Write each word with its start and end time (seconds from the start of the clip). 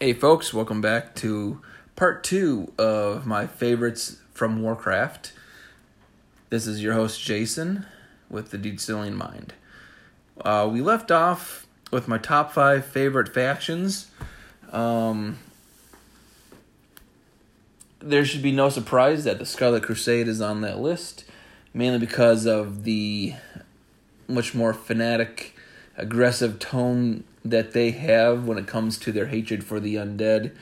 Hey, 0.00 0.12
folks, 0.12 0.52
welcome 0.52 0.80
back 0.80 1.14
to 1.16 1.60
part 1.94 2.24
two 2.24 2.72
of 2.76 3.26
my 3.26 3.46
favorites 3.46 4.18
from 4.32 4.60
Warcraft. 4.60 5.32
This 6.50 6.66
is 6.66 6.82
your 6.82 6.94
host, 6.94 7.22
Jason, 7.22 7.86
with 8.28 8.50
the 8.50 8.58
Dietzelian 8.58 9.14
Mind. 9.14 9.54
Uh, 10.44 10.68
we 10.70 10.80
left 10.80 11.12
off 11.12 11.68
with 11.92 12.08
my 12.08 12.18
top 12.18 12.50
five 12.50 12.84
favorite 12.84 13.32
factions. 13.32 14.10
Um, 14.72 15.38
there 18.00 18.24
should 18.24 18.42
be 18.42 18.50
no 18.50 18.70
surprise 18.70 19.22
that 19.22 19.38
the 19.38 19.46
Scarlet 19.46 19.84
Crusade 19.84 20.26
is 20.26 20.40
on 20.40 20.60
that 20.62 20.80
list, 20.80 21.24
mainly 21.72 22.00
because 22.00 22.46
of 22.46 22.82
the 22.82 23.34
much 24.26 24.56
more 24.56 24.74
fanatic, 24.74 25.54
aggressive 25.96 26.58
tone 26.58 27.22
that 27.44 27.72
they 27.72 27.90
have 27.90 28.46
when 28.46 28.58
it 28.58 28.66
comes 28.66 28.98
to 28.98 29.12
their 29.12 29.26
hatred 29.26 29.64
for 29.64 29.78
the 29.80 29.96
undead. 29.96 30.54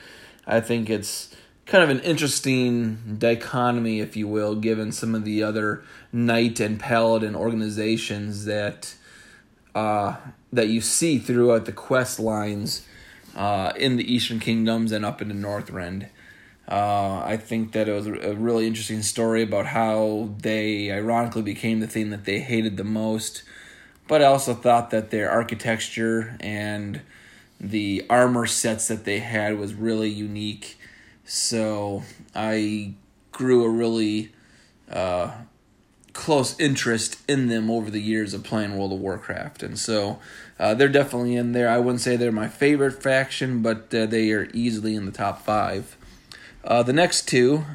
I 0.45 0.59
think 0.59 0.89
it's 0.89 1.33
kind 1.65 1.83
of 1.83 1.89
an 1.89 2.01
interesting 2.01 3.15
dichotomy, 3.17 3.99
if 3.99 4.15
you 4.15 4.27
will, 4.27 4.55
given 4.55 4.91
some 4.91 5.15
of 5.15 5.23
the 5.23 5.41
other 5.43 5.83
knight 6.11 6.59
and 6.59 6.79
paladin 6.79 7.35
organizations 7.35 8.45
that 8.45 8.95
uh, 9.73 10.17
that 10.51 10.67
you 10.67 10.81
see 10.81 11.17
throughout 11.17 11.65
the 11.65 11.71
quest 11.71 12.19
lines 12.19 12.85
uh, 13.35 13.73
in 13.75 13.95
the 13.95 14.13
Eastern 14.13 14.39
Kingdoms 14.39 14.91
and 14.91 15.03
up 15.03 15.21
in 15.21 15.29
the 15.29 15.33
Northrend. 15.33 16.09
Uh, 16.67 17.21
I 17.25 17.37
think 17.37 17.73
that 17.73 17.89
it 17.89 17.93
was 17.93 18.07
a 18.07 18.35
really 18.35 18.67
interesting 18.67 19.01
story 19.01 19.41
about 19.41 19.65
how 19.67 20.29
they 20.37 20.91
ironically 20.91 21.41
became 21.41 21.79
the 21.79 21.87
thing 21.87 22.09
that 22.11 22.25
they 22.25 22.39
hated 22.39 22.77
the 22.77 22.83
most 22.83 23.43
but 24.07 24.21
I 24.21 24.25
also 24.25 24.53
thought 24.53 24.89
that 24.91 25.11
their 25.11 25.29
architecture 25.29 26.37
and 26.39 27.01
the 27.59 28.05
armor 28.09 28.45
sets 28.45 28.87
that 28.89 29.05
they 29.05 29.19
had 29.19 29.57
was 29.57 29.73
really 29.73 30.09
unique. 30.09 30.77
So 31.25 32.03
I 32.35 32.93
grew 33.31 33.63
a 33.63 33.69
really 33.69 34.31
uh, 34.91 35.31
close 36.11 36.59
interest 36.59 37.17
in 37.27 37.47
them 37.47 37.69
over 37.71 37.89
the 37.89 38.01
years 38.01 38.33
of 38.33 38.43
playing 38.43 38.77
World 38.77 38.93
of 38.93 38.99
Warcraft, 38.99 39.63
and 39.63 39.79
so 39.79 40.19
uh, 40.59 40.73
they're 40.73 40.89
definitely 40.89 41.35
in 41.35 41.53
there. 41.53 41.69
I 41.69 41.77
wouldn't 41.77 42.01
say 42.01 42.15
they're 42.15 42.31
my 42.31 42.47
favorite 42.47 43.01
faction, 43.01 43.61
but 43.61 43.93
uh, 43.93 44.05
they 44.05 44.31
are 44.31 44.49
easily 44.53 44.95
in 44.95 45.05
the 45.05 45.11
top 45.11 45.41
five. 45.41 45.97
Uh, 46.63 46.83
the 46.83 46.93
next 46.93 47.27
two 47.27 47.65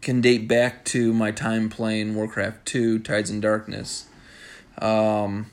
can 0.00 0.20
date 0.20 0.48
back 0.48 0.84
to 0.86 1.12
my 1.12 1.30
time 1.30 1.68
playing 1.68 2.14
Warcraft 2.14 2.64
2 2.66 3.00
Tides 3.00 3.30
and 3.30 3.42
Darkness. 3.42 4.06
Um, 4.80 5.50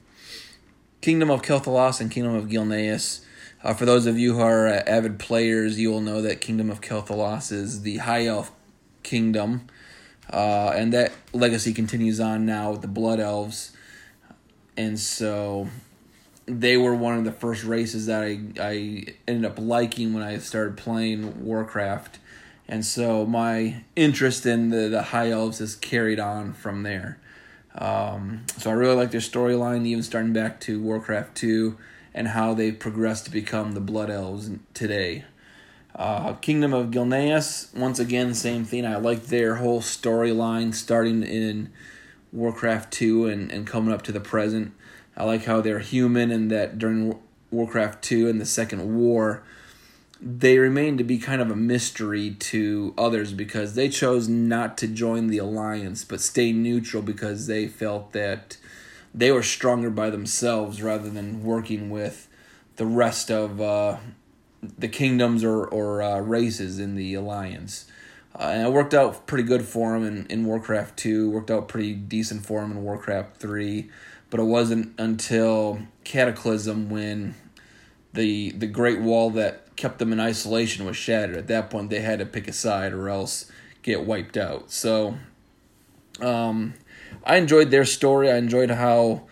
Kingdom 1.01 1.29
of 1.29 1.41
Quel'Thalas 1.41 2.01
and 2.01 2.09
Kingdom 2.09 2.35
of 2.35 2.45
Gilneas. 2.45 3.21
Uh, 3.63 3.73
for 3.73 3.85
those 3.85 4.05
of 4.05 4.17
you 4.17 4.35
who 4.35 4.41
are 4.41 4.67
uh, 4.67 4.83
avid 4.87 5.19
players, 5.19 5.79
you 5.79 5.89
will 5.89 6.01
know 6.01 6.21
that 6.21 6.41
Kingdom 6.41 6.69
of 6.69 6.81
Quel'Thalas 6.81 7.51
is 7.51 7.81
the 7.81 7.97
High 7.97 8.25
Elf 8.25 8.51
Kingdom, 9.03 9.67
uh, 10.31 10.73
and 10.75 10.93
that 10.93 11.11
legacy 11.33 11.73
continues 11.73 12.19
on 12.19 12.45
now 12.45 12.71
with 12.71 12.81
the 12.81 12.87
Blood 12.87 13.19
Elves. 13.19 13.71
And 14.75 14.99
so 14.99 15.69
they 16.45 16.77
were 16.77 16.93
one 16.93 17.17
of 17.17 17.25
the 17.25 17.31
first 17.31 17.63
races 17.63 18.05
that 18.05 18.23
I, 18.23 18.39
I 18.59 19.05
ended 19.27 19.45
up 19.45 19.59
liking 19.59 20.13
when 20.13 20.23
I 20.23 20.37
started 20.37 20.77
playing 20.77 21.43
Warcraft. 21.43 22.19
And 22.67 22.85
so 22.85 23.25
my 23.25 23.83
interest 23.95 24.45
in 24.45 24.69
the, 24.69 24.87
the 24.89 25.01
High 25.01 25.31
Elves 25.31 25.59
has 25.59 25.75
carried 25.75 26.19
on 26.19 26.53
from 26.53 26.83
there. 26.83 27.17
Um, 27.77 28.45
so 28.57 28.71
I 28.71 28.73
really 28.73 28.95
like 28.95 29.11
their 29.11 29.21
storyline, 29.21 29.85
even 29.85 30.03
starting 30.03 30.33
back 30.33 30.59
to 30.61 30.81
Warcraft 30.81 31.35
2 31.35 31.77
and 32.13 32.29
how 32.29 32.53
they 32.53 32.71
progressed 32.71 33.25
to 33.25 33.31
become 33.31 33.73
the 33.73 33.79
Blood 33.79 34.09
Elves 34.09 34.49
today. 34.73 35.25
Uh, 35.95 36.33
Kingdom 36.33 36.73
of 36.73 36.87
Gilneas, 36.87 37.75
once 37.75 37.99
again, 37.99 38.33
same 38.33 38.65
thing. 38.65 38.85
I 38.85 38.97
like 38.97 39.25
their 39.25 39.55
whole 39.55 39.81
storyline 39.81 40.73
starting 40.73 41.23
in 41.23 41.71
Warcraft 42.31 42.91
2 42.93 43.27
and, 43.27 43.51
and 43.51 43.65
coming 43.65 43.93
up 43.93 44.01
to 44.03 44.11
the 44.11 44.19
present. 44.19 44.73
I 45.15 45.23
like 45.23 45.45
how 45.45 45.61
they're 45.61 45.79
human 45.79 46.31
and 46.31 46.51
that 46.51 46.77
during 46.77 47.19
Warcraft 47.51 48.03
2 48.03 48.29
and 48.29 48.41
the 48.41 48.45
Second 48.45 48.95
War, 48.95 49.43
they 50.19 50.57
remain 50.57 50.97
to 50.97 51.03
be 51.03 51.17
kind 51.17 51.41
of 51.41 51.51
a 51.51 51.55
mystery 51.55 52.31
to 52.31 52.93
others 52.97 53.33
because 53.33 53.75
they 53.75 53.87
chose 53.87 54.27
not 54.27 54.77
to 54.77 54.87
join 54.87 55.27
the 55.27 55.37
alliance 55.37 56.03
but 56.03 56.19
stay 56.19 56.51
neutral 56.51 57.03
because 57.03 57.47
they 57.47 57.67
felt 57.67 58.13
that 58.13 58.57
they 59.13 59.31
were 59.31 59.43
stronger 59.43 59.89
by 59.89 60.09
themselves 60.09 60.81
rather 60.81 61.09
than 61.09 61.43
working 61.43 61.89
with 61.89 62.27
the 62.75 62.85
rest 62.85 63.31
of 63.31 63.59
uh, 63.59 63.97
the 64.77 64.87
kingdoms 64.87 65.43
or, 65.43 65.65
or 65.65 66.01
uh, 66.01 66.19
races 66.19 66.79
in 66.79 66.95
the 66.95 67.13
alliance. 67.15 67.85
Uh, 68.35 68.51
and 68.53 68.67
it 68.67 68.71
worked 68.71 68.93
out 68.93 69.25
pretty 69.25 69.43
good 69.43 69.63
for 69.63 69.93
them 69.93 70.05
in, 70.05 70.25
in 70.27 70.45
Warcraft 70.45 70.97
2, 70.97 71.31
worked 71.31 71.49
out 71.49 71.67
pretty 71.67 71.93
decent 71.93 72.45
for 72.45 72.61
them 72.61 72.71
in 72.71 72.83
Warcraft 72.83 73.37
3, 73.37 73.89
but 74.29 74.39
it 74.39 74.43
wasn't 74.43 74.93
until 74.99 75.79
Cataclysm 76.03 76.89
when 76.89 77.33
the 78.13 78.51
the 78.51 78.67
Great 78.67 78.99
Wall 78.99 79.29
that 79.31 79.66
kept 79.77 79.99
them 79.99 80.11
in 80.11 80.19
isolation 80.19 80.85
was 80.85 80.97
shattered. 80.97 81.37
At 81.37 81.47
that 81.47 81.69
point, 81.69 81.89
they 81.89 82.01
had 82.01 82.19
to 82.19 82.25
pick 82.25 82.47
a 82.47 82.53
side 82.53 82.91
or 82.91 83.07
else 83.07 83.49
get 83.83 84.05
wiped 84.05 84.35
out. 84.35 84.71
So, 84.71 85.17
um, 86.19 86.73
I 87.23 87.37
enjoyed 87.37 87.71
their 87.71 87.85
story. 87.85 88.29
I 88.29 88.37
enjoyed 88.37 88.71
how 88.71 89.27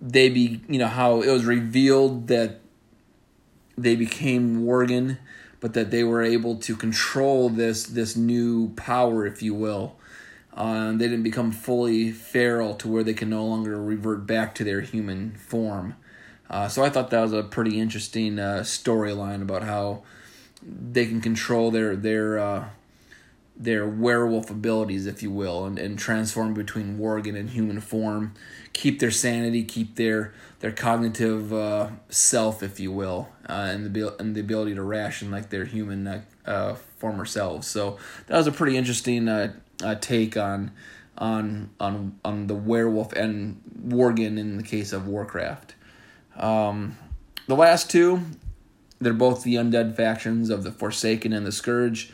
they 0.00 0.28
be, 0.28 0.60
you 0.68 0.78
know, 0.78 0.86
how 0.86 1.22
it 1.22 1.30
was 1.30 1.44
revealed 1.44 2.28
that 2.28 2.60
they 3.76 3.96
became 3.96 4.64
Worgen, 4.64 5.18
but 5.60 5.74
that 5.74 5.90
they 5.90 6.04
were 6.04 6.22
able 6.22 6.56
to 6.56 6.76
control 6.76 7.48
this 7.48 7.84
this 7.84 8.16
new 8.16 8.68
power, 8.74 9.26
if 9.26 9.42
you 9.42 9.54
will. 9.54 9.96
Uh, 10.52 10.90
they 10.92 11.06
didn't 11.06 11.22
become 11.22 11.52
fully 11.52 12.10
feral 12.10 12.74
to 12.74 12.88
where 12.88 13.04
they 13.04 13.14
can 13.14 13.30
no 13.30 13.44
longer 13.44 13.80
revert 13.80 14.26
back 14.26 14.54
to 14.56 14.64
their 14.64 14.80
human 14.80 15.32
form. 15.36 15.94
Uh, 16.50 16.68
so 16.68 16.82
I 16.82 16.90
thought 16.90 17.10
that 17.10 17.20
was 17.20 17.32
a 17.32 17.42
pretty 17.42 17.78
interesting 17.78 18.38
uh, 18.38 18.60
storyline 18.62 19.42
about 19.42 19.62
how 19.62 20.02
they 20.62 21.06
can 21.06 21.20
control 21.20 21.70
their 21.70 21.94
their 21.94 22.38
uh, 22.38 22.68
their 23.54 23.86
werewolf 23.88 24.50
abilities, 24.50 25.06
if 25.06 25.22
you 25.22 25.30
will, 25.30 25.64
and, 25.64 25.78
and 25.78 25.98
transform 25.98 26.54
between 26.54 26.98
worgen 26.98 27.36
and 27.36 27.50
human 27.50 27.80
form, 27.80 28.34
keep 28.72 29.00
their 29.00 29.10
sanity, 29.10 29.62
keep 29.64 29.96
their 29.96 30.32
their 30.60 30.72
cognitive 30.72 31.52
uh, 31.52 31.90
self, 32.08 32.62
if 32.62 32.80
you 32.80 32.92
will, 32.92 33.28
uh, 33.48 33.68
and 33.70 33.92
the 33.92 34.16
and 34.20 34.34
the 34.34 34.40
ability 34.40 34.74
to 34.74 34.82
ration 34.82 35.30
like 35.30 35.50
their 35.50 35.66
human 35.66 36.24
uh, 36.46 36.74
former 36.96 37.26
selves. 37.26 37.66
So 37.66 37.98
that 38.26 38.36
was 38.36 38.46
a 38.46 38.52
pretty 38.52 38.76
interesting 38.76 39.28
take 40.00 40.36
on 40.36 40.70
on 41.18 41.70
on 41.78 42.18
on 42.24 42.46
the 42.46 42.54
werewolf 42.54 43.12
and 43.12 43.60
worgen 43.86 44.38
in 44.38 44.56
the 44.56 44.62
case 44.62 44.94
of 44.94 45.06
Warcraft. 45.06 45.74
Um, 46.38 46.96
the 47.46 47.56
last 47.56 47.90
two, 47.90 48.22
they're 49.00 49.12
both 49.12 49.42
the 49.42 49.56
undead 49.56 49.96
factions 49.96 50.50
of 50.50 50.62
the 50.62 50.72
Forsaken 50.72 51.32
and 51.32 51.44
the 51.44 51.52
Scourge. 51.52 52.12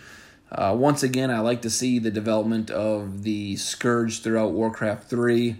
Uh, 0.50 0.74
once 0.78 1.02
again, 1.02 1.30
I 1.30 1.40
like 1.40 1.62
to 1.62 1.70
see 1.70 1.98
the 1.98 2.10
development 2.10 2.70
of 2.70 3.22
the 3.22 3.56
Scourge 3.56 4.22
throughout 4.22 4.52
Warcraft 4.52 5.08
3 5.08 5.56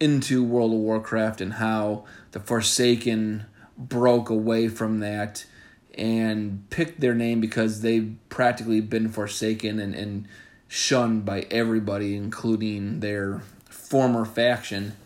into 0.00 0.44
World 0.44 0.72
of 0.72 0.78
Warcraft 0.78 1.40
and 1.40 1.54
how 1.54 2.04
the 2.32 2.40
Forsaken 2.40 3.46
broke 3.76 4.28
away 4.28 4.68
from 4.68 5.00
that 5.00 5.46
and 5.94 6.68
picked 6.70 7.00
their 7.00 7.14
name 7.14 7.40
because 7.40 7.80
they've 7.80 8.14
practically 8.28 8.80
been 8.80 9.08
forsaken 9.08 9.80
and, 9.80 9.94
and 9.94 10.28
shunned 10.68 11.24
by 11.24 11.40
everybody, 11.50 12.14
including 12.14 13.00
their 13.00 13.42
former 13.68 14.24
faction. 14.24 14.96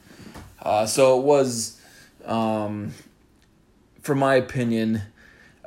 Uh, 0.60 0.84
so 0.84 1.18
it 1.18 1.24
was 1.24 1.80
um, 2.24 2.92
for 4.00 4.14
my 4.14 4.34
opinion, 4.34 5.02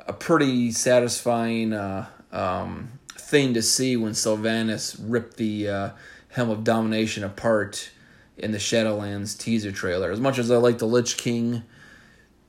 a 0.06 0.12
pretty 0.12 0.70
satisfying 0.70 1.72
uh, 1.72 2.06
um, 2.32 2.98
thing 3.08 3.54
to 3.54 3.62
see 3.62 3.96
when 3.96 4.12
Sylvanas 4.12 4.96
ripped 5.00 5.36
the 5.36 5.68
uh, 5.68 5.90
Helm 6.30 6.50
of 6.50 6.64
Domination 6.64 7.24
apart 7.24 7.90
in 8.36 8.52
the 8.52 8.58
Shadowlands 8.58 9.38
teaser 9.38 9.72
trailer. 9.72 10.10
As 10.10 10.20
much 10.20 10.38
as 10.38 10.50
I 10.50 10.56
like 10.56 10.78
the 10.78 10.86
Lich 10.86 11.16
King, 11.16 11.62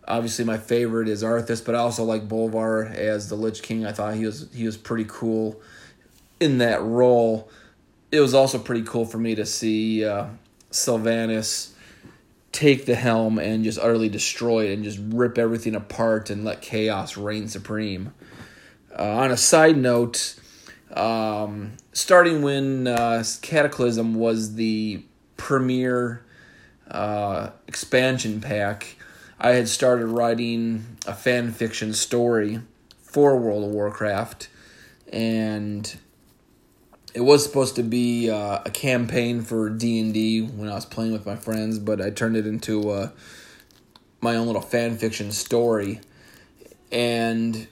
obviously 0.07 0.45
my 0.45 0.57
favorite 0.57 1.07
is 1.07 1.23
Arthas, 1.23 1.63
but 1.63 1.75
I 1.75 1.79
also 1.79 2.03
like 2.03 2.27
Bolvar 2.27 2.93
as 2.93 3.29
the 3.29 3.35
Lich 3.35 3.61
King. 3.61 3.85
I 3.85 3.91
thought 3.91 4.15
he 4.15 4.25
was 4.25 4.49
he 4.53 4.65
was 4.65 4.77
pretty 4.77 5.05
cool 5.07 5.61
in 6.39 6.57
that 6.59 6.81
role. 6.81 7.49
It 8.11 8.19
was 8.19 8.33
also 8.33 8.59
pretty 8.59 8.83
cool 8.83 9.05
for 9.05 9.17
me 9.17 9.35
to 9.35 9.45
see 9.45 10.05
uh, 10.05 10.27
Sylvanas 10.71 11.71
take 12.51 12.85
the 12.85 12.95
helm 12.95 13.37
and 13.37 13.63
just 13.63 13.79
utterly 13.79 14.09
destroy 14.09 14.65
it 14.67 14.73
and 14.73 14.83
just 14.83 14.99
rip 15.09 15.37
everything 15.37 15.75
apart 15.75 16.29
and 16.29 16.43
let 16.43 16.61
chaos 16.61 17.17
reign 17.17 17.47
supreme. 17.47 18.13
Uh, 18.97 19.03
on 19.03 19.31
a 19.31 19.37
side 19.37 19.77
note, 19.77 20.35
um, 20.93 21.73
starting 21.93 22.41
when 22.41 22.87
uh, 22.87 23.23
Cataclysm 23.41 24.15
was 24.15 24.55
the 24.55 25.03
premier 25.35 26.25
uh, 26.89 27.49
expansion 27.67 28.41
pack, 28.41 28.95
I 29.39 29.51
had 29.51 29.67
started 29.67 30.07
writing 30.07 30.97
a 31.05 31.13
fan 31.13 31.51
fiction 31.51 31.93
story 31.93 32.61
for 33.03 33.37
World 33.37 33.65
of 33.65 33.69
Warcraft, 33.69 34.49
and 35.11 35.97
it 37.13 37.21
was 37.21 37.43
supposed 37.43 37.75
to 37.75 37.83
be 37.83 38.29
uh, 38.29 38.59
a 38.65 38.69
campaign 38.69 39.41
for 39.41 39.69
D 39.69 39.99
and 39.99 40.13
D 40.13 40.41
when 40.41 40.69
I 40.69 40.75
was 40.75 40.85
playing 40.85 41.13
with 41.13 41.25
my 41.25 41.35
friends, 41.35 41.79
but 41.79 42.01
I 42.01 42.09
turned 42.09 42.37
it 42.37 42.45
into 42.45 42.89
uh, 42.89 43.09
my 44.21 44.35
own 44.35 44.47
little 44.47 44.61
fan 44.61 44.97
fiction 44.97 45.31
story, 45.31 46.01
and 46.91 47.67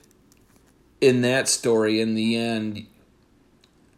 in 1.00 1.22
that 1.22 1.48
story, 1.48 2.00
in 2.00 2.14
the 2.14 2.36
end, 2.36 2.86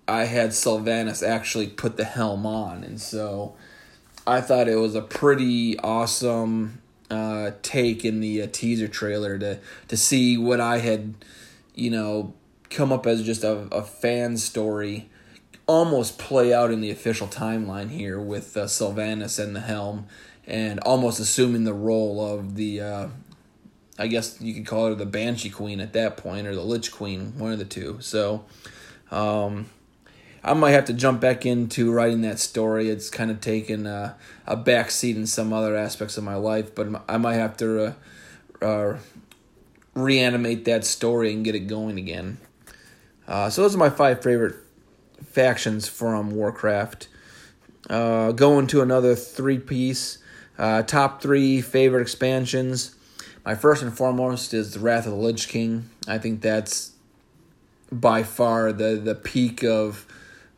I 0.06 0.24
had 0.24 0.50
Sylvanas 0.50 1.26
actually 1.26 1.68
put 1.68 1.96
the 1.96 2.04
helm 2.04 2.46
on, 2.46 2.84
and 2.84 3.00
so 3.00 3.54
I 4.26 4.40
thought 4.40 4.68
it 4.68 4.76
was 4.76 4.94
a 4.94 5.02
pretty 5.02 5.78
awesome 5.78 6.82
uh, 7.10 7.52
take 7.62 8.04
in 8.04 8.20
the 8.20 8.42
uh, 8.42 8.48
teaser 8.52 8.88
trailer 8.88 9.38
to 9.38 9.58
to 9.88 9.96
see 9.96 10.36
what 10.36 10.60
I 10.60 10.78
had, 10.78 11.14
you 11.74 11.90
know, 11.90 12.34
come 12.70 12.92
up 12.92 13.06
as 13.06 13.22
just 13.22 13.44
a, 13.44 13.68
a 13.72 13.82
fan 13.82 14.36
story, 14.36 15.08
almost 15.68 16.18
play 16.18 16.52
out 16.52 16.72
in 16.72 16.80
the 16.80 16.90
official 16.90 17.28
timeline 17.28 17.90
here 17.90 18.18
with 18.18 18.56
uh, 18.56 18.64
Sylvanas 18.64 19.38
and 19.38 19.54
the 19.54 19.60
helm, 19.60 20.06
and 20.46 20.80
almost 20.80 21.20
assuming 21.20 21.62
the 21.62 21.74
role 21.74 22.24
of 22.24 22.56
the. 22.56 22.80
Uh, 22.80 23.08
I 24.00 24.06
guess 24.06 24.40
you 24.40 24.54
could 24.54 24.66
call 24.66 24.86
her 24.86 24.94
the 24.94 25.06
Banshee 25.06 25.50
Queen 25.50 25.80
at 25.80 25.92
that 25.92 26.16
point, 26.16 26.46
or 26.46 26.54
the 26.54 26.62
Lich 26.62 26.90
Queen, 26.92 27.36
one 27.36 27.52
of 27.52 27.58
the 27.58 27.64
two. 27.64 27.98
So, 28.00 28.44
um, 29.10 29.68
I 30.42 30.54
might 30.54 30.70
have 30.70 30.84
to 30.86 30.92
jump 30.92 31.20
back 31.20 31.44
into 31.44 31.92
writing 31.92 32.20
that 32.22 32.38
story. 32.38 32.90
It's 32.90 33.10
kind 33.10 33.28
of 33.28 33.40
taken 33.40 33.86
a, 33.86 34.16
a 34.46 34.56
back 34.56 34.92
seat 34.92 35.16
in 35.16 35.26
some 35.26 35.52
other 35.52 35.76
aspects 35.76 36.16
of 36.16 36.22
my 36.22 36.36
life, 36.36 36.74
but 36.76 37.02
I 37.08 37.18
might 37.18 37.34
have 37.34 37.56
to 37.56 37.96
uh, 38.62 38.64
uh, 38.64 38.98
reanimate 39.94 40.64
that 40.66 40.84
story 40.84 41.32
and 41.32 41.44
get 41.44 41.56
it 41.56 41.66
going 41.66 41.98
again. 41.98 42.38
Uh, 43.26 43.50
so 43.50 43.62
those 43.62 43.74
are 43.74 43.78
my 43.78 43.90
five 43.90 44.22
favorite 44.22 44.54
factions 45.24 45.88
from 45.88 46.30
Warcraft. 46.30 47.08
Uh, 47.88 48.32
going 48.32 48.66
to 48.68 48.82
another 48.82 49.14
three 49.14 49.58
piece. 49.58 50.18
Uh, 50.58 50.82
top 50.82 51.22
three 51.22 51.60
favorite 51.60 52.02
expansions. 52.02 52.94
My 53.44 53.54
first 53.54 53.82
and 53.82 53.96
foremost 53.96 54.52
is 54.52 54.74
the 54.74 54.80
Wrath 54.80 55.06
of 55.06 55.12
the 55.12 55.18
Lich 55.18 55.48
King. 55.48 55.88
I 56.06 56.18
think 56.18 56.42
that's 56.42 56.92
by 57.90 58.22
far 58.22 58.72
the 58.72 58.96
the 58.96 59.14
peak 59.14 59.62
of 59.62 60.06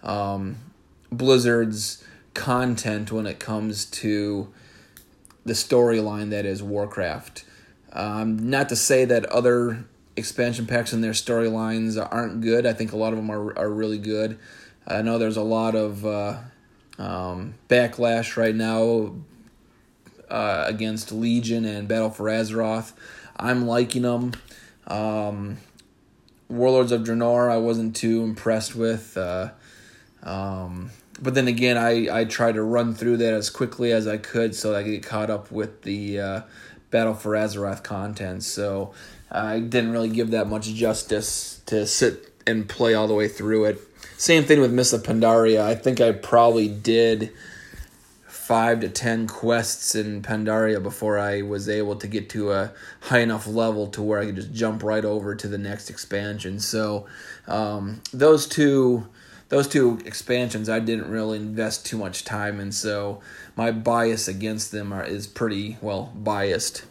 um, 0.03 0.57
Blizzard's 1.13 2.03
content 2.35 3.13
when 3.13 3.27
it 3.27 3.39
comes 3.39 3.85
to 3.85 4.53
the 5.45 5.53
storyline 5.53 6.31
that 6.31 6.47
is 6.47 6.63
Warcraft. 6.63 7.45
Um, 7.93 8.51
not 8.51 8.69
to 8.69 8.77
say 8.77 9.05
that 9.05 9.27
other 9.27 9.85
expansion 10.21 10.67
packs 10.67 10.93
and 10.93 11.03
their 11.03 11.13
storylines 11.13 11.99
aren't 12.13 12.41
good. 12.41 12.65
I 12.65 12.73
think 12.73 12.93
a 12.93 12.97
lot 12.97 13.13
of 13.13 13.17
them 13.17 13.31
are 13.31 13.59
are 13.59 13.69
really 13.69 13.99
good. 13.99 14.39
I 14.87 15.03
know 15.03 15.19
there's 15.19 15.37
a 15.37 15.43
lot 15.43 15.75
of 15.75 16.07
uh, 16.07 16.39
um, 16.99 17.55
backlash 17.69 18.37
right 18.37 18.55
now 18.55 19.15
uh, 20.29 20.65
against 20.67 21.13
Legion 21.13 21.65
and 21.65 21.89
Battle 21.89 22.11
for 22.11 22.27
Azeroth. 22.27 22.93
I'm 23.37 23.67
liking 23.67 24.03
them. 24.03 24.33
Um, 24.87 25.59
Warlords 26.49 26.93
of 26.93 27.03
Draenor, 27.03 27.51
I 27.51 27.59
wasn't 27.59 27.95
too 27.95 28.23
impressed 28.23 28.75
with. 28.75 29.17
Uh, 29.17 29.51
um, 30.23 30.91
but 31.21 31.35
then 31.35 31.49
again, 31.49 31.77
I, 31.77 32.21
I 32.21 32.25
tried 32.25 32.55
to 32.55 32.63
run 32.63 32.95
through 32.95 33.19
that 33.19 33.33
as 33.35 33.51
quickly 33.51 33.93
as 33.93 34.07
I 34.07 34.17
could 34.17 34.55
so 34.55 34.75
I 34.75 34.83
could 34.83 34.93
get 34.93 35.03
caught 35.03 35.31
up 35.31 35.51
with 35.51 35.83
the 35.83 36.21
uh, 36.21 36.41
Battle 36.91 37.15
for 37.15 37.33
Azeroth 37.33 37.83
content. 37.83 38.43
So 38.43 38.93
I 39.31 39.61
didn't 39.61 39.93
really 39.93 40.09
give 40.09 40.31
that 40.33 40.49
much 40.49 40.67
justice 40.67 41.61
to 41.67 41.87
sit 41.87 42.33
and 42.47 42.69
play 42.69 42.95
all 42.95 43.07
the 43.07 43.15
way 43.15 43.29
through 43.29 43.67
it. 43.67 43.81
Same 44.17 44.45
thing 44.45 44.61
with 44.61 44.73
Mists 44.73 44.93
of 44.93 45.03
Pandaria. 45.03 45.61
I 45.61 45.75
think 45.75 46.01
I 46.01 46.13
probably 46.13 46.69
did 46.69 47.33
five 48.27 48.81
to 48.81 48.89
ten 48.89 49.29
quests 49.29 49.95
in 49.95 50.23
Pandaria 50.23 50.83
before 50.83 51.19
I 51.19 51.43
was 51.43 51.69
able 51.69 51.95
to 51.97 52.09
get 52.09 52.29
to 52.31 52.51
a 52.51 52.73
high 53.03 53.21
enough 53.21 53.47
level 53.47 53.87
to 53.89 54.03
where 54.03 54.19
I 54.19 54.27
could 54.27 54.37
just 54.37 54.53
jump 54.53 54.83
right 54.83 55.05
over 55.05 55.37
to 55.37 55.47
the 55.47 55.59
next 55.59 55.89
expansion. 55.89 56.59
So 56.59 57.07
um, 57.47 58.03
those 58.13 58.49
two 58.49 59.07
those 59.51 59.69
two 59.69 60.01
expansions 60.05 60.69
I 60.69 60.81
didn't 60.81 61.11
really 61.11 61.39
invest 61.39 61.87
too 61.87 61.97
much 61.99 62.25
time 62.25 62.59
in, 62.61 62.73
so 62.73 63.21
my 63.57 63.71
bias 63.71 64.27
against 64.29 64.73
them 64.73 64.93
are, 64.93 65.05
is 65.05 65.27
pretty 65.27 65.79
well 65.81 66.13
biased. 66.15 66.85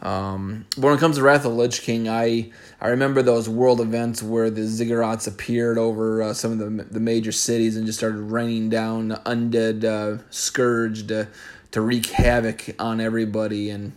Um, 0.00 0.66
but 0.76 0.84
when 0.84 0.94
it 0.94 1.00
comes 1.00 1.16
to 1.16 1.22
Wrath 1.22 1.44
of 1.44 1.52
Lich 1.54 1.82
King, 1.82 2.08
I 2.08 2.50
I 2.80 2.88
remember 2.88 3.20
those 3.20 3.48
world 3.48 3.80
events 3.80 4.22
where 4.22 4.48
the 4.48 4.60
ziggurats 4.60 5.26
appeared 5.26 5.76
over 5.76 6.22
uh, 6.22 6.34
some 6.34 6.52
of 6.52 6.58
the 6.58 6.84
the 6.84 7.00
major 7.00 7.32
cities 7.32 7.76
and 7.76 7.84
just 7.84 7.98
started 7.98 8.20
raining 8.20 8.70
down 8.70 9.10
undead 9.26 9.84
uh, 9.84 10.22
scourge 10.30 11.08
to 11.08 11.28
to 11.72 11.80
wreak 11.80 12.06
havoc 12.06 12.74
on 12.78 13.00
everybody 13.00 13.70
and 13.70 13.92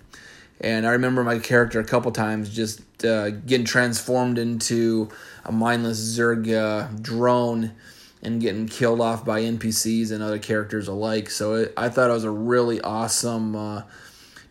and 0.59 0.85
I 0.85 0.91
remember 0.91 1.23
my 1.23 1.39
character 1.39 1.79
a 1.79 1.83
couple 1.83 2.11
times 2.11 2.49
just 2.49 2.81
uh, 3.03 3.31
getting 3.31 3.65
transformed 3.65 4.37
into 4.37 5.09
a 5.43 5.51
mindless 5.51 5.99
Zerg 5.99 6.51
uh, 6.53 6.87
drone 7.01 7.73
and 8.21 8.39
getting 8.39 8.67
killed 8.67 9.01
off 9.01 9.25
by 9.25 9.41
NPCs 9.41 10.11
and 10.11 10.21
other 10.21 10.37
characters 10.37 10.87
alike. 10.87 11.31
So 11.31 11.55
it, 11.55 11.73
I 11.75 11.89
thought 11.89 12.11
it 12.11 12.13
was 12.13 12.23
a 12.23 12.29
really 12.29 12.79
awesome 12.81 13.55
uh, 13.55 13.81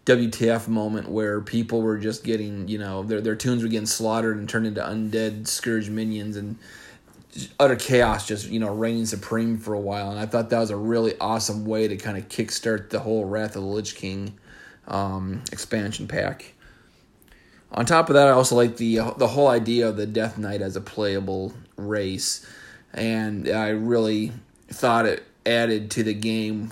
WTF 0.07 0.67
moment 0.69 1.09
where 1.09 1.41
people 1.41 1.83
were 1.83 1.99
just 1.99 2.25
getting, 2.25 2.69
you 2.69 2.79
know, 2.79 3.03
their 3.03 3.21
their 3.21 3.37
toons 3.37 3.63
were 3.63 3.69
getting 3.69 3.87
slaughtered 3.87 4.37
and 4.37 4.49
turned 4.49 4.67
into 4.67 4.81
undead 4.81 5.47
scourge 5.47 5.89
minions 5.89 6.37
and 6.37 6.57
utter 7.61 7.77
chaos 7.77 8.27
just 8.27 8.49
you 8.49 8.59
know 8.59 8.75
reigning 8.75 9.07
supreme 9.07 9.57
for 9.57 9.75
a 9.75 9.81
while. 9.81 10.11
And 10.11 10.19
i 10.19 10.27
thought 10.27 10.51
that 10.51 10.59
was 10.59 10.71
a 10.71 10.77
really 10.77 11.17
awesome 11.21 11.65
way 11.65 11.87
to 11.87 11.97
kind 11.97 12.19
of 12.19 12.29
kickstart 12.29 12.91
the 12.91 13.01
whole 13.01 13.25
wrath 13.25 13.55
of 13.57 13.63
the 13.63 13.69
lich 13.69 13.95
king 13.95 14.39
um, 14.89 15.43
expansion 15.53 16.09
pack. 16.09 16.55
On 17.73 17.87
top 17.87 18.09
of 18.09 18.15
that 18.15 18.27
i 18.27 18.31
also 18.31 18.57
like 18.57 18.79
the 18.79 19.01
the 19.17 19.29
whole 19.29 19.49
idea 19.49 19.89
of 19.89 19.97
the 19.97 20.07
death 20.07 20.39
knight 20.39 20.61
as 20.61 20.77
a 20.77 20.81
playable 20.81 21.53
race. 21.77 22.47
And 22.93 23.49
I 23.49 23.69
really 23.69 24.33
thought 24.69 25.07
it 25.07 25.25
added 25.47 25.91
to 25.93 26.03
the 26.03 26.15
game 26.15 26.71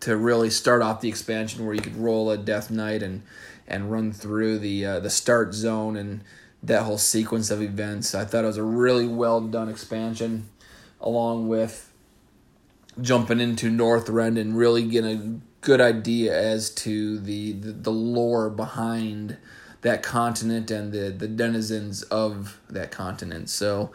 to 0.00 0.16
really 0.16 0.50
start 0.50 0.82
off 0.82 1.00
the 1.00 1.08
expansion 1.08 1.64
where 1.64 1.74
you 1.74 1.80
could 1.80 1.96
roll 1.96 2.30
a 2.30 2.36
Death 2.36 2.70
Knight 2.70 3.02
and 3.02 3.22
and 3.68 3.90
run 3.90 4.12
through 4.12 4.58
the 4.58 4.84
uh, 4.84 5.00
the 5.00 5.10
start 5.10 5.54
zone 5.54 5.96
and 5.96 6.22
that 6.62 6.82
whole 6.82 6.98
sequence 6.98 7.50
of 7.50 7.62
events. 7.62 8.14
I 8.14 8.24
thought 8.24 8.44
it 8.44 8.48
was 8.48 8.56
a 8.56 8.62
really 8.62 9.06
well 9.06 9.40
done 9.40 9.68
expansion, 9.68 10.48
along 11.00 11.48
with 11.48 11.92
jumping 13.00 13.40
into 13.40 13.70
Northrend 13.70 14.38
and 14.38 14.56
really 14.56 14.82
getting 14.82 15.10
a 15.10 15.64
good 15.64 15.80
idea 15.80 16.36
as 16.38 16.70
to 16.70 17.18
the, 17.18 17.52
the, 17.52 17.72
the 17.72 17.92
lore 17.92 18.50
behind 18.50 19.36
that 19.82 20.02
continent 20.02 20.70
and 20.70 20.92
the, 20.92 21.10
the 21.10 21.28
denizens 21.28 22.02
of 22.04 22.60
that 22.68 22.90
continent. 22.90 23.48
So, 23.48 23.92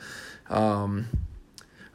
um, 0.50 1.08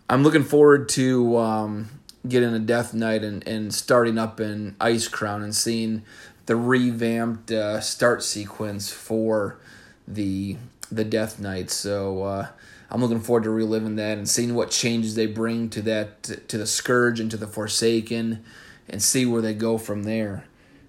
I'm 0.08 0.22
looking 0.22 0.44
forward 0.44 0.88
to 0.90 1.36
um, 1.38 1.88
getting 2.28 2.54
a 2.54 2.58
Death 2.58 2.92
Knight 2.92 3.22
and, 3.24 3.46
and 3.46 3.74
starting 3.74 4.18
up 4.18 4.40
in 4.40 4.76
Icecrown 4.80 5.42
and 5.42 5.54
seeing 5.54 6.02
the 6.46 6.56
revamped 6.56 7.50
uh, 7.50 7.80
start 7.80 8.22
sequence 8.22 8.90
for 8.92 9.58
the 10.06 10.56
the 10.90 11.04
Death 11.04 11.38
Knight. 11.38 11.70
So 11.70 12.24
uh, 12.24 12.48
I'm 12.90 13.00
looking 13.00 13.20
forward 13.20 13.44
to 13.44 13.50
reliving 13.50 13.96
that 13.96 14.18
and 14.18 14.28
seeing 14.28 14.54
what 14.54 14.70
changes 14.70 15.14
they 15.14 15.26
bring 15.26 15.70
to 15.70 15.82
that 15.82 16.22
to 16.24 16.58
the 16.58 16.66
Scourge 16.66 17.20
and 17.20 17.30
to 17.30 17.36
the 17.36 17.46
Forsaken, 17.46 18.44
and 18.88 19.02
see 19.02 19.24
where 19.24 19.42
they 19.42 19.54
go 19.54 19.78
from 19.78 20.02
there. 20.02 20.44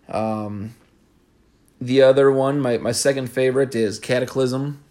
Um, 0.09 0.75
the 1.79 2.01
other 2.01 2.31
one, 2.31 2.59
my, 2.59 2.77
my 2.77 2.91
second 2.91 3.27
favorite, 3.27 3.75
is 3.75 4.00
Cataclysm. 4.00 4.83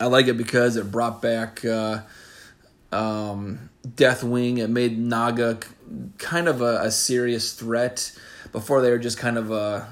I 0.00 0.06
like 0.06 0.26
it 0.26 0.36
because 0.36 0.76
it 0.76 0.90
brought 0.90 1.22
back 1.22 1.64
uh, 1.64 2.00
um, 2.90 3.70
Deathwing. 3.86 4.58
It 4.58 4.68
made 4.68 4.98
Naga 4.98 5.58
kind 6.18 6.48
of 6.48 6.60
a, 6.60 6.78
a, 6.82 6.90
serious 6.90 7.52
threat. 7.52 8.12
Before 8.52 8.80
they 8.80 8.90
were 8.90 8.98
just 8.98 9.18
kind 9.18 9.36
of 9.36 9.50
a, 9.50 9.88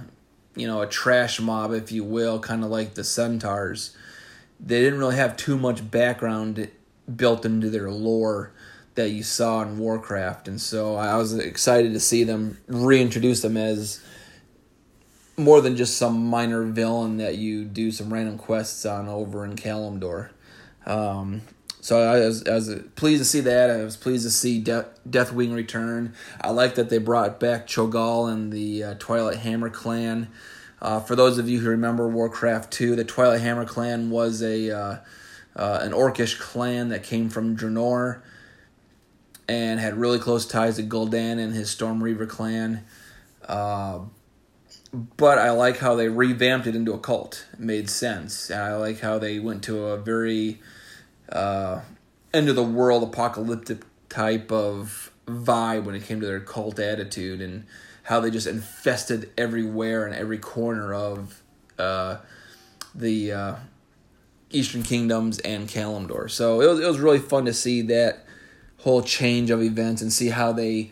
you 0.54 0.66
know, 0.66 0.80
a 0.80 0.86
trash 0.86 1.40
mob, 1.40 1.72
if 1.72 1.92
you 1.92 2.04
will, 2.04 2.38
kind 2.38 2.64
of 2.64 2.70
like 2.70 2.94
the 2.94 3.04
Centaurs. 3.04 3.96
They 4.60 4.80
didn't 4.80 4.98
really 4.98 5.16
have 5.16 5.36
too 5.36 5.58
much 5.58 5.90
background 5.90 6.70
built 7.16 7.44
into 7.44 7.68
their 7.70 7.90
lore 7.90 8.52
that 8.94 9.10
you 9.10 9.22
saw 9.22 9.62
in 9.62 9.78
Warcraft, 9.78 10.48
and 10.48 10.60
so 10.60 10.96
I 10.96 11.16
was 11.16 11.36
excited 11.36 11.94
to 11.94 12.00
see 12.00 12.24
them 12.24 12.58
reintroduce 12.66 13.40
them 13.40 13.56
as 13.56 14.02
more 15.36 15.60
than 15.60 15.76
just 15.76 15.96
some 15.96 16.26
minor 16.26 16.62
villain 16.64 17.16
that 17.16 17.38
you 17.38 17.64
do 17.64 17.90
some 17.90 18.12
random 18.12 18.38
quests 18.38 18.84
on 18.84 19.08
over 19.08 19.44
in 19.44 19.56
Kalimdor. 19.56 20.30
Um, 20.84 21.42
so 21.82 22.00
I 22.00 22.20
was, 22.20 22.46
I 22.46 22.54
was 22.54 22.72
pleased 22.94 23.20
to 23.20 23.24
see 23.24 23.40
that. 23.40 23.68
I 23.68 23.82
was 23.82 23.96
pleased 23.96 24.24
to 24.24 24.30
see 24.30 24.60
De- 24.60 24.86
Deathwing 25.08 25.52
return. 25.52 26.14
I 26.40 26.50
like 26.50 26.76
that 26.76 26.90
they 26.90 26.98
brought 26.98 27.40
back 27.40 27.66
Cho'Gall 27.66 28.32
and 28.32 28.52
the 28.52 28.84
uh, 28.84 28.94
Twilight 29.00 29.38
Hammer 29.38 29.68
clan. 29.68 30.28
Uh, 30.80 31.00
for 31.00 31.16
those 31.16 31.38
of 31.38 31.48
you 31.48 31.58
who 31.58 31.68
remember 31.68 32.08
Warcraft 32.08 32.72
2, 32.72 32.94
the 32.94 33.02
Twilight 33.02 33.40
Hammer 33.40 33.64
clan 33.64 34.10
was 34.10 34.42
a 34.42 34.70
uh, 34.70 34.96
uh, 35.56 35.78
an 35.82 35.90
orcish 35.90 36.38
clan 36.38 36.90
that 36.90 37.02
came 37.02 37.28
from 37.28 37.56
Draenor 37.56 38.22
and 39.48 39.80
had 39.80 39.96
really 39.96 40.20
close 40.20 40.46
ties 40.46 40.76
to 40.76 40.84
Gul'dan 40.84 41.40
and 41.40 41.52
his 41.52 41.68
Stormreaver 41.68 42.28
clan. 42.28 42.84
Uh, 43.46 44.02
but 45.16 45.38
I 45.38 45.50
like 45.50 45.78
how 45.78 45.96
they 45.96 46.08
revamped 46.08 46.68
it 46.68 46.76
into 46.76 46.92
a 46.92 46.98
cult. 47.00 47.44
It 47.54 47.58
made 47.58 47.90
sense. 47.90 48.52
I 48.52 48.74
like 48.74 49.00
how 49.00 49.18
they 49.18 49.40
went 49.40 49.64
to 49.64 49.86
a 49.86 49.96
very 49.96 50.60
uh, 51.32 51.80
end 52.32 52.48
of 52.48 52.56
the 52.56 52.62
world 52.62 53.02
apocalyptic 53.02 53.82
type 54.08 54.52
of 54.52 55.10
vibe 55.26 55.84
when 55.84 55.94
it 55.94 56.04
came 56.04 56.20
to 56.20 56.26
their 56.26 56.40
cult 56.40 56.78
attitude 56.78 57.40
and 57.40 57.64
how 58.04 58.20
they 58.20 58.30
just 58.30 58.46
infested 58.46 59.30
everywhere 59.38 60.06
and 60.06 60.14
every 60.14 60.38
corner 60.38 60.92
of 60.92 61.42
uh, 61.78 62.16
the 62.94 63.32
uh, 63.32 63.54
Eastern 64.50 64.82
Kingdoms 64.82 65.38
and 65.40 65.68
Kalimdor. 65.68 66.30
So 66.30 66.60
it 66.60 66.66
was 66.66 66.80
it 66.80 66.86
was 66.86 66.98
really 66.98 67.18
fun 67.18 67.44
to 67.46 67.54
see 67.54 67.82
that 67.82 68.24
whole 68.78 69.02
change 69.02 69.50
of 69.50 69.62
events 69.62 70.02
and 70.02 70.12
see 70.12 70.28
how 70.28 70.52
they 70.52 70.90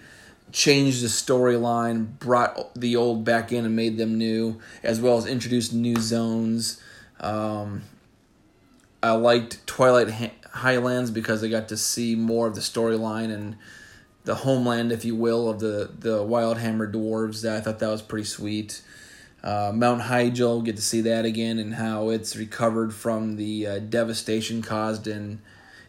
changed 0.52 1.02
the 1.02 1.08
storyline, 1.08 2.18
brought 2.18 2.74
the 2.74 2.96
old 2.96 3.24
back 3.24 3.52
in 3.52 3.64
and 3.64 3.74
made 3.76 3.96
them 3.96 4.16
new, 4.16 4.60
as 4.82 5.00
well 5.00 5.18
as 5.18 5.26
introduced 5.26 5.72
new 5.72 5.96
zones. 5.96 6.80
Um, 7.20 7.82
I 9.02 9.12
liked 9.12 9.66
Twilight 9.66 10.32
Highlands 10.52 11.10
because 11.10 11.42
I 11.42 11.48
got 11.48 11.68
to 11.68 11.76
see 11.76 12.14
more 12.14 12.46
of 12.46 12.54
the 12.54 12.60
storyline 12.60 13.32
and 13.32 13.56
the 14.24 14.34
homeland, 14.36 14.92
if 14.92 15.04
you 15.04 15.16
will, 15.16 15.48
of 15.48 15.60
the 15.60 15.90
the 15.98 16.18
Wildhammer 16.18 16.92
dwarves. 16.92 17.48
I 17.48 17.60
thought 17.60 17.78
that 17.78 17.88
was 17.88 18.02
pretty 18.02 18.26
sweet. 18.26 18.82
Uh, 19.42 19.72
Mount 19.74 20.02
Hyjal, 20.02 20.62
get 20.62 20.76
to 20.76 20.82
see 20.82 21.00
that 21.00 21.24
again 21.24 21.58
and 21.58 21.74
how 21.74 22.10
it's 22.10 22.36
recovered 22.36 22.92
from 22.92 23.36
the 23.36 23.66
uh, 23.66 23.78
devastation 23.78 24.60
caused 24.60 25.06
in 25.06 25.40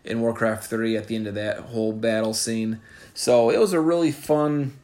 in 0.04 0.22
Warcraft 0.22 0.66
three 0.68 0.96
at 0.96 1.08
the 1.08 1.16
end 1.16 1.28
of 1.28 1.36
that 1.36 1.60
whole 1.60 1.92
battle 1.92 2.34
scene. 2.34 2.80
So 3.14 3.50
it 3.50 3.60
was 3.60 3.74
a 3.74 3.82
really 3.82 4.12
fun 4.12 4.78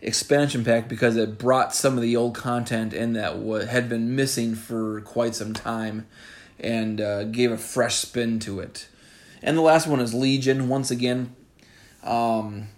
expansion 0.00 0.64
pack 0.64 0.88
because 0.88 1.16
it 1.16 1.38
brought 1.38 1.74
some 1.74 1.96
of 1.96 2.02
the 2.02 2.16
old 2.16 2.34
content 2.34 2.92
in 2.94 3.12
that 3.14 3.34
w- 3.34 3.66
had 3.66 3.88
been 3.88 4.16
missing 4.16 4.54
for 4.54 5.00
quite 5.02 5.34
some 5.34 5.52
time 5.52 6.06
and 6.60 7.00
uh, 7.00 7.24
gave 7.24 7.52
a 7.52 7.58
fresh 7.58 7.96
spin 7.96 8.38
to 8.40 8.60
it. 8.60 8.88
And 9.42 9.56
the 9.56 9.62
last 9.62 9.86
one 9.86 10.00
is 10.00 10.14
Legion. 10.14 10.68
Once 10.68 10.90
again, 10.90 11.34
um, 12.02 12.68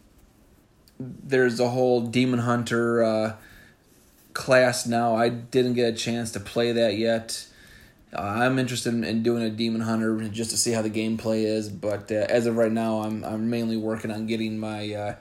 there's 0.99 1.61
a 1.61 1.71
whole 1.71 2.01
Demon 2.01 2.41
Hunter 2.41 3.03
uh, 3.03 3.37
class 4.33 4.87
now. 4.87 5.15
I 5.15 5.29
didn't 5.29 5.75
get 5.75 5.95
a 5.95 5.97
chance 5.97 6.33
to 6.33 6.41
play 6.41 6.73
that 6.73 6.97
yet. 6.97 7.47
Uh, 8.13 8.23
I'm 8.23 8.59
interested 8.59 8.95
in, 8.95 9.05
in, 9.05 9.23
doing 9.23 9.43
a 9.43 9.51
Demon 9.51 9.83
Hunter 9.83 10.19
just 10.29 10.51
to 10.51 10.57
see 10.57 10.73
how 10.73 10.81
the 10.81 10.91
gameplay 10.91 11.45
is, 11.45 11.69
but 11.69 12.11
uh, 12.11 12.27
as 12.29 12.47
of 12.47 12.57
right 12.57 12.73
now, 12.73 13.03
I'm 13.03 13.23
I'm 13.23 13.51
mainly 13.51 13.77
working 13.77 14.11
on 14.11 14.27
getting 14.27 14.59
my 14.59 14.95
uh, 14.95 15.15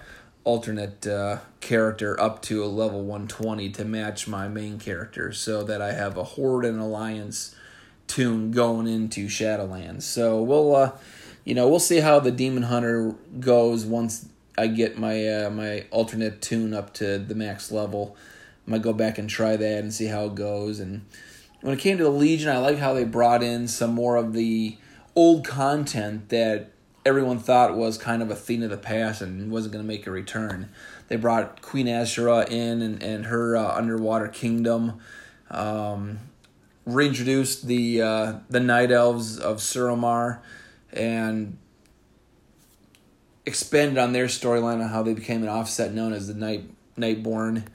alternate 0.45 1.05
uh, 1.05 1.39
character 1.59 2.17
up 2.19 2.41
to 2.43 2.63
a 2.63 2.67
level 2.67 3.01
120 3.01 3.71
to 3.71 3.83
match 3.83 4.25
my 4.25 4.47
main 4.47 4.79
character, 4.79 5.33
so 5.33 5.63
that 5.63 5.81
I 5.81 5.91
have 5.91 6.15
a 6.15 6.23
Horde 6.23 6.63
and 6.63 6.79
Alliance 6.79 7.53
toon 8.07 8.51
going 8.51 8.87
into 8.87 9.27
Shadowlands. 9.27 10.03
So 10.03 10.41
we'll, 10.41 10.75
uh, 10.75 10.91
you 11.43 11.53
know, 11.53 11.67
we'll 11.67 11.79
see 11.79 11.99
how 11.99 12.19
the 12.19 12.31
Demon 12.31 12.63
Hunter 12.63 13.15
goes 13.39 13.85
once 13.85 14.27
I 14.57 14.67
get 14.67 14.97
my 14.97 15.27
uh, 15.27 15.49
my 15.51 15.85
alternate 15.91 16.41
tune 16.41 16.73
up 16.73 16.93
to 16.95 17.19
the 17.19 17.35
max 17.35 17.71
level. 17.71 18.15
I 18.67 18.71
might 18.71 18.81
go 18.81 18.93
back 18.93 19.17
and 19.17 19.29
try 19.29 19.55
that 19.55 19.79
and 19.79 19.93
see 19.93 20.07
how 20.07 20.25
it 20.25 20.35
goes. 20.35 20.79
And 20.79 21.05
when 21.61 21.73
it 21.73 21.79
came 21.79 21.97
to 21.99 22.03
the 22.03 22.09
Legion, 22.09 22.49
I 22.49 22.57
like 22.57 22.79
how 22.79 22.93
they 22.93 23.03
brought 23.03 23.43
in 23.43 23.67
some 23.67 23.93
more 23.93 24.15
of 24.15 24.33
the 24.33 24.77
old 25.15 25.45
content 25.45 26.29
that 26.29 26.71
everyone 27.05 27.39
thought 27.39 27.77
was 27.77 27.97
kind 27.97 28.21
of 28.21 28.29
a 28.29 28.35
thing 28.35 28.63
of 28.63 28.69
the 28.69 28.77
past 28.77 29.21
and 29.21 29.51
wasn't 29.51 29.73
going 29.73 29.83
to 29.83 29.87
make 29.87 30.07
a 30.07 30.11
return. 30.11 30.69
They 31.07 31.15
brought 31.15 31.61
Queen 31.61 31.85
Azshara 31.85 32.49
in 32.49 32.81
and, 32.81 33.01
and 33.01 33.27
her 33.27 33.55
uh, 33.55 33.75
underwater 33.75 34.27
kingdom. 34.27 34.99
Um, 35.49 36.19
reintroduced 36.87 37.67
the 37.67 38.01
uh, 38.01 38.33
the 38.49 38.59
night 38.59 38.91
elves 38.91 39.37
of 39.37 39.57
Suramar 39.57 40.39
and 40.91 41.57
expanded 43.45 43.97
on 43.97 44.13
their 44.13 44.25
storyline 44.25 44.81
on 44.81 44.89
how 44.89 45.03
they 45.03 45.13
became 45.13 45.43
an 45.43 45.49
offset 45.49 45.93
known 45.93 46.13
as 46.13 46.27
the 46.27 46.33
Night 46.33 46.69
Nightborn. 46.97 47.67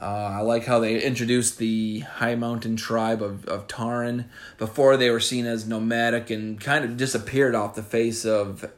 Uh, 0.00 0.04
I 0.04 0.40
like 0.42 0.64
how 0.64 0.78
they 0.78 1.02
introduced 1.02 1.58
the 1.58 2.02
Highmountain 2.18 2.76
tribe 2.76 3.20
of, 3.20 3.44
of 3.46 3.66
Tauren. 3.66 4.26
Before 4.56 4.96
they 4.96 5.10
were 5.10 5.18
seen 5.18 5.44
as 5.44 5.66
nomadic 5.66 6.30
and 6.30 6.60
kind 6.60 6.84
of 6.84 6.96
disappeared 6.96 7.56
off 7.56 7.74
the 7.74 7.82
face 7.82 8.24
of 8.24 8.70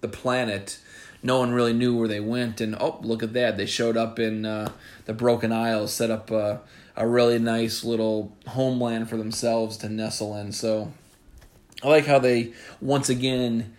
the 0.00 0.08
planet. 0.08 0.78
No 1.24 1.38
one 1.38 1.52
really 1.52 1.72
knew 1.72 1.96
where 1.96 2.06
they 2.06 2.20
went, 2.20 2.60
and 2.60 2.76
oh, 2.78 2.98
look 3.00 3.22
at 3.22 3.32
that! 3.32 3.56
They 3.56 3.64
showed 3.64 3.96
up 3.96 4.18
in 4.18 4.44
uh, 4.44 4.70
the 5.06 5.14
Broken 5.14 5.52
Isles, 5.52 5.92
set 5.92 6.10
up 6.10 6.30
uh, 6.30 6.58
a 6.96 7.06
really 7.06 7.38
nice 7.38 7.84
little 7.84 8.36
homeland 8.46 9.08
for 9.08 9.16
themselves 9.16 9.76
to 9.78 9.88
nestle 9.88 10.36
in. 10.36 10.52
So 10.52 10.92
I 11.82 11.88
like 11.88 12.06
how 12.06 12.18
they 12.18 12.52
once 12.80 13.08
again 13.08 13.74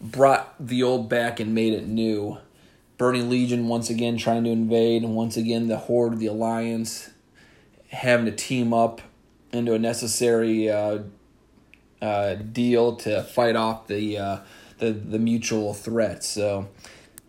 brought 0.00 0.54
the 0.58 0.82
old 0.82 1.08
back 1.08 1.40
and 1.40 1.54
made 1.54 1.72
it 1.72 1.86
new. 1.86 2.38
Burning 2.98 3.28
Legion 3.28 3.66
once 3.68 3.90
again 3.90 4.16
trying 4.16 4.44
to 4.44 4.50
invade, 4.50 5.02
and 5.02 5.16
once 5.16 5.36
again 5.36 5.66
the 5.66 5.76
Horde, 5.76 6.18
the 6.18 6.26
Alliance, 6.26 7.10
having 7.88 8.26
to 8.26 8.32
team 8.32 8.72
up 8.72 9.00
into 9.52 9.74
a 9.74 9.78
necessary 9.78 10.70
uh, 10.70 11.00
uh, 12.00 12.34
deal 12.34 12.96
to 12.96 13.22
fight 13.22 13.56
off 13.56 13.88
the 13.88 14.18
uh, 14.18 14.38
the 14.78 14.92
the 14.92 15.18
mutual 15.18 15.74
threat. 15.74 16.22
So 16.22 16.68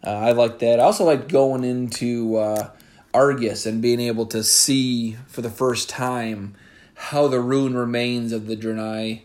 uh, 0.05 0.09
I 0.09 0.31
like 0.31 0.59
that. 0.59 0.79
I 0.79 0.83
also 0.83 1.05
like 1.05 1.27
going 1.27 1.63
into 1.63 2.37
uh, 2.37 2.69
Argus 3.13 3.65
and 3.65 3.81
being 3.81 3.99
able 3.99 4.25
to 4.27 4.43
see 4.43 5.17
for 5.27 5.41
the 5.41 5.49
first 5.49 5.89
time 5.89 6.55
how 6.95 7.27
the 7.27 7.39
ruined 7.39 7.77
remains 7.77 8.31
of 8.31 8.47
the 8.47 8.55
Draenei 8.55 9.21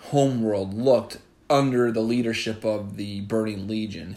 homeworld 0.00 0.74
looked 0.74 1.18
under 1.48 1.92
the 1.92 2.00
leadership 2.00 2.64
of 2.64 2.96
the 2.96 3.20
Burning 3.22 3.68
Legion. 3.68 4.16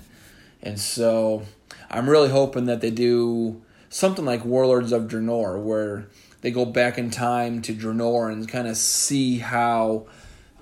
And 0.61 0.79
so 0.79 1.43
I'm 1.89 2.09
really 2.09 2.29
hoping 2.29 2.65
that 2.65 2.81
they 2.81 2.91
do 2.91 3.61
something 3.89 4.25
like 4.25 4.43
Warlords 4.43 4.91
of 4.91 5.03
Draenor, 5.03 5.61
where 5.61 6.07
they 6.41 6.51
go 6.51 6.65
back 6.65 6.97
in 6.97 7.09
time 7.09 7.61
to 7.63 7.73
Draenor 7.73 8.31
and 8.31 8.47
kind 8.47 8.67
of 8.67 8.77
see 8.77 9.39
how 9.39 10.07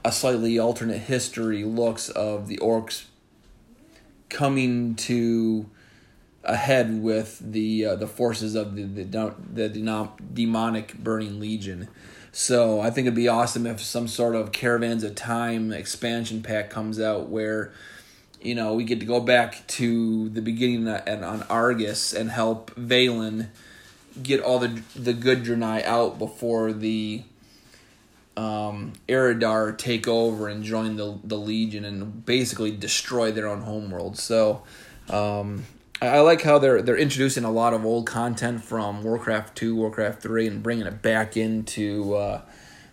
a 0.03 0.11
slightly 0.11 0.59
alternate 0.59 0.99
history 0.99 1.63
looks 1.63 2.09
of 2.09 2.47
the 2.47 2.57
orcs 2.57 3.05
coming 4.29 4.95
to 4.95 5.69
ahead 6.45 7.01
with 7.01 7.39
the 7.39 7.85
uh, 7.85 7.95
the 7.95 8.07
forces 8.07 8.55
of 8.55 8.75
the 8.75 8.83
the, 8.83 9.35
the 9.53 10.09
demonic 10.33 10.97
burning 10.97 11.39
legion 11.39 11.87
so 12.37 12.81
I 12.81 12.89
think 12.89 13.05
it'd 13.05 13.15
be 13.15 13.29
awesome 13.29 13.65
if 13.65 13.79
some 13.79 14.09
sort 14.09 14.35
of 14.35 14.51
Caverns 14.51 15.05
of 15.05 15.15
Time 15.15 15.71
expansion 15.71 16.43
pack 16.43 16.69
comes 16.69 16.99
out 16.99 17.29
where, 17.29 17.71
you 18.41 18.53
know, 18.53 18.73
we 18.73 18.83
get 18.83 18.99
to 18.99 19.05
go 19.05 19.21
back 19.21 19.65
to 19.67 20.27
the 20.27 20.41
beginning 20.41 20.85
and 20.85 21.23
on 21.23 21.43
Argus 21.43 22.11
and 22.11 22.29
help 22.29 22.71
Velen 22.75 23.47
get 24.21 24.41
all 24.41 24.59
the 24.59 24.81
the 24.97 25.13
good 25.13 25.45
Draenei 25.45 25.85
out 25.85 26.19
before 26.19 26.73
the 26.73 27.23
um, 28.35 28.91
Eredar 29.07 29.77
take 29.77 30.05
over 30.05 30.49
and 30.49 30.61
join 30.61 30.97
the 30.97 31.17
the 31.23 31.37
Legion 31.37 31.85
and 31.85 32.25
basically 32.25 32.71
destroy 32.71 33.31
their 33.31 33.47
own 33.47 33.61
homeworld. 33.61 34.17
So 34.17 34.63
um, 35.09 35.63
I 36.01 36.19
like 36.19 36.41
how 36.41 36.59
they're 36.59 36.81
they're 36.81 36.97
introducing 36.97 37.45
a 37.45 37.51
lot 37.51 37.73
of 37.73 37.85
old 37.85 38.05
content 38.05 38.63
from 38.63 39.01
Warcraft 39.01 39.55
two, 39.55 39.75
Warcraft 39.75 40.21
three, 40.21 40.45
and 40.45 40.61
bringing 40.61 40.85
it 40.85 41.01
back 41.01 41.37
into 41.37 42.15
uh, 42.15 42.41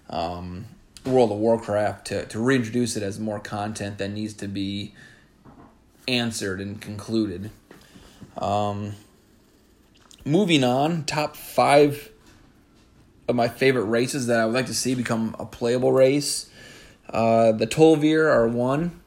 um, 0.09 0.67
World 1.05 1.33
of 1.33 1.39
Warcraft 1.39 2.07
to 2.07 2.27
to 2.27 2.39
reintroduce 2.39 2.97
it 2.97 3.03
as 3.03 3.19
more 3.19 3.41
content 3.41 3.99
that 3.99 4.09
needs 4.11 4.35
to 4.35 4.49
be 4.49 4.95
answered 6.07 6.61
and 6.61 6.81
concluded. 6.81 7.51
Um, 8.39 8.95
moving 10.25 10.63
on, 10.65 11.05
top 11.05 11.37
five 11.37 12.11
of 13.29 13.35
my 13.35 13.49
favorite 13.49 13.85
races 13.85 14.29
that 14.29 14.39
I 14.39 14.47
would 14.47 14.55
like 14.55 14.67
to 14.67 14.75
see 14.75 14.95
become 14.95 15.35
a 15.39 15.45
playable 15.45 15.93
race. 15.93 16.49
Uh, 17.11 17.53
the 17.53 17.67
Tol'vir 17.67 18.27
are 18.33 18.49
one. 18.49 19.02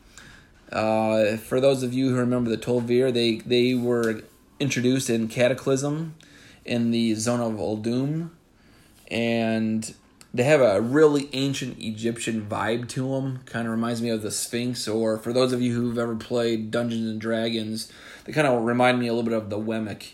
Uh, 0.75 1.37
for 1.37 1.61
those 1.61 1.83
of 1.83 1.93
you 1.93 2.09
who 2.09 2.17
remember 2.17 2.49
the 2.49 2.57
Tol'vir, 2.57 3.13
they 3.13 3.37
they 3.37 3.73
were 3.73 4.23
introduced 4.59 5.09
in 5.09 5.29
Cataclysm 5.29 6.15
in 6.65 6.91
the 6.91 7.15
Zone 7.15 7.39
of 7.39 7.57
Uldum, 7.57 8.31
and 9.09 9.93
they 10.33 10.43
have 10.43 10.59
a 10.59 10.81
really 10.81 11.29
ancient 11.31 11.79
Egyptian 11.79 12.45
vibe 12.45 12.89
to 12.89 13.07
them. 13.13 13.39
Kind 13.45 13.67
of 13.67 13.71
reminds 13.71 14.01
me 14.01 14.09
of 14.09 14.21
the 14.21 14.31
Sphinx, 14.31 14.85
or 14.85 15.17
for 15.17 15.31
those 15.31 15.53
of 15.53 15.61
you 15.61 15.73
who've 15.73 15.97
ever 15.97 16.15
played 16.15 16.71
Dungeons 16.71 17.09
and 17.09 17.21
Dragons, 17.21 17.89
they 18.25 18.33
kind 18.33 18.45
of 18.45 18.61
remind 18.65 18.99
me 18.99 19.07
a 19.07 19.13
little 19.13 19.29
bit 19.29 19.37
of 19.37 19.49
the 19.49 19.57
Wemic. 19.57 20.11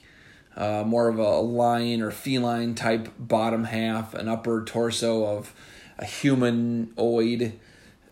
uh, 0.56 0.84
more 0.86 1.08
of 1.08 1.18
a 1.18 1.39
lion 1.39 2.01
or 2.01 2.12
feline 2.12 2.75
type 2.75 3.10
bottom 3.18 3.65
half, 3.65 4.13
an 4.13 4.27
upper 4.27 4.63
torso 4.63 5.25
of 5.25 5.53
a 5.98 6.06
humanoid 6.06 7.53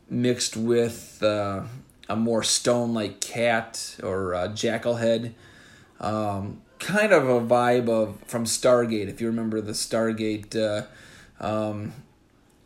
mixed 0.10 0.56
with 0.56 1.22
uh, 1.22 1.64
a 2.10 2.16
more 2.16 2.44
stone 2.44 2.94
like 2.94 3.22
cat 3.22 3.96
or 4.04 4.34
uh, 4.34 4.48
jackal 4.50 4.96
head. 4.96 5.36
Um, 6.00 6.62
kind 6.80 7.14
of 7.14 7.28
a 7.30 7.40
vibe 7.40 7.88
of 7.88 8.20
from 8.26 8.46
Stargate, 8.46 9.08
if 9.08 9.22
you 9.22 9.28
remember 9.28 9.62
the 9.62 9.74
Stargate 9.74 10.56
uh, 10.56 10.86
um, 11.40 11.94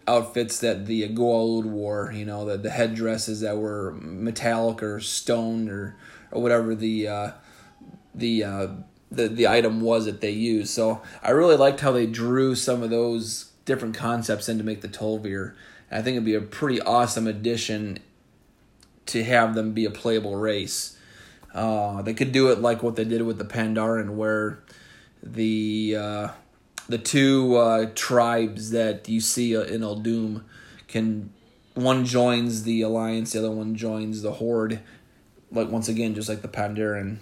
outfits 0.07 0.59
that 0.59 0.85
the 0.85 1.09
Goa'uld 1.09 1.65
wore, 1.65 2.11
you 2.13 2.25
know, 2.25 2.45
the, 2.45 2.57
the 2.57 2.69
headdresses 2.69 3.41
that 3.41 3.57
were 3.57 3.93
metallic 3.99 4.81
or 4.81 4.99
stone 4.99 5.69
or, 5.69 5.97
or 6.31 6.41
whatever 6.41 6.73
the 6.73 7.07
uh, 7.07 7.31
the 8.15 8.43
uh, 8.43 8.67
the 9.11 9.27
the 9.27 9.47
item 9.47 9.81
was 9.81 10.05
that 10.05 10.21
they 10.21 10.31
used. 10.31 10.69
So 10.69 11.01
I 11.21 11.31
really 11.31 11.57
liked 11.57 11.81
how 11.81 11.91
they 11.91 12.05
drew 12.05 12.55
some 12.55 12.81
of 12.81 12.89
those 12.89 13.51
different 13.65 13.95
concepts 13.95 14.47
in 14.47 14.57
to 14.57 14.63
make 14.63 14.81
the 14.81 14.87
Tol'vir. 14.87 15.53
I 15.91 16.01
think 16.01 16.15
it'd 16.15 16.25
be 16.25 16.33
a 16.33 16.41
pretty 16.41 16.81
awesome 16.81 17.27
addition 17.27 17.99
to 19.07 19.23
have 19.23 19.55
them 19.55 19.73
be 19.73 19.85
a 19.85 19.91
playable 19.91 20.35
race. 20.35 20.97
Uh, 21.53 22.01
they 22.01 22.13
could 22.13 22.31
do 22.31 22.51
it 22.51 22.59
like 22.59 22.81
what 22.81 22.95
they 22.95 23.03
did 23.03 23.21
with 23.21 23.37
the 23.37 23.45
Pandaren, 23.45 24.11
where 24.11 24.63
the 25.21 25.95
uh, 25.97 26.27
the 26.89 26.97
two 26.97 27.55
uh, 27.55 27.85
tribes 27.95 28.71
that 28.71 29.07
you 29.07 29.21
see 29.21 29.55
uh, 29.55 29.61
in 29.61 29.81
Uldum 29.81 30.43
can 30.87 31.31
one 31.75 32.05
joins 32.05 32.63
the 32.63 32.81
alliance, 32.81 33.33
the 33.33 33.39
other 33.39 33.51
one 33.51 33.75
joins 33.75 34.21
the 34.21 34.33
horde. 34.33 34.79
Like 35.51 35.69
once 35.69 35.87
again, 35.87 36.15
just 36.15 36.29
like 36.29 36.41
the 36.41 36.47
Pandaren, 36.47 37.17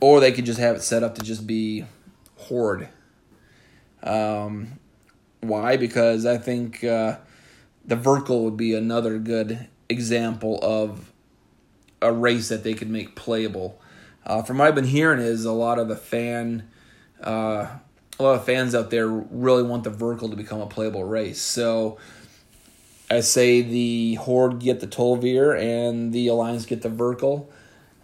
or 0.00 0.18
they 0.18 0.32
could 0.32 0.44
just 0.44 0.58
have 0.58 0.76
it 0.76 0.82
set 0.82 1.04
up 1.04 1.14
to 1.14 1.22
just 1.22 1.46
be 1.46 1.84
horde. 2.36 2.88
Um, 4.02 4.80
why? 5.40 5.76
Because 5.76 6.26
I 6.26 6.38
think 6.38 6.82
uh, 6.82 7.18
the 7.84 7.96
Vrykul 7.96 8.42
would 8.42 8.56
be 8.56 8.74
another 8.74 9.18
good 9.18 9.68
example 9.92 10.58
of 10.62 11.12
a 12.00 12.12
race 12.12 12.48
that 12.48 12.64
they 12.64 12.74
could 12.74 12.90
make 12.90 13.14
playable. 13.14 13.80
Uh, 14.26 14.42
from 14.42 14.58
what 14.58 14.68
I've 14.68 14.74
been 14.74 14.84
hearing, 14.84 15.20
is 15.20 15.44
a 15.44 15.52
lot 15.52 15.78
of 15.78 15.88
the 15.88 15.96
fan, 15.96 16.68
uh, 17.22 17.66
a 18.18 18.22
lot 18.22 18.34
of 18.34 18.44
fans 18.44 18.74
out 18.74 18.90
there 18.90 19.06
really 19.06 19.62
want 19.62 19.84
the 19.84 19.90
Vrykul 19.90 20.30
to 20.30 20.36
become 20.36 20.60
a 20.60 20.66
playable 20.66 21.04
race. 21.04 21.40
So 21.40 21.98
I 23.10 23.20
say 23.20 23.62
the 23.62 24.14
Horde 24.14 24.58
get 24.58 24.80
the 24.80 24.86
Tol'vir 24.86 25.58
and 25.58 26.12
the 26.12 26.28
Alliance 26.28 26.66
get 26.66 26.82
the 26.82 26.88
Vrykul. 26.88 27.46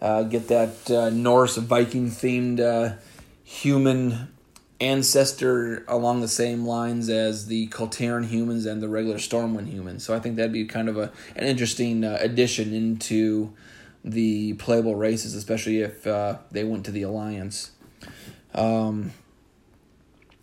Uh, 0.01 0.23
get 0.23 0.47
that 0.47 0.89
uh, 0.89 1.09
Norse 1.09 1.57
Viking 1.57 2.09
themed 2.09 2.59
uh, 2.61 2.95
human 3.43 4.29
ancestor 4.81 5.83
along 5.87 6.21
the 6.21 6.27
same 6.27 6.65
lines 6.65 7.09
as 7.09 7.47
the 7.47 7.67
Kul-Tiran 7.67 8.25
humans 8.25 8.65
and 8.65 8.81
the 8.81 8.87
regular 8.87 9.17
Stormwind 9.17 9.67
humans. 9.67 10.03
So 10.03 10.15
I 10.15 10.19
think 10.19 10.35
that'd 10.35 10.53
be 10.53 10.65
kind 10.65 10.87
of 10.87 10.97
a 10.97 11.11
an 11.35 11.45
interesting 11.45 12.03
uh, 12.03 12.17
addition 12.21 12.73
into 12.73 13.53
the 14.03 14.53
playable 14.53 14.95
races, 14.95 15.35
especially 15.35 15.81
if 15.81 16.07
uh, 16.07 16.37
they 16.51 16.63
went 16.63 16.85
to 16.85 16.91
the 16.91 17.01
Alliance. 17.01 17.71
Um, 18.53 19.11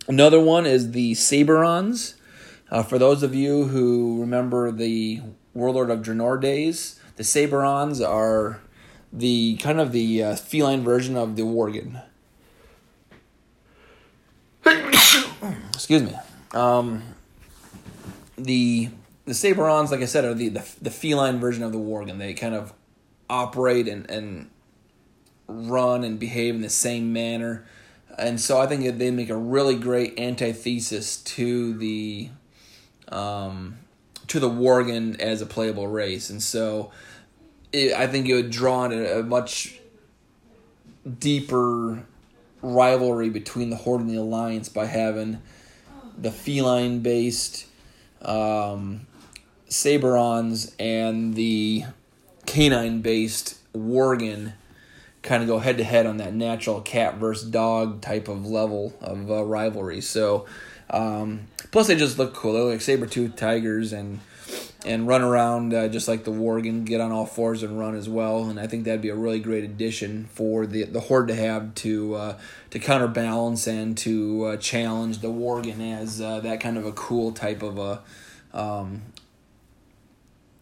another 0.07 0.39
one 0.39 0.65
is 0.65 0.91
the 0.91 1.13
Saberons. 1.13 2.13
Uh, 2.69 2.83
for 2.83 2.99
those 2.99 3.23
of 3.23 3.33
you 3.33 3.65
who 3.65 4.19
remember 4.21 4.71
the 4.71 5.21
Warlord 5.53 5.89
of 5.89 6.01
Draenor 6.01 6.39
days, 6.39 6.99
the 7.15 7.23
Saberons 7.23 8.07
are 8.07 8.61
the 9.11 9.57
kind 9.57 9.79
of 9.79 9.91
the 9.91 10.21
uh, 10.21 10.35
feline 10.35 10.83
version 10.83 11.15
of 11.15 11.35
the 11.35 11.43
Worgen. 11.43 12.03
Excuse 15.73 16.03
me. 16.03 16.13
Um, 16.51 17.03
the 18.37 18.89
the 19.25 19.33
Saberons, 19.33 19.91
like 19.91 20.01
I 20.01 20.05
said, 20.05 20.25
are 20.25 20.33
the, 20.33 20.49
the 20.49 20.67
the 20.81 20.91
feline 20.91 21.39
version 21.39 21.63
of 21.63 21.71
the 21.71 21.77
Worgen. 21.77 22.17
They 22.17 22.33
kind 22.33 22.55
of 22.55 22.73
operate 23.29 23.87
and 23.87 24.09
and 24.09 24.49
run 25.47 26.03
and 26.03 26.19
behave 26.19 26.55
in 26.55 26.61
the 26.61 26.69
same 26.69 27.13
manner, 27.13 27.65
and 28.17 28.39
so 28.39 28.59
I 28.59 28.67
think 28.67 28.83
that 28.83 28.99
they 28.99 29.11
make 29.11 29.29
a 29.29 29.37
really 29.37 29.75
great 29.75 30.19
antithesis 30.19 31.17
to 31.17 31.73
the 31.73 32.29
um, 33.09 33.77
to 34.27 34.39
the 34.39 34.49
Worgen 34.49 35.19
as 35.19 35.41
a 35.41 35.45
playable 35.45 35.87
race, 35.87 36.29
and 36.29 36.43
so 36.43 36.91
it, 37.71 37.93
I 37.93 38.07
think 38.07 38.27
it 38.27 38.33
would 38.33 38.51
draw 38.51 38.79
on 38.79 38.91
a, 38.91 39.19
a 39.19 39.23
much 39.23 39.79
deeper 41.19 42.03
rivalry 42.61 43.29
between 43.29 43.69
the 43.69 43.75
Horde 43.75 44.01
and 44.01 44.09
the 44.09 44.17
Alliance 44.17 44.69
by 44.69 44.85
having 44.85 45.41
the 46.17 46.31
feline 46.31 46.99
based 46.99 47.67
um, 48.21 49.05
Saberons 49.69 50.73
and 50.79 51.35
the 51.35 51.85
canine 52.45 53.01
based 53.01 53.57
Worgen 53.73 54.53
kind 55.21 55.43
of 55.43 55.47
go 55.47 55.59
head 55.59 55.77
to 55.77 55.83
head 55.83 56.05
on 56.05 56.17
that 56.17 56.33
natural 56.33 56.81
cat 56.81 57.15
versus 57.15 57.49
dog 57.49 58.01
type 58.01 58.27
of 58.27 58.45
level 58.45 58.93
of 59.01 59.29
uh, 59.29 59.43
rivalry. 59.43 60.01
So, 60.01 60.45
um, 60.89 61.47
plus 61.71 61.87
they 61.87 61.95
just 61.95 62.17
look 62.17 62.33
cool. 62.33 62.53
They're 62.53 62.63
like 62.63 62.81
saber 62.81 63.05
tooth 63.05 63.35
tigers 63.35 63.91
and 63.91 64.21
and 64.87 65.05
run 65.05 65.21
around 65.21 65.73
uh, 65.73 65.89
just 65.89 66.07
like 66.07 66.23
the 66.23 66.31
Worgen, 66.31 66.85
get 66.85 67.01
on 67.01 67.11
all 67.11 67.25
fours 67.25 67.61
and 67.61 67.77
run 67.77 67.93
as 67.93 68.07
well. 68.07 68.49
And 68.49 68.59
I 68.59 68.67
think 68.67 68.85
that'd 68.85 69.01
be 69.01 69.09
a 69.09 69.15
really 69.15 69.39
great 69.39 69.65
addition 69.65 70.25
for 70.31 70.65
the 70.65 70.85
the 70.85 71.01
Horde 71.01 71.27
to 71.27 71.35
have 71.35 71.75
to 71.75 72.15
uh, 72.15 72.37
to 72.69 72.79
counterbalance 72.79 73.67
and 73.67 73.97
to 73.99 74.45
uh, 74.45 74.57
challenge 74.57 75.19
the 75.19 75.27
Worgen 75.27 75.81
as 75.81 76.21
uh, 76.21 76.39
that 76.39 76.61
kind 76.61 76.77
of 76.77 76.85
a 76.85 76.93
cool 76.93 77.33
type 77.33 77.61
of 77.61 77.77
a 77.77 78.01
um, 78.57 79.01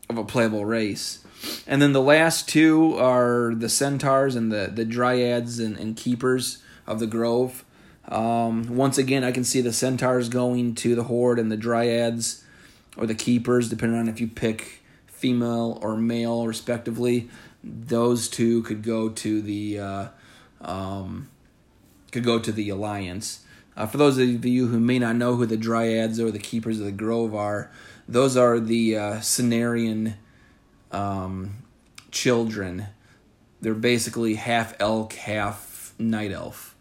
of 0.10 0.18
a 0.18 0.24
playable 0.24 0.66
race. 0.66 1.24
And 1.68 1.82
then 1.82 1.94
the 1.94 2.02
last 2.02 2.50
two 2.50 2.98
are 2.98 3.54
the 3.54 3.70
Centaurs 3.70 4.36
and 4.36 4.52
the 4.52 4.72
the 4.74 4.86
Dryads 4.86 5.60
and, 5.60 5.78
and 5.78 5.96
Keepers 5.96 6.64
of 6.88 7.00
the 7.00 7.08
Grove. 7.08 7.64
Um, 8.08 8.76
once 8.76 8.98
again, 8.98 9.24
I 9.24 9.32
can 9.32 9.44
see 9.44 9.62
the 9.62 9.74
Centaurs 9.74 10.30
going 10.30 10.76
to 10.76 10.96
the 10.96 11.04
Horde 11.04 11.40
and 11.40 11.52
the 11.52 11.58
Dryads 11.58 12.45
or 12.98 13.06
the 13.06 13.16
keepers, 13.16 13.70
depending 13.70 14.00
on 14.00 14.08
if 14.08 14.20
you 14.20 14.28
pick 14.28 14.84
female 15.08 15.80
or 15.82 15.96
male, 15.96 16.48
respectively. 16.48 17.30
Those 17.64 18.28
two 18.28 18.62
could 18.64 18.84
go 18.84 19.10
to 19.10 19.42
the 19.42 19.80
uh, 19.80 20.08
um, 20.62 21.30
could 22.12 22.24
go 22.24 22.40
to 22.40 22.52
the 22.52 22.70
alliance. 22.70 23.44
Uh, 23.76 23.86
for 23.86 23.98
those 23.98 24.18
of 24.18 24.46
you 24.46 24.68
who 24.68 24.80
may 24.80 25.00
not 25.00 25.16
know 25.16 25.36
who 25.36 25.46
the 25.46 25.58
dryads 25.58 26.20
or 26.20 26.32
the 26.32 26.40
keepers 26.40 26.80
of 26.80 26.86
the 26.86 26.92
grove 26.92 27.36
are, 27.36 27.72
those 28.08 28.38
are 28.38 28.60
the 28.60 28.96
uh, 28.96 29.14
Cenarian 29.16 30.14
um, 30.92 31.56
children. 32.12 32.88
They're 33.62 33.74
basically 33.74 34.36
half 34.36 34.76
elk, 34.80 35.14
half 35.14 35.94
night 35.98 36.32
elf. 36.32 36.75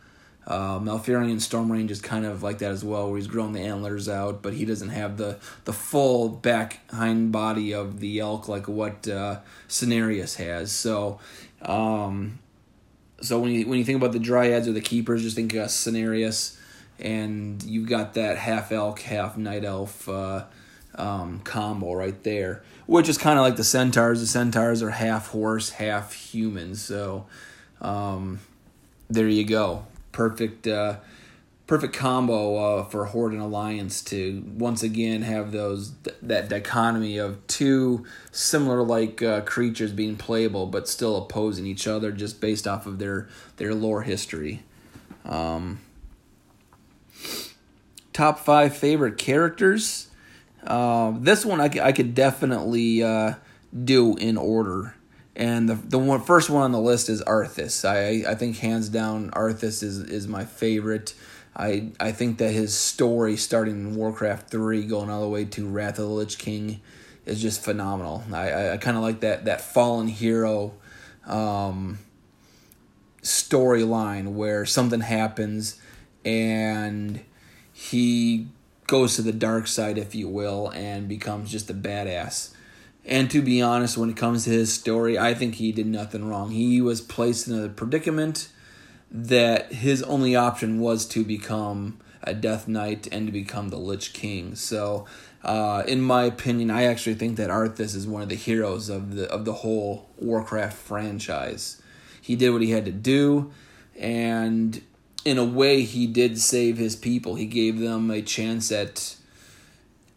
Uh, 0.46 0.78
Malfurion 0.78 1.37
Stormrage 1.37 1.90
is 1.90 2.02
kind 2.02 2.26
of 2.26 2.42
like 2.42 2.59
that 2.59 2.70
as 2.70 2.85
well, 2.85 3.09
where 3.09 3.16
he's 3.16 3.26
grown 3.26 3.52
the 3.52 3.61
antlers 3.61 4.09
out, 4.09 4.42
but 4.42 4.52
he 4.52 4.64
doesn't 4.64 4.90
have 4.90 5.16
the, 5.16 5.38
the 5.64 5.72
full 5.72 6.28
back 6.28 6.80
hind 6.90 7.33
body 7.33 7.72
of 7.72 8.00
the 8.00 8.20
elk 8.20 8.46
like 8.46 8.68
what 8.68 9.09
uh, 9.09 9.40
Cenarius 9.68 10.37
has. 10.37 10.70
So, 10.70 11.18
um, 11.62 12.38
so 13.22 13.40
when 13.40 13.52
you 13.52 13.66
when 13.66 13.78
you 13.78 13.85
think 13.85 13.96
about 13.96 14.12
the 14.12 14.18
dryads 14.18 14.68
or 14.68 14.72
the 14.72 14.83
keepers, 14.83 15.22
just 15.22 15.37
think 15.37 15.54
of 15.54 15.68
Cenarius, 15.68 16.59
and 16.98 17.62
you've 17.62 17.88
got 17.88 18.14
that 18.14 18.37
half 18.37 18.70
elk, 18.70 19.00
half 19.00 19.38
night 19.38 19.64
elf 19.64 20.07
uh, 20.11 20.44
um, 20.96 21.40
combo 21.40 21.94
right 21.94 22.22
there, 22.22 22.62
which 22.85 23.09
is 23.09 23.16
kind 23.16 23.38
of 23.38 23.44
like 23.46 23.57
the 23.57 23.64
centaurs. 23.64 24.20
The 24.20 24.26
centaurs 24.26 24.83
are 24.83 24.90
half 24.90 25.28
horse, 25.28 25.70
half 25.70 26.12
human. 26.12 26.74
So, 26.74 27.24
um, 27.80 28.40
there 29.09 29.28
you 29.28 29.44
go 29.44 29.87
perfect 30.14 30.66
uh, 30.66 30.96
perfect 31.66 31.94
combo 31.94 32.57
uh, 32.57 32.85
for 32.85 33.05
Horde 33.07 33.33
and 33.33 33.42
Alliance 33.42 34.00
to 34.05 34.42
once 34.57 34.83
again 34.83 35.22
have 35.22 35.53
those 35.53 35.92
that 36.22 36.48
dichotomy 36.48 37.18
of 37.18 37.46
two 37.46 38.07
similar 38.31 38.83
like 38.83 39.22
uh, 39.22 39.42
creatures 39.42 39.92
being 39.92 40.16
playable 40.16 40.66
but 40.66 40.88
still 40.88 41.16
opposing 41.16 41.66
each 41.66 41.87
other 41.87 42.12
just 42.12 42.40
based 42.40 42.66
off 42.66 42.87
of 42.87 42.98
their 42.98 43.29
their 43.59 43.74
lore 43.74 44.03
history. 44.03 44.62
Um, 45.27 45.81
top 48.12 48.38
five 48.38 48.74
favorite 48.74 49.18
characters. 49.18 50.09
Uh, 50.62 51.12
this 51.18 51.44
one 51.44 51.61
I, 51.61 51.70
I 51.83 51.92
could 51.92 52.14
definitely 52.14 53.03
uh, 53.03 53.35
do 53.85 54.16
in 54.16 54.37
order 54.37 54.94
and 55.37 55.68
the 55.68 55.75
the 55.75 55.99
one 55.99 56.20
first 56.23 56.51
one 56.51 56.62
on 56.62 56.73
the 56.73 56.81
list 56.81 57.09
is 57.09 57.23
Arthas. 57.23 57.85
I 57.85 58.31
I 58.31 58.35
think 58.35 58.59
hands 58.59 58.88
down 58.88 59.31
Arthas 59.31 59.83
is 59.83 59.99
is 59.99 60.29
my 60.29 60.44
favorite. 60.44 61.14
I 61.57 61.90
I 62.01 62.12
think 62.12 62.38
that 62.38 62.53
his 62.53 62.77
story 62.77 63.37
starting 63.37 63.75
in 63.75 63.97
Warcraft 63.97 64.51
three 64.51 64.85
going 64.85 65.11
all 65.11 65.23
the 65.23 65.29
way 65.29 65.44
to 65.44 65.66
Wrath 65.66 65.99
of 65.99 66.07
the 66.09 66.14
Lich 66.14 66.38
King 66.38 66.81
is 67.27 67.40
just 67.40 67.62
phenomenal. 67.62 68.25
I 68.33 68.51
I, 68.51 68.73
I 68.75 68.77
kind 68.77 68.97
of 68.97 69.03
like 69.03 69.20
that 69.20 69.44
that 69.47 69.61
fallen 69.61 70.09
hero. 70.09 70.75
Um, 71.27 71.99
storyline 73.25 74.35
where 74.35 74.66
something 74.66 75.01
happens 75.01 75.81
and 76.25 77.20
he 77.73 78.47
goes 78.87 79.16
to 79.16 79.23
the 79.23 79.33
dark 79.33 79.66
side, 79.66 79.99
if 79.99 80.14
you 80.14 80.29
will, 80.29 80.68
and 80.75 81.09
becomes 81.09 81.51
just 81.51 81.70
a 81.70 81.75
badass. 81.75 82.55
And 83.07 83.31
to 83.31 83.43
be 83.43 83.61
honest, 83.61 83.99
when 83.99 84.11
it 84.11 84.17
comes 84.17 84.45
to 84.45 84.51
his 84.51 84.73
story, 84.73 85.19
I 85.19 85.35
think 85.35 85.57
he 85.57 85.73
did 85.73 85.87
nothing 85.87 86.27
wrong. 86.27 86.51
He 86.51 86.81
was 86.81 87.01
placed 87.01 87.49
in 87.49 87.62
a 87.62 87.69
predicament 87.69 88.49
that 89.11 89.73
his 89.73 90.03
only 90.05 90.35
option 90.35 90.81
was 90.81 91.07
to 91.07 91.25
become 91.25 92.01
a 92.23 92.35
Death 92.35 92.67
Knight 92.67 93.07
and 93.12 93.27
to 93.27 93.33
become 93.33 93.69
the 93.69 93.77
Lich 93.77 94.12
King. 94.12 94.55
So, 94.55 95.07
uh, 95.43 95.85
in 95.87 96.01
my 96.01 96.25
opinion, 96.25 96.71
I 96.71 96.85
actually 96.85 97.14
think 97.14 97.37
that 97.37 97.51
Arthas 97.51 97.95
is 97.95 98.07
one 98.07 98.23
of 98.23 98.31
the 98.31 98.35
heroes 98.35 98.88
of 98.88 99.14
the 99.14 99.31
of 99.31 99.45
the 99.45 99.53
whole 99.53 100.09
Warcraft 100.19 100.77
franchise. 100.77 101.83
He 102.21 102.35
did 102.35 102.51
what 102.51 102.62
he 102.62 102.71
had 102.71 102.87
to 102.87 102.93
do, 102.93 103.53
and 103.99 104.81
in 105.25 105.37
a 105.37 105.45
way, 105.45 105.83
he 105.83 106.07
did 106.07 106.40
save 106.40 106.79
his 106.79 106.97
people. 106.97 107.35
He 107.35 107.47
gave 107.47 107.79
them 107.79 108.11
a 108.11 108.23
chance 108.23 108.73
at 108.73 109.17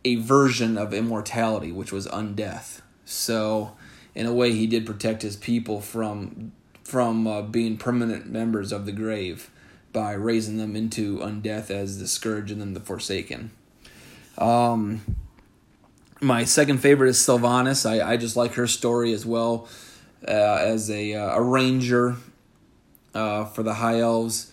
a 0.06 0.16
version 0.16 0.78
of 0.78 0.94
immortality, 0.94 1.72
which 1.72 1.92
was 1.92 2.08
undeath. 2.08 2.77
So, 3.10 3.72
in 4.14 4.26
a 4.26 4.34
way, 4.34 4.52
he 4.52 4.68
did 4.68 4.86
protect 4.86 5.22
his 5.22 5.38
people 5.38 5.80
from 5.80 6.52
from 6.84 7.26
uh, 7.28 7.42
being 7.42 7.78
permanent 7.78 8.28
members 8.28 8.72
of 8.72 8.86
the 8.86 8.92
grave 8.92 9.50
by 9.92 10.14
raising 10.14 10.58
them 10.58 10.76
into 10.76 11.18
undeath 11.20 11.70
as 11.70 12.00
the 12.00 12.08
scourge 12.08 12.52
and 12.52 12.62
then 12.62 12.74
the 12.74 12.80
forsaken. 12.80 13.52
Um, 14.38 15.02
my 16.22 16.44
second 16.44 16.78
favorite 16.80 17.10
is 17.10 17.18
Sylvanas. 17.18 17.90
I, 17.90 18.14
I 18.14 18.18
just 18.18 18.36
like 18.36 18.54
her 18.54 18.68
story 18.68 19.12
as 19.14 19.26
well 19.26 19.68
uh, 20.28 20.32
as 20.32 20.90
a, 20.90 21.14
uh, 21.14 21.38
a 21.38 21.42
ranger 21.42 22.16
uh, 23.14 23.46
for 23.46 23.64
the 23.64 23.76
High 23.76 24.00
Elves. 24.00 24.52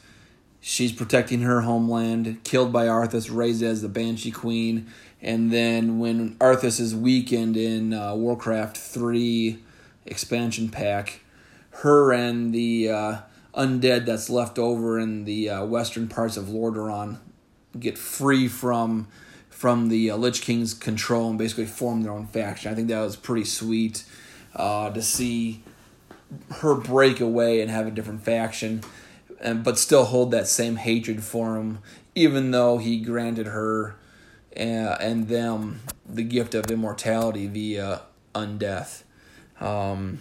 She's 0.61 0.93
protecting 0.93 1.43
her 1.43 1.61
homeland, 1.61 2.43
killed 2.43 2.73
by 2.73 2.87
Arthas, 2.87 3.29
raised 3.35 3.63
as 3.63 3.83
the 3.83 3.89
Banshee 3.89 4.31
Queen, 4.31 4.91
and 5.25 5.51
then 5.51 5.99
when 5.99 6.37
Arthas 6.37 6.79
is 6.79 6.95
weakened 6.95 7.57
in 7.57 7.95
uh, 7.95 8.15
Warcraft 8.15 8.77
3 8.77 9.59
expansion 10.05 10.69
pack, 10.69 11.21
her 11.71 12.13
and 12.13 12.55
the 12.55 12.91
uh, 12.91 13.17
undead 13.55 14.05
that's 14.05 14.29
left 14.29 14.59
over 14.59 14.99
in 14.99 15.25
the 15.25 15.49
uh, 15.49 15.65
western 15.65 16.09
parts 16.09 16.37
of 16.37 16.47
Lordaeron 16.47 17.19
get 17.81 17.97
free 17.97 18.47
from 18.47 19.09
from 19.49 19.89
the 19.89 20.11
uh, 20.11 20.17
Lich 20.17 20.43
King's 20.43 20.75
control 20.75 21.31
and 21.31 21.39
basically 21.39 21.65
form 21.65 22.03
their 22.03 22.13
own 22.13 22.27
faction. 22.27 22.71
I 22.71 22.75
think 22.75 22.89
that 22.89 23.01
was 23.01 23.17
pretty 23.17 23.45
sweet 23.45 24.05
uh, 24.55 24.91
to 24.91 25.01
see 25.01 25.63
her 26.57 26.75
break 26.75 27.21
away 27.21 27.63
and 27.63 27.71
have 27.71 27.87
a 27.87 27.91
different 27.91 28.23
faction, 28.23 28.83
and 29.41 29.65
but 29.65 29.79
still 29.79 30.05
hold 30.05 30.33
that 30.33 30.49
same 30.49 30.77
hatred 30.77 31.25
for 31.25 31.57
him, 31.57 31.79
even 32.15 32.51
though 32.51 32.77
he 32.77 33.01
granted 33.01 33.47
her 33.47 33.97
and 34.57 35.29
them 35.29 35.83
the 36.09 36.23
gift 36.23 36.55
of 36.55 36.71
immortality 36.71 37.47
via 37.47 38.03
undeath. 38.35 39.03
Um, 39.61 40.21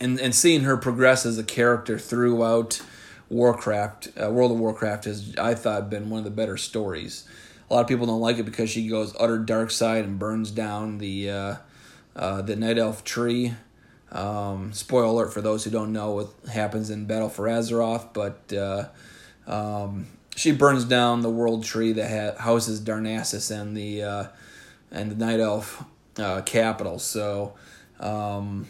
and 0.00 0.18
and 0.20 0.34
seeing 0.34 0.62
her 0.62 0.76
progress 0.76 1.24
as 1.24 1.38
a 1.38 1.44
character 1.44 1.98
throughout 1.98 2.80
Warcraft, 3.28 4.08
uh, 4.20 4.30
World 4.30 4.52
of 4.52 4.58
Warcraft 4.58 5.04
has 5.04 5.34
I 5.36 5.54
thought 5.54 5.90
been 5.90 6.10
one 6.10 6.18
of 6.18 6.24
the 6.24 6.30
better 6.30 6.56
stories. 6.56 7.26
A 7.70 7.74
lot 7.74 7.80
of 7.80 7.88
people 7.88 8.06
don't 8.06 8.20
like 8.20 8.38
it 8.38 8.44
because 8.44 8.70
she 8.70 8.88
goes 8.88 9.14
utter 9.18 9.38
dark 9.38 9.70
side 9.70 10.04
and 10.04 10.18
burns 10.18 10.50
down 10.50 10.98
the 10.98 11.30
uh, 11.30 11.56
uh, 12.14 12.42
the 12.42 12.56
Night 12.56 12.78
Elf 12.78 13.04
tree. 13.04 13.54
Um, 14.12 14.72
spoiler 14.72 15.06
alert 15.06 15.32
for 15.32 15.40
those 15.40 15.64
who 15.64 15.70
don't 15.70 15.92
know 15.92 16.12
what 16.12 16.52
happens 16.52 16.90
in 16.90 17.06
Battle 17.06 17.28
for 17.28 17.46
Azeroth, 17.46 18.12
but 18.12 18.52
uh, 18.52 18.88
um, 19.50 20.06
she 20.34 20.52
burns 20.52 20.84
down 20.84 21.22
the 21.22 21.30
World 21.30 21.64
Tree 21.64 21.92
that 21.92 22.10
ha- 22.10 22.42
houses 22.42 22.80
Darnassus 22.80 23.50
and 23.50 23.76
the 23.76 24.02
uh, 24.02 24.24
and 24.90 25.10
the 25.10 25.16
Night 25.16 25.40
Elf 25.40 25.84
uh, 26.18 26.42
capital. 26.42 26.98
So 26.98 27.54
um, 28.00 28.66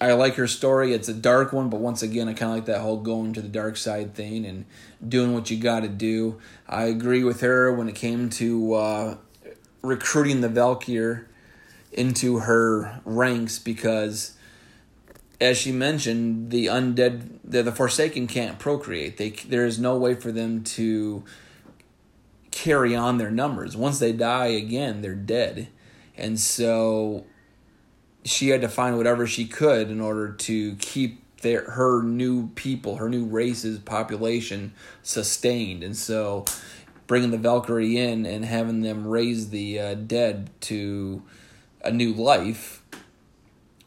I 0.00 0.12
like 0.12 0.36
her 0.36 0.46
story. 0.46 0.94
It's 0.94 1.08
a 1.08 1.14
dark 1.14 1.52
one, 1.52 1.68
but 1.68 1.80
once 1.80 2.02
again, 2.02 2.28
I 2.28 2.32
kind 2.32 2.52
of 2.52 2.56
like 2.56 2.64
that 2.66 2.80
whole 2.80 2.98
going 2.98 3.34
to 3.34 3.42
the 3.42 3.48
dark 3.48 3.76
side 3.76 4.14
thing 4.14 4.46
and 4.46 4.64
doing 5.06 5.34
what 5.34 5.50
you 5.50 5.58
got 5.58 5.80
to 5.80 5.88
do. 5.88 6.40
I 6.66 6.84
agree 6.84 7.22
with 7.22 7.42
her 7.42 7.72
when 7.72 7.88
it 7.88 7.94
came 7.94 8.30
to 8.30 8.74
uh, 8.74 9.16
recruiting 9.82 10.40
the 10.40 10.48
Val'kyr 10.48 11.26
into 11.92 12.38
her 12.38 13.00
ranks 13.04 13.58
because, 13.58 14.36
as 15.40 15.56
she 15.56 15.72
mentioned, 15.72 16.50
the 16.50 16.66
undead, 16.66 17.38
the, 17.42 17.62
the 17.62 17.72
Forsaken 17.72 18.26
can't 18.26 18.58
procreate. 18.58 19.16
They 19.16 19.30
there 19.30 19.64
is 19.64 19.78
no 19.78 19.96
way 19.96 20.14
for 20.14 20.30
them 20.30 20.62
to 20.64 21.24
carry 22.50 22.94
on 22.94 23.18
their 23.18 23.30
numbers. 23.30 23.76
Once 23.76 23.98
they 23.98 24.12
die 24.12 24.48
again, 24.48 25.00
they're 25.00 25.14
dead, 25.14 25.68
and 26.16 26.38
so 26.38 27.24
she 28.24 28.48
had 28.48 28.60
to 28.60 28.68
find 28.68 28.98
whatever 28.98 29.26
she 29.26 29.46
could 29.46 29.90
in 29.90 30.00
order 30.00 30.30
to 30.30 30.74
keep 30.76 31.24
their 31.40 31.70
her 31.70 32.02
new 32.02 32.48
people, 32.48 32.96
her 32.96 33.08
new 33.08 33.24
race's 33.24 33.78
population 33.78 34.74
sustained, 35.02 35.82
and 35.82 35.96
so 35.96 36.44
bringing 37.06 37.30
the 37.30 37.38
Valkyrie 37.38 37.96
in 37.96 38.26
and 38.26 38.44
having 38.44 38.82
them 38.82 39.06
raise 39.06 39.50
the 39.50 39.80
uh, 39.80 39.94
dead 39.94 40.50
to 40.60 41.22
a 41.82 41.90
new 41.90 42.12
life 42.12 42.82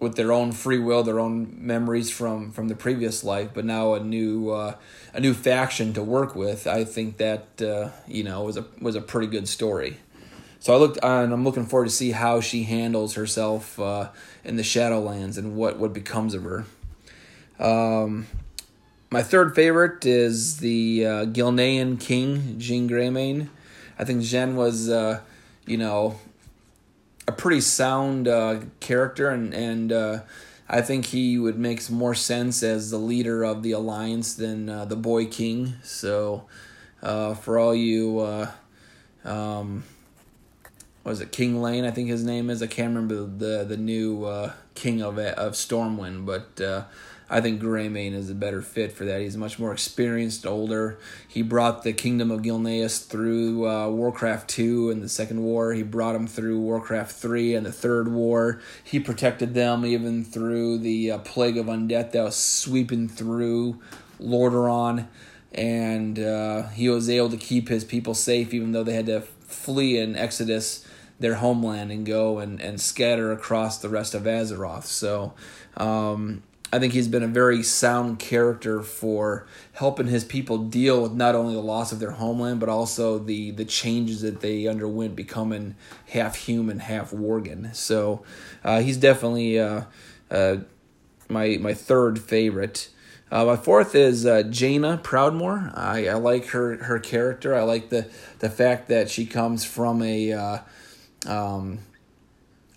with 0.03 0.15
their 0.15 0.31
own 0.31 0.51
free 0.51 0.77
will, 0.77 1.01
their 1.01 1.19
own 1.19 1.55
memories 1.57 2.11
from 2.11 2.51
from 2.51 2.67
the 2.67 2.75
previous 2.75 3.23
life, 3.23 3.49
but 3.53 3.65
now 3.65 3.95
a 3.95 3.99
new 3.99 4.51
uh, 4.51 4.75
a 5.13 5.19
new 5.19 5.33
faction 5.33 5.93
to 5.93 6.03
work 6.03 6.35
with. 6.35 6.67
I 6.67 6.83
think 6.83 7.17
that 7.17 7.61
uh, 7.61 7.89
you 8.07 8.23
know 8.23 8.43
was 8.43 8.57
a 8.57 8.65
was 8.79 8.95
a 8.95 9.01
pretty 9.01 9.27
good 9.27 9.47
story. 9.47 9.97
So 10.59 10.73
I 10.73 10.77
looked, 10.77 10.97
and 11.03 11.33
I'm 11.33 11.43
looking 11.43 11.65
forward 11.65 11.85
to 11.85 11.91
see 11.91 12.11
how 12.11 12.39
she 12.39 12.63
handles 12.63 13.15
herself 13.15 13.77
uh, 13.79 14.09
in 14.45 14.55
the 14.55 14.63
Shadowlands 14.63 15.37
and 15.37 15.55
what 15.55 15.79
what 15.79 15.93
becomes 15.93 16.35
of 16.35 16.43
her. 16.43 16.65
Um, 17.59 18.27
my 19.09 19.21
third 19.21 19.55
favorite 19.55 20.05
is 20.05 20.57
the 20.57 21.05
uh, 21.05 21.25
Gilnean 21.25 21.99
king, 21.99 22.59
Jean 22.59 22.89
Greymane. 22.89 23.49
I 23.99 24.05
think 24.05 24.23
Jean 24.23 24.55
was, 24.55 24.89
uh, 24.89 25.21
you 25.67 25.77
know, 25.77 26.19
a 27.27 27.31
pretty 27.31 27.62
sound 27.62 28.27
uh, 28.27 28.62
character, 28.79 29.29
and 29.29 29.53
and 29.53 29.91
uh, 29.91 30.19
I 30.67 30.81
think 30.81 31.07
he 31.07 31.38
would 31.38 31.57
make 31.57 31.89
more 31.89 32.15
sense 32.15 32.63
as 32.63 32.91
the 32.91 32.97
leader 32.97 33.43
of 33.43 33.63
the 33.63 33.71
alliance 33.71 34.33
than 34.33 34.69
uh, 34.69 34.86
the 34.86 34.95
boy 34.95 35.25
king. 35.25 35.73
So, 35.83 36.45
uh, 37.01 37.33
for 37.36 37.59
all 37.59 37.75
you, 37.75 38.19
uh, 38.19 38.51
um, 39.23 39.83
was 41.03 41.21
it 41.21 41.31
King 41.31 41.62
Lane? 41.62 41.86
I 41.86 41.91
think 41.91 42.09
his 42.09 42.23
name 42.23 42.49
is. 42.49 42.62
I 42.62 42.67
can't 42.67 42.93
remember 42.93 43.25
the 43.25 43.63
the 43.63 43.77
new 43.77 44.25
uh, 44.25 44.53
king 44.75 45.01
of 45.01 45.17
of 45.17 45.53
Stormwind, 45.53 46.25
but 46.25 46.88
I 47.34 47.41
think 47.41 47.60
Greymane 47.60 48.13
is 48.13 48.30
a 48.30 48.36
better 48.36 48.62
fit 48.62 48.91
for 48.91 49.06
that. 49.06 49.19
He's 49.19 49.36
much 49.36 49.58
more 49.58 49.74
experienced, 49.74 50.46
older. 50.46 51.00
He 51.28 51.41
brought 51.41 51.82
the 51.82 51.91
kingdom 51.91 52.30
of 52.30 52.43
Gilneas 52.43 53.08
through 53.08 53.67
uh, 53.67 53.89
Warcraft 53.89 54.48
two 54.48 54.91
and 54.91 55.02
the 55.02 55.10
Second 55.10 55.41
War. 55.41 55.74
He 55.74 55.82
brought 55.82 56.13
them 56.13 56.28
through 56.28 56.60
Warcraft 56.60 57.12
three 57.12 57.56
and 57.56 57.65
the 57.65 57.72
Third 57.72 58.08
War. 58.08 58.62
He 58.84 59.00
protected 59.00 59.56
them 59.56 59.84
even 59.84 60.24
through 60.24 60.78
the 60.78 61.10
uh, 61.10 61.17
plague 61.17 61.58
of 61.58 61.65
undeath 61.65 62.12
that 62.12 62.24
was 62.24 62.36
sweeping 62.36 63.10
through 63.10 63.82
Lordaeron 64.22 65.08
and 65.52 66.19
uh, 66.19 66.67
he 66.69 66.88
was 66.88 67.10
able 67.10 67.30
to 67.30 67.38
keep 67.38 67.67
his 67.67 67.84
people 67.84 68.13
safe 68.13 68.54
even 68.54 68.74
though 68.74 68.84
they 68.84 68.93
had 68.93 69.08
to 69.08 69.22
flee 69.22 69.98
in 69.98 70.15
Exodus 70.15 70.88
their 71.19 71.36
homeland 71.36 71.91
and 71.91 72.06
go 72.06 72.39
and, 72.39 72.62
and 72.62 72.80
scatter 72.80 73.32
across 73.32 73.80
the 73.80 73.89
rest 73.89 74.13
of 74.13 74.24
Azeroth. 74.24 74.84
So 74.84 75.34
um, 75.78 76.43
I 76.73 76.79
think 76.79 76.93
he's 76.93 77.07
been 77.07 77.21
a 77.21 77.27
very 77.27 77.62
sound 77.62 78.17
character 78.17 78.81
for 78.81 79.45
helping 79.73 80.07
his 80.07 80.23
people 80.23 80.57
deal 80.57 81.03
with 81.03 81.12
not 81.12 81.36
only 81.36 81.53
the 81.53 81.62
loss 81.62 81.91
of 81.91 81.99
their 81.99 82.13
homeland, 82.13 82.59
but 82.59 82.67
also 82.67 83.19
the, 83.19 83.51
the 83.51 83.63
changes 83.63 84.21
that 84.21 84.41
they 84.41 84.65
underwent 84.65 85.15
becoming 85.15 85.75
half 86.09 86.36
human, 86.36 86.79
half 86.79 87.12
Worgen. 87.12 87.75
So 87.75 88.23
uh, 88.63 88.81
he's 88.81 88.97
definitely 88.97 89.59
uh, 89.59 89.83
uh, 90.31 90.57
my, 91.29 91.57
my 91.62 91.75
third 91.75 92.19
favorite. 92.19 92.89
Uh, 93.31 93.45
my 93.45 93.55
fourth 93.55 93.93
is 93.93 94.25
uh, 94.25 94.41
Jaina 94.41 94.99
Proudmoore. 95.03 95.77
I, 95.77 96.07
I 96.07 96.15
like 96.15 96.47
her 96.47 96.77
her 96.86 96.97
character. 96.97 97.55
I 97.55 97.62
like 97.62 97.89
the 97.89 98.09
the 98.39 98.49
fact 98.49 98.89
that 98.89 99.12
she 99.12 99.27
comes 99.27 99.63
from 99.63 100.01
a 100.01 100.33
uh, 100.33 100.57
um, 101.27 101.79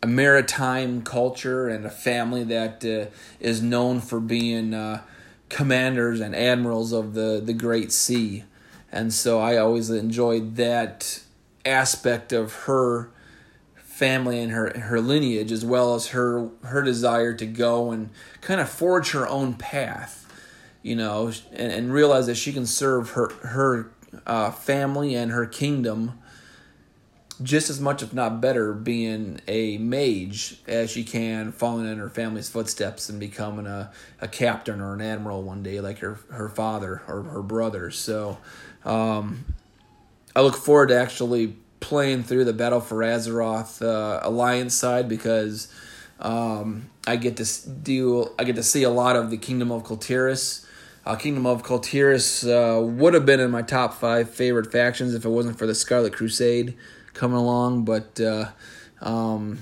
a 0.02 0.06
maritime 0.06 1.02
culture 1.02 1.68
and 1.68 1.87
a 1.87 1.90
family 1.90 2.44
that 2.44 2.85
uh, 2.85 3.11
is 3.40 3.62
known 3.62 4.00
for 4.00 4.20
being 4.20 4.74
uh, 4.74 5.02
commanders 5.48 6.20
and 6.20 6.35
admirals 6.37 6.92
of 6.92 7.14
the, 7.14 7.40
the 7.44 7.54
Great 7.54 7.92
Sea. 7.92 8.44
And 8.92 9.12
so 9.12 9.40
I 9.40 9.56
always 9.56 9.90
enjoyed 9.90 10.56
that 10.56 11.22
aspect 11.64 12.32
of 12.32 12.52
her 12.64 13.11
family 13.74 14.40
and 14.40 14.52
her, 14.52 14.78
her 14.78 15.00
lineage, 15.00 15.50
as 15.50 15.64
well 15.64 15.94
as 15.94 16.09
her, 16.09 16.50
her 16.64 16.82
desire 16.82 17.35
to 17.35 17.46
go 17.46 17.90
and 17.90 18.11
kind 18.42 18.61
of 18.61 18.68
forge 18.68 19.12
her 19.12 19.26
own 19.26 19.54
path. 19.54 20.22
you 20.82 20.94
know, 20.94 21.32
and, 21.52 21.72
and 21.72 21.92
realize 21.92 22.26
that 22.26 22.37
she 22.37 22.52
can 22.52 22.64
serve 22.64 23.11
her 23.11 23.28
her 23.42 23.90
uh, 24.24 24.52
family 24.52 25.16
and 25.16 25.32
her 25.32 25.44
kingdom 25.44 26.12
just 27.42 27.68
as 27.68 27.81
much, 27.81 28.03
if 28.03 28.14
not 28.14 28.40
better, 28.40 28.72
being 28.72 29.40
a 29.46 29.79
mage 29.79 30.61
as 30.66 30.90
she 30.90 31.05
can 31.05 31.53
following 31.53 31.87
in 31.87 31.99
her 31.99 32.09
family's 32.09 32.49
footsteps 32.49 33.09
and 33.09 33.20
becoming 33.20 33.66
a, 33.66 33.90
a 34.20 34.29
captain 34.29 34.81
or 34.81 34.94
an 34.94 35.01
admiral 35.01 35.42
one 35.42 35.62
day, 35.62 35.81
like 35.81 35.99
her 35.99 36.18
her 36.31 36.49
father 36.49 37.03
or 37.07 37.22
her 37.22 37.42
brother. 37.42 37.90
So, 37.90 38.38
um, 38.85 39.44
I 40.35 40.40
look 40.40 40.57
forward 40.57 40.88
to 40.88 40.99
actually 40.99 41.57
playing 41.81 42.22
through 42.22 42.44
the 42.44 42.53
Battle 42.53 42.81
for 42.81 42.99
Azeroth 42.99 43.83
uh, 43.83 44.20
Alliance 44.22 44.75
side 44.75 45.09
because 45.09 45.72
um, 46.20 46.88
I 47.07 47.16
get 47.16 47.37
to 47.37 47.68
do 47.68 48.31
I 48.38 48.44
get 48.44 48.57
to 48.57 48.62
see 48.62 48.83
a 48.83 48.90
lot 48.90 49.16
of 49.16 49.31
the 49.31 49.37
Kingdom 49.37 49.70
of 49.70 49.85
Kul 49.85 49.99
Tiras. 49.99 50.66
Uh, 51.05 51.14
Kingdom 51.14 51.46
of 51.46 51.62
Kul 51.62 51.79
Tiras 51.79 52.44
uh, 52.44 52.81
would 52.83 53.14
have 53.14 53.25
been 53.25 53.38
in 53.38 53.51
my 53.51 53.62
top 53.62 53.94
five 53.94 54.29
favorite 54.29 54.72
factions 54.72 55.14
if 55.14 55.25
it 55.25 55.29
wasn't 55.29 55.57
for 55.57 55.66
the 55.66 55.75
Scarlet 55.75 56.12
Crusade 56.12 56.77
coming 57.16 57.37
along, 57.37 57.85
but 57.85 58.20
uh, 58.20 58.50
um, 59.00 59.59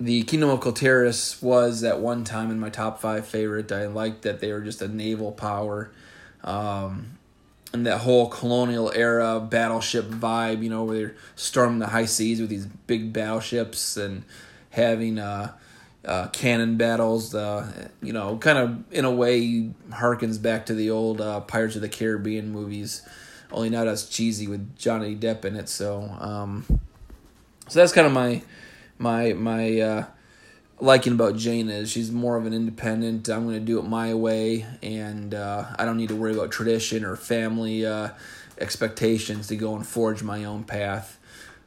the 0.00 0.22
Kingdom 0.24 0.48
of 0.50 0.60
Kul 0.60 0.72
Tiras 0.72 1.40
was 1.40 1.84
at 1.84 2.00
one 2.00 2.24
time 2.24 2.50
in 2.50 2.58
my 2.58 2.70
top 2.70 3.00
five 3.00 3.26
favorite. 3.26 3.70
I 3.70 3.86
liked 3.86 4.22
that 4.22 4.40
they 4.40 4.52
were 4.52 4.62
just 4.62 4.82
a 4.82 4.88
naval 4.88 5.30
power. 5.30 5.90
Um, 6.42 7.18
and 7.72 7.86
that 7.86 7.98
whole 7.98 8.28
colonial 8.28 8.90
era 8.94 9.38
battleship 9.38 10.06
vibe, 10.06 10.62
you 10.62 10.70
know, 10.70 10.84
where 10.84 10.96
they're 10.96 11.16
storming 11.36 11.78
the 11.78 11.86
high 11.86 12.06
seas 12.06 12.40
with 12.40 12.50
these 12.50 12.66
big 12.66 13.12
battleships 13.12 13.96
and 13.96 14.24
having 14.70 15.18
uh, 15.18 15.52
uh, 16.04 16.28
cannon 16.28 16.76
battles, 16.76 17.34
uh, 17.34 17.88
you 18.02 18.12
know, 18.12 18.38
kind 18.38 18.58
of 18.58 18.92
in 18.92 19.04
a 19.04 19.10
way 19.10 19.70
harkens 19.90 20.40
back 20.40 20.66
to 20.66 20.74
the 20.74 20.90
old 20.90 21.20
uh, 21.20 21.40
Pirates 21.40 21.76
of 21.76 21.82
the 21.82 21.88
Caribbean 21.88 22.50
movies 22.50 23.02
only 23.52 23.70
not 23.70 23.86
as 23.86 24.08
cheesy 24.08 24.46
with 24.46 24.76
Johnny 24.76 25.16
Depp 25.16 25.44
in 25.44 25.56
it. 25.56 25.68
So, 25.68 26.02
um, 26.18 26.64
so 27.68 27.78
that's 27.78 27.92
kind 27.92 28.06
of 28.06 28.12
my 28.12 28.42
my 28.98 29.32
my 29.32 29.80
uh, 29.80 30.04
liking 30.80 31.12
about 31.12 31.36
Jane 31.36 31.68
is 31.68 31.90
she's 31.90 32.10
more 32.10 32.36
of 32.36 32.46
an 32.46 32.52
independent. 32.52 33.28
I'm 33.28 33.44
going 33.44 33.58
to 33.58 33.60
do 33.64 33.78
it 33.78 33.84
my 33.84 34.14
way, 34.14 34.66
and 34.82 35.34
uh, 35.34 35.66
I 35.78 35.84
don't 35.84 35.96
need 35.96 36.08
to 36.08 36.16
worry 36.16 36.34
about 36.34 36.50
tradition 36.50 37.04
or 37.04 37.16
family 37.16 37.86
uh, 37.86 38.10
expectations 38.58 39.48
to 39.48 39.56
go 39.56 39.74
and 39.74 39.86
forge 39.86 40.22
my 40.22 40.44
own 40.44 40.64
path. 40.64 41.18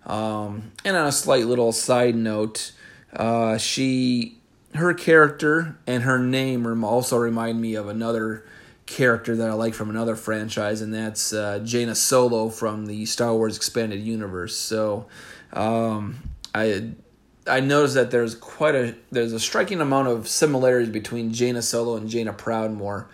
Um, 0.05 0.71
and 0.83 0.97
on 0.97 1.07
a 1.07 1.11
slight 1.11 1.45
little 1.45 1.71
side 1.71 2.15
note, 2.15 2.71
uh, 3.13 3.57
she 3.57 4.37
her 4.75 4.93
character 4.93 5.77
and 5.85 6.03
her 6.03 6.17
name 6.17 6.83
also 6.83 7.17
remind 7.17 7.61
me 7.61 7.75
of 7.75 7.87
another 7.87 8.43
character 8.85 9.35
that 9.35 9.49
I 9.49 9.53
like 9.53 9.73
from 9.73 9.89
another 9.89 10.15
franchise, 10.15 10.81
and 10.81 10.93
that's 10.93 11.33
uh, 11.33 11.59
Jaina 11.63 11.95
Solo 11.95 12.49
from 12.49 12.85
the 12.85 13.05
Star 13.05 13.33
Wars 13.33 13.55
Expanded 13.55 14.01
Universe. 14.01 14.55
So, 14.55 15.07
um, 15.53 16.29
I 16.53 16.91
I 17.47 17.59
noticed 17.59 17.95
that 17.95 18.11
there's 18.11 18.35
quite 18.35 18.75
a 18.75 18.95
there's 19.11 19.33
a 19.33 19.39
striking 19.39 19.81
amount 19.81 20.07
of 20.07 20.27
similarities 20.27 20.89
between 20.89 21.33
Jaina 21.33 21.61
Solo 21.61 21.95
and 21.95 22.09
Jaina 22.09 22.33
Proudmoore 22.33 23.05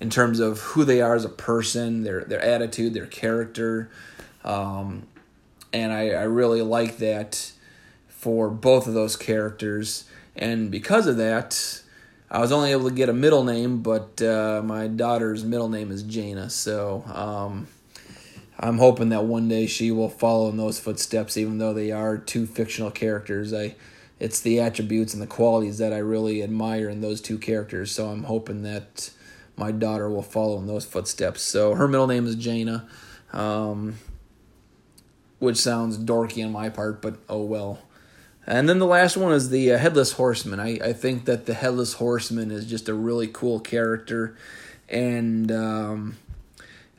in 0.00 0.10
terms 0.10 0.40
of 0.40 0.60
who 0.60 0.84
they 0.84 1.00
are 1.00 1.14
as 1.14 1.24
a 1.24 1.28
person, 1.30 2.02
their 2.02 2.24
their 2.24 2.40
attitude, 2.40 2.94
their 2.94 3.06
character, 3.06 3.90
um, 4.44 5.06
and 5.72 5.92
I, 5.92 6.10
I 6.10 6.22
really 6.24 6.62
like 6.62 6.98
that 6.98 7.52
for 8.08 8.48
both 8.48 8.86
of 8.86 8.94
those 8.94 9.16
characters. 9.16 10.04
And 10.36 10.70
because 10.70 11.06
of 11.06 11.16
that, 11.18 11.81
I 12.32 12.40
was 12.40 12.50
only 12.50 12.72
able 12.72 12.88
to 12.88 12.94
get 12.94 13.10
a 13.10 13.12
middle 13.12 13.44
name, 13.44 13.82
but 13.82 14.22
uh, 14.22 14.62
my 14.64 14.88
daughter's 14.88 15.44
middle 15.44 15.68
name 15.68 15.90
is 15.90 16.02
Jana, 16.02 16.48
So 16.48 17.04
um, 17.12 17.66
I'm 18.58 18.78
hoping 18.78 19.10
that 19.10 19.24
one 19.24 19.48
day 19.48 19.66
she 19.66 19.90
will 19.90 20.08
follow 20.08 20.48
in 20.48 20.56
those 20.56 20.80
footsteps, 20.80 21.36
even 21.36 21.58
though 21.58 21.74
they 21.74 21.92
are 21.92 22.16
two 22.16 22.46
fictional 22.46 22.90
characters. 22.90 23.52
I, 23.52 23.74
it's 24.18 24.40
the 24.40 24.60
attributes 24.60 25.12
and 25.12 25.22
the 25.22 25.26
qualities 25.26 25.76
that 25.76 25.92
I 25.92 25.98
really 25.98 26.42
admire 26.42 26.88
in 26.88 27.02
those 27.02 27.20
two 27.20 27.36
characters. 27.36 27.92
So 27.92 28.06
I'm 28.06 28.22
hoping 28.22 28.62
that 28.62 29.10
my 29.58 29.70
daughter 29.70 30.08
will 30.08 30.22
follow 30.22 30.58
in 30.58 30.66
those 30.66 30.86
footsteps. 30.86 31.42
So 31.42 31.74
her 31.74 31.86
middle 31.86 32.06
name 32.06 32.26
is 32.26 32.36
Jana, 32.36 32.88
um, 33.34 33.96
which 35.38 35.58
sounds 35.58 35.98
dorky 35.98 36.42
on 36.42 36.50
my 36.50 36.70
part, 36.70 37.02
but 37.02 37.16
oh 37.28 37.42
well. 37.42 37.80
And 38.46 38.68
then 38.68 38.78
the 38.78 38.86
last 38.86 39.16
one 39.16 39.32
is 39.32 39.50
the 39.50 39.72
uh, 39.72 39.78
Headless 39.78 40.12
Horseman. 40.12 40.58
I, 40.58 40.78
I 40.82 40.92
think 40.92 41.26
that 41.26 41.46
the 41.46 41.54
Headless 41.54 41.94
Horseman 41.94 42.50
is 42.50 42.66
just 42.66 42.88
a 42.88 42.94
really 42.94 43.28
cool 43.28 43.60
character. 43.60 44.36
And 44.88 45.52
um, 45.52 46.16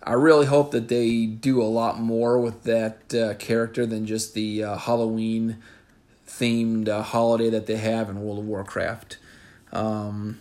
I 0.01 0.13
really 0.13 0.45
hope 0.45 0.71
that 0.71 0.87
they 0.87 1.25
do 1.25 1.61
a 1.61 1.65
lot 1.65 1.99
more 1.99 2.39
with 2.39 2.63
that 2.63 3.13
uh, 3.13 3.33
character 3.35 3.85
than 3.85 4.05
just 4.05 4.33
the 4.33 4.63
uh, 4.63 4.77
Halloween 4.77 5.57
themed 6.27 6.87
uh, 6.87 7.01
holiday 7.01 7.49
that 7.49 7.67
they 7.67 7.77
have 7.77 8.09
in 8.09 8.21
World 8.21 8.39
of 8.39 8.45
Warcraft. 8.45 9.17
Um, 9.71 10.39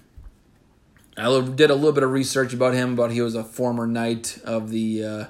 I 1.16 1.40
did 1.40 1.70
a 1.70 1.74
little 1.74 1.92
bit 1.92 2.02
of 2.02 2.10
research 2.10 2.54
about 2.54 2.74
him, 2.74 2.96
but 2.96 3.10
he 3.10 3.20
was 3.20 3.34
a 3.34 3.44
former 3.44 3.86
knight 3.86 4.38
of 4.44 4.70
the 4.70 5.04
uh, 5.04 5.24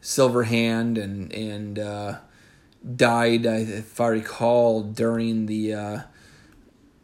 Silver 0.00 0.44
Hand 0.44 0.98
and, 0.98 1.32
and 1.32 1.78
uh, 1.78 2.16
died, 2.96 3.46
if 3.46 4.00
I 4.00 4.08
recall, 4.08 4.82
during 4.82 5.46
the 5.46 5.74
uh, 5.74 5.98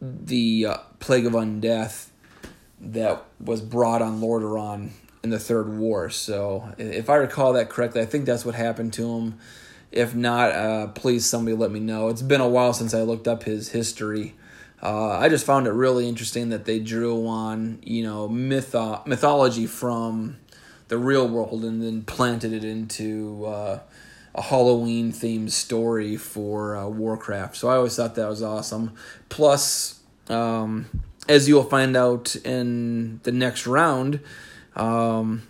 the 0.01 0.65
uh, 0.67 0.77
plague 0.99 1.25
of 1.25 1.33
undeath 1.33 2.07
that 2.79 3.23
was 3.39 3.61
brought 3.61 4.01
on 4.01 4.19
Lordaeron 4.19 4.89
in 5.23 5.29
the 5.29 5.39
Third 5.39 5.69
War. 5.77 6.09
So, 6.09 6.73
if 6.77 7.09
I 7.09 7.15
recall 7.15 7.53
that 7.53 7.69
correctly, 7.69 8.01
I 8.01 8.05
think 8.05 8.25
that's 8.25 8.45
what 8.45 8.55
happened 8.55 8.93
to 8.93 9.17
him. 9.17 9.37
If 9.91 10.15
not, 10.15 10.51
uh, 10.51 10.87
please 10.87 11.25
somebody 11.25 11.55
let 11.55 11.69
me 11.69 11.79
know. 11.79 12.07
It's 12.07 12.21
been 12.21 12.41
a 12.41 12.47
while 12.47 12.73
since 12.73 12.93
I 12.93 13.01
looked 13.01 13.27
up 13.27 13.43
his 13.43 13.69
history. 13.69 14.35
Uh, 14.81 15.09
I 15.09 15.29
just 15.29 15.45
found 15.45 15.67
it 15.67 15.71
really 15.71 16.09
interesting 16.09 16.49
that 16.49 16.65
they 16.65 16.79
drew 16.79 17.27
on 17.27 17.79
you 17.83 18.03
know 18.03 18.27
mytho- 18.27 19.05
mythology 19.05 19.67
from 19.67 20.37
the 20.87 20.97
real 20.97 21.27
world 21.27 21.63
and 21.63 21.81
then 21.81 22.01
planted 22.03 22.51
it 22.51 22.63
into 22.63 23.45
uh, 23.45 23.79
a 24.33 24.41
Halloween 24.41 25.11
themed 25.11 25.51
story 25.51 26.15
for 26.15 26.75
uh, 26.75 26.87
Warcraft. 26.87 27.55
So 27.55 27.67
I 27.67 27.75
always 27.75 27.95
thought 27.95 28.15
that 28.15 28.29
was 28.29 28.41
awesome. 28.41 28.93
Plus, 29.29 29.99
um, 30.29 30.85
as 31.27 31.47
you 31.47 31.55
will 31.55 31.63
find 31.63 31.97
out 31.97 32.35
in 32.37 33.19
the 33.23 33.31
next 33.31 33.67
round, 33.67 34.21
um, 34.75 35.41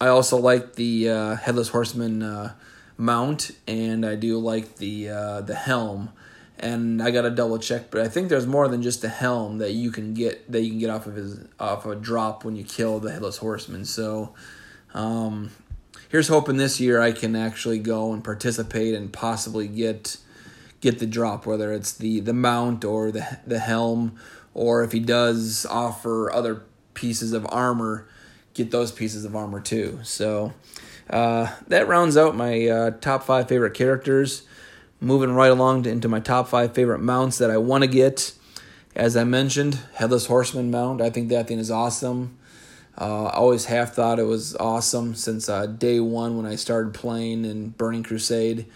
I 0.00 0.08
also 0.08 0.36
like 0.36 0.74
the 0.74 1.08
uh, 1.08 1.36
Headless 1.36 1.68
Horseman 1.68 2.22
uh, 2.22 2.52
mount, 2.98 3.52
and 3.66 4.04
I 4.04 4.14
do 4.14 4.38
like 4.38 4.76
the 4.76 5.08
uh, 5.08 5.40
the 5.40 5.54
helm. 5.54 6.10
And 6.58 7.02
I 7.02 7.10
got 7.10 7.22
to 7.22 7.30
double 7.30 7.58
check, 7.58 7.90
but 7.90 8.00
I 8.00 8.08
think 8.08 8.30
there's 8.30 8.46
more 8.46 8.66
than 8.66 8.80
just 8.80 9.02
the 9.02 9.10
helm 9.10 9.58
that 9.58 9.72
you 9.72 9.90
can 9.90 10.14
get 10.14 10.50
that 10.50 10.62
you 10.62 10.70
can 10.70 10.78
get 10.78 10.88
off 10.90 11.06
of 11.06 11.14
his 11.14 11.40
off 11.60 11.84
of 11.84 11.92
a 11.92 11.96
drop 11.96 12.44
when 12.44 12.56
you 12.56 12.64
kill 12.64 12.98
the 13.00 13.10
Headless 13.10 13.38
Horseman. 13.38 13.84
So. 13.84 14.34
Um, 14.94 15.50
here's 16.08 16.28
hoping 16.28 16.56
this 16.56 16.80
year 16.80 17.00
I 17.00 17.12
can 17.12 17.36
actually 17.36 17.78
go 17.78 18.12
and 18.12 18.22
participate 18.22 18.94
and 18.94 19.12
possibly 19.12 19.68
get 19.68 20.18
get 20.80 20.98
the 20.98 21.06
drop, 21.06 21.46
whether 21.46 21.72
it's 21.72 21.92
the 21.92 22.20
the 22.20 22.32
mount 22.32 22.84
or 22.84 23.10
the 23.10 23.38
the 23.46 23.58
helm, 23.58 24.16
or 24.54 24.82
if 24.82 24.92
he 24.92 25.00
does 25.00 25.66
offer 25.66 26.30
other 26.32 26.62
pieces 26.94 27.32
of 27.32 27.46
armor, 27.50 28.08
get 28.54 28.70
those 28.70 28.92
pieces 28.92 29.24
of 29.24 29.36
armor 29.36 29.60
too. 29.60 30.00
So 30.02 30.52
uh, 31.08 31.52
that 31.68 31.88
rounds 31.88 32.16
out 32.16 32.34
my 32.36 32.66
uh, 32.66 32.90
top 32.92 33.22
five 33.22 33.48
favorite 33.48 33.74
characters. 33.74 34.42
Moving 34.98 35.32
right 35.32 35.50
along 35.50 35.82
to, 35.82 35.90
into 35.90 36.08
my 36.08 36.20
top 36.20 36.48
five 36.48 36.74
favorite 36.74 37.00
mounts 37.00 37.36
that 37.36 37.50
I 37.50 37.58
want 37.58 37.82
to 37.82 37.88
get. 37.88 38.32
As 38.94 39.14
I 39.14 39.24
mentioned, 39.24 39.78
Headless 39.94 40.24
Horseman 40.24 40.70
mount. 40.70 41.02
I 41.02 41.10
think 41.10 41.28
that 41.28 41.48
thing 41.48 41.58
is 41.58 41.70
awesome. 41.70 42.35
Uh, 42.98 43.24
I 43.26 43.34
always 43.34 43.66
have 43.66 43.92
thought 43.92 44.18
it 44.18 44.24
was 44.24 44.56
awesome 44.56 45.14
since 45.14 45.48
uh, 45.48 45.66
day 45.66 46.00
one 46.00 46.36
when 46.36 46.46
I 46.46 46.54
started 46.54 46.94
playing 46.94 47.44
in 47.44 47.70
Burning 47.70 48.02
Crusade. 48.02 48.66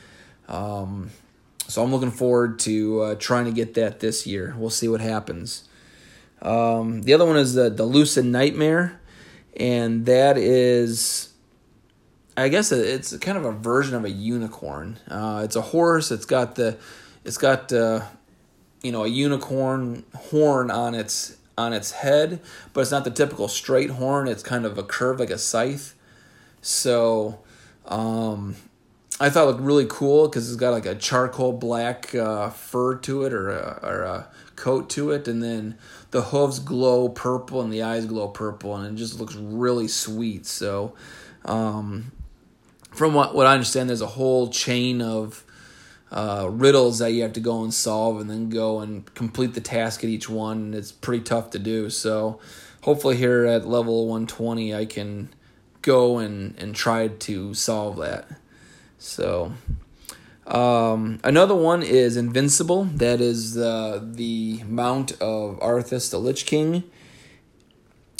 Um, 0.48 1.10
so 1.66 1.82
I'm 1.82 1.90
looking 1.90 2.10
forward 2.10 2.58
to 2.60 3.00
uh, 3.00 3.14
trying 3.14 3.46
to 3.46 3.52
get 3.52 3.74
that 3.74 4.00
this 4.00 4.26
year. 4.26 4.54
We'll 4.58 4.70
see 4.70 4.88
what 4.88 5.00
happens. 5.00 5.64
Um, 6.42 7.02
the 7.02 7.14
other 7.14 7.24
one 7.24 7.36
is 7.36 7.54
the, 7.54 7.70
the 7.70 7.84
Lucid 7.84 8.24
Nightmare, 8.24 9.00
and 9.56 10.04
that 10.06 10.36
is, 10.36 11.32
I 12.36 12.48
guess 12.48 12.72
it's 12.72 13.16
kind 13.18 13.38
of 13.38 13.44
a 13.44 13.52
version 13.52 13.94
of 13.94 14.04
a 14.04 14.10
unicorn. 14.10 14.98
Uh, 15.08 15.42
it's 15.44 15.56
a 15.56 15.60
horse. 15.60 16.10
It's 16.10 16.24
got 16.24 16.56
the, 16.56 16.76
it's 17.24 17.38
got 17.38 17.72
uh, 17.72 18.02
you 18.82 18.92
know 18.92 19.04
a 19.04 19.08
unicorn 19.08 20.04
horn 20.14 20.70
on 20.70 20.94
its 20.94 21.36
on 21.60 21.72
its 21.72 21.92
head, 21.92 22.40
but 22.72 22.80
it's 22.80 22.90
not 22.90 23.04
the 23.04 23.10
typical 23.10 23.48
straight 23.48 23.90
horn. 23.90 24.28
It's 24.28 24.42
kind 24.42 24.66
of 24.66 24.78
a 24.78 24.82
curve 24.82 25.20
like 25.20 25.30
a 25.30 25.38
scythe. 25.38 25.94
So, 26.62 27.40
um, 27.86 28.56
I 29.22 29.28
thought 29.28 29.46
looked 29.46 29.60
really 29.60 29.86
cool 29.86 30.28
because 30.28 30.48
it's 30.50 30.58
got 30.58 30.70
like 30.70 30.86
a 30.86 30.94
charcoal 30.94 31.52
black 31.52 32.14
uh, 32.14 32.48
fur 32.48 32.96
to 32.98 33.24
it 33.24 33.34
or 33.34 33.50
a, 33.50 33.78
or 33.82 34.02
a 34.02 34.28
coat 34.56 34.88
to 34.90 35.10
it, 35.10 35.28
and 35.28 35.42
then 35.42 35.76
the 36.10 36.22
hooves 36.22 36.58
glow 36.58 37.10
purple 37.10 37.60
and 37.60 37.70
the 37.70 37.82
eyes 37.82 38.06
glow 38.06 38.28
purple, 38.28 38.76
and 38.76 38.86
it 38.86 38.98
just 38.98 39.20
looks 39.20 39.34
really 39.34 39.88
sweet. 39.88 40.46
So, 40.46 40.94
um, 41.44 42.12
from 42.92 43.12
what 43.12 43.34
what 43.34 43.46
I 43.46 43.52
understand, 43.52 43.90
there's 43.90 44.00
a 44.00 44.06
whole 44.06 44.48
chain 44.48 45.02
of 45.02 45.44
uh, 46.10 46.48
riddles 46.50 46.98
that 46.98 47.12
you 47.12 47.22
have 47.22 47.32
to 47.34 47.40
go 47.40 47.62
and 47.62 47.72
solve, 47.72 48.20
and 48.20 48.28
then 48.28 48.48
go 48.48 48.80
and 48.80 49.12
complete 49.14 49.54
the 49.54 49.60
task 49.60 50.02
at 50.02 50.10
each 50.10 50.28
one, 50.28 50.58
and 50.58 50.74
it's 50.74 50.92
pretty 50.92 51.22
tough 51.22 51.50
to 51.50 51.58
do. 51.58 51.88
So, 51.90 52.40
hopefully, 52.82 53.16
here 53.16 53.46
at 53.46 53.66
level 53.66 54.06
120, 54.08 54.74
I 54.74 54.86
can 54.86 55.28
go 55.82 56.18
and 56.18 56.58
and 56.58 56.74
try 56.74 57.08
to 57.08 57.54
solve 57.54 57.98
that. 57.98 58.28
So, 58.98 59.52
um, 60.46 61.20
another 61.22 61.54
one 61.54 61.82
is 61.82 62.16
Invincible. 62.16 62.84
That 62.84 63.20
is 63.20 63.56
uh, 63.56 64.00
the 64.02 64.62
mount 64.66 65.12
of 65.12 65.60
Arthas, 65.60 66.10
the 66.10 66.18
Lich 66.18 66.44
King, 66.44 66.82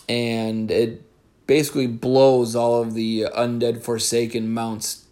and 0.09 0.71
it 0.71 1.03
basically 1.49 1.89
blows 1.89 2.55
all 2.55 2.81
of 2.81 2.95
the 2.95 3.27
undead 3.37 3.83
Forsaken 3.83 4.55
mounts 4.55 5.07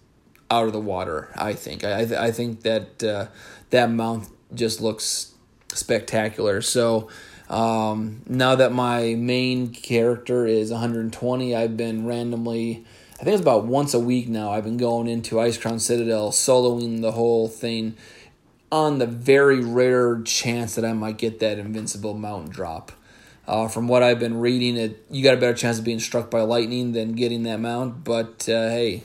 out 0.51 0.67
of 0.67 0.73
the 0.73 0.81
water. 0.81 1.31
I 1.37 1.55
think. 1.55 1.85
I 1.85 2.27
I 2.27 2.31
think 2.31 2.63
that 2.63 3.03
uh, 3.03 3.27
that 3.71 3.91
mount 3.91 4.29
just 4.55 4.81
looks 4.81 5.35
spectacular. 5.73 6.63
So. 6.63 7.09
Um, 7.51 8.21
now 8.27 8.57
that 8.57 8.73
my 8.73 9.15
main 9.15 9.69
character 9.71 10.47
is 10.47 10.71
120, 10.71 11.57
I've 11.57 11.79
been 11.79 12.05
randomly 12.07 12.85
I 13.21 13.25
think 13.25 13.35
it's 13.35 13.43
about 13.43 13.65
once 13.65 13.95
a 13.95 13.99
week 13.99 14.29
now. 14.29 14.53
I've 14.53 14.65
been 14.65 14.77
going 14.77 15.09
into 15.09 15.37
Icecrown 15.37 15.81
Citadel, 15.81 16.31
soloing 16.31 17.01
the 17.01 17.13
whole 17.13 17.49
thing 17.49 17.97
on 18.71 18.99
the 18.99 19.07
very 19.07 19.61
rare 19.61 20.21
chance 20.23 20.77
that 20.77 20.85
I 20.85 20.93
might 20.93 21.19
get 21.19 21.41
that 21.41 21.59
invincible 21.59 22.15
mountain 22.15 22.51
drop. 22.51 22.93
Uh, 23.47 23.67
from 23.67 23.89
what 23.89 24.05
I've 24.05 24.21
been 24.21 24.39
reading, 24.39 24.77
it 24.77 25.05
you 25.11 25.25
got 25.25 25.35
a 25.35 25.39
better 25.39 25.55
chance 25.55 25.79
of 25.79 25.85
being 25.85 25.99
struck 25.99 26.31
by 26.31 26.43
lightning 26.43 26.93
than 26.93 27.15
getting 27.15 27.43
that 27.43 27.59
mount. 27.59 28.05
But 28.05 28.49
uh, 28.49 28.69
hey, 28.69 29.03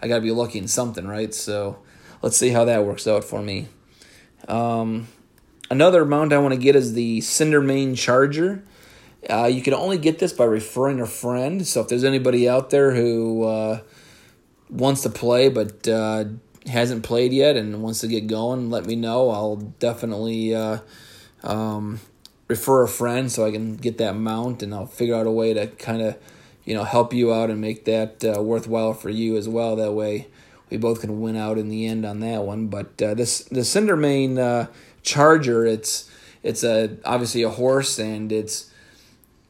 I 0.00 0.08
got 0.08 0.16
to 0.16 0.20
be 0.20 0.30
lucky 0.30 0.58
in 0.58 0.68
something, 0.68 1.06
right? 1.06 1.34
So 1.34 1.78
let's 2.22 2.36
see 2.36 2.50
how 2.50 2.64
that 2.64 2.84
works 2.84 3.06
out 3.06 3.24
for 3.24 3.42
me. 3.42 3.68
Um, 4.46 5.08
another 5.70 6.04
mount 6.04 6.32
I 6.32 6.38
want 6.38 6.54
to 6.54 6.60
get 6.60 6.76
is 6.76 6.94
the 6.94 7.20
Cindermane 7.20 7.96
Charger. 7.96 8.64
Uh, 9.28 9.46
you 9.46 9.62
can 9.62 9.74
only 9.74 9.98
get 9.98 10.18
this 10.18 10.32
by 10.32 10.44
referring 10.44 11.00
a 11.00 11.06
friend. 11.06 11.66
So 11.66 11.80
if 11.80 11.88
there's 11.88 12.04
anybody 12.04 12.48
out 12.48 12.70
there 12.70 12.94
who 12.94 13.44
uh, 13.44 13.80
wants 14.70 15.02
to 15.02 15.10
play 15.10 15.48
but 15.48 15.88
uh, 15.88 16.24
hasn't 16.66 17.02
played 17.02 17.32
yet 17.32 17.56
and 17.56 17.82
wants 17.82 18.00
to 18.00 18.08
get 18.08 18.26
going, 18.26 18.70
let 18.70 18.86
me 18.86 18.94
know. 18.94 19.30
I'll 19.30 19.56
definitely 19.56 20.54
uh, 20.54 20.78
um, 21.42 22.00
refer 22.46 22.84
a 22.84 22.88
friend 22.88 23.30
so 23.30 23.44
I 23.44 23.50
can 23.50 23.76
get 23.76 23.98
that 23.98 24.14
mount 24.14 24.62
and 24.62 24.72
I'll 24.72 24.86
figure 24.86 25.14
out 25.14 25.26
a 25.26 25.30
way 25.30 25.52
to 25.54 25.66
kind 25.66 26.02
of 26.02 26.16
you 26.68 26.74
know 26.74 26.84
help 26.84 27.14
you 27.14 27.32
out 27.32 27.48
and 27.48 27.62
make 27.62 27.86
that 27.86 28.22
uh, 28.22 28.42
worthwhile 28.42 28.92
for 28.92 29.08
you 29.08 29.38
as 29.38 29.48
well. 29.48 29.74
That 29.76 29.92
way 29.92 30.28
we 30.68 30.76
both 30.76 31.00
can 31.00 31.18
win 31.18 31.34
out 31.34 31.56
in 31.56 31.70
the 31.70 31.86
end 31.86 32.04
on 32.04 32.20
that 32.20 32.44
one. 32.44 32.66
But 32.66 33.00
uh, 33.00 33.14
this 33.14 33.44
the 33.44 33.60
Cindermane 33.60 34.68
Charger, 35.02 35.64
it's 35.64 36.10
it's 36.42 36.62
a 36.62 36.98
obviously 37.06 37.42
a 37.42 37.48
horse 37.48 37.98
and 37.98 38.30
it's 38.30 38.70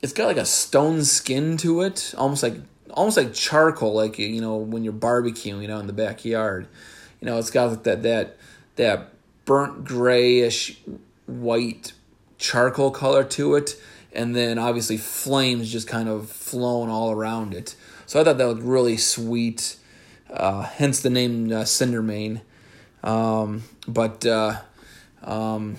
it's 0.01 0.13
got 0.13 0.27
like 0.27 0.37
a 0.37 0.45
stone 0.45 1.03
skin 1.03 1.57
to 1.57 1.81
it, 1.81 2.15
almost 2.17 2.45
like 2.45 2.55
almost 2.91 3.17
like 3.17 3.35
charcoal, 3.35 3.95
like 3.95 4.17
you 4.21 4.41
know 4.41 4.57
when 4.57 4.85
you're 4.85 4.93
barbecuing, 4.93 5.63
you 5.63 5.67
know, 5.69 5.81
in 5.81 5.89
the 5.89 5.93
backyard. 5.93 6.69
You 7.21 7.27
know, 7.27 7.39
it's 7.39 7.51
got 7.51 7.83
that 7.83 8.05
that 8.05 8.37
that 8.77 9.13
burnt 9.45 9.85
grayish 9.85 10.79
white 11.27 11.95
charcoal 12.39 12.93
color 12.93 13.25
to 13.25 13.57
it, 13.57 13.75
and 14.13 14.35
then 14.35 14.59
obviously 14.59 14.97
flames 14.97 15.71
just 15.71 15.87
kind 15.87 16.09
of 16.09 16.31
flown 16.31 16.89
all 16.89 17.11
around 17.11 17.55
it. 17.55 17.75
So 18.07 18.21
I 18.21 18.25
thought 18.25 18.39
that 18.39 18.47
was 18.47 18.61
really 18.61 18.97
sweet. 18.97 19.77
Uh, 20.31 20.63
hence 20.63 21.01
the 21.01 21.11
name 21.11 21.47
uh, 21.53 21.65
Cindermane. 21.65 22.41
Um, 23.03 23.65
but 23.87 24.25
uh, 24.27 24.61
um, 25.23 25.77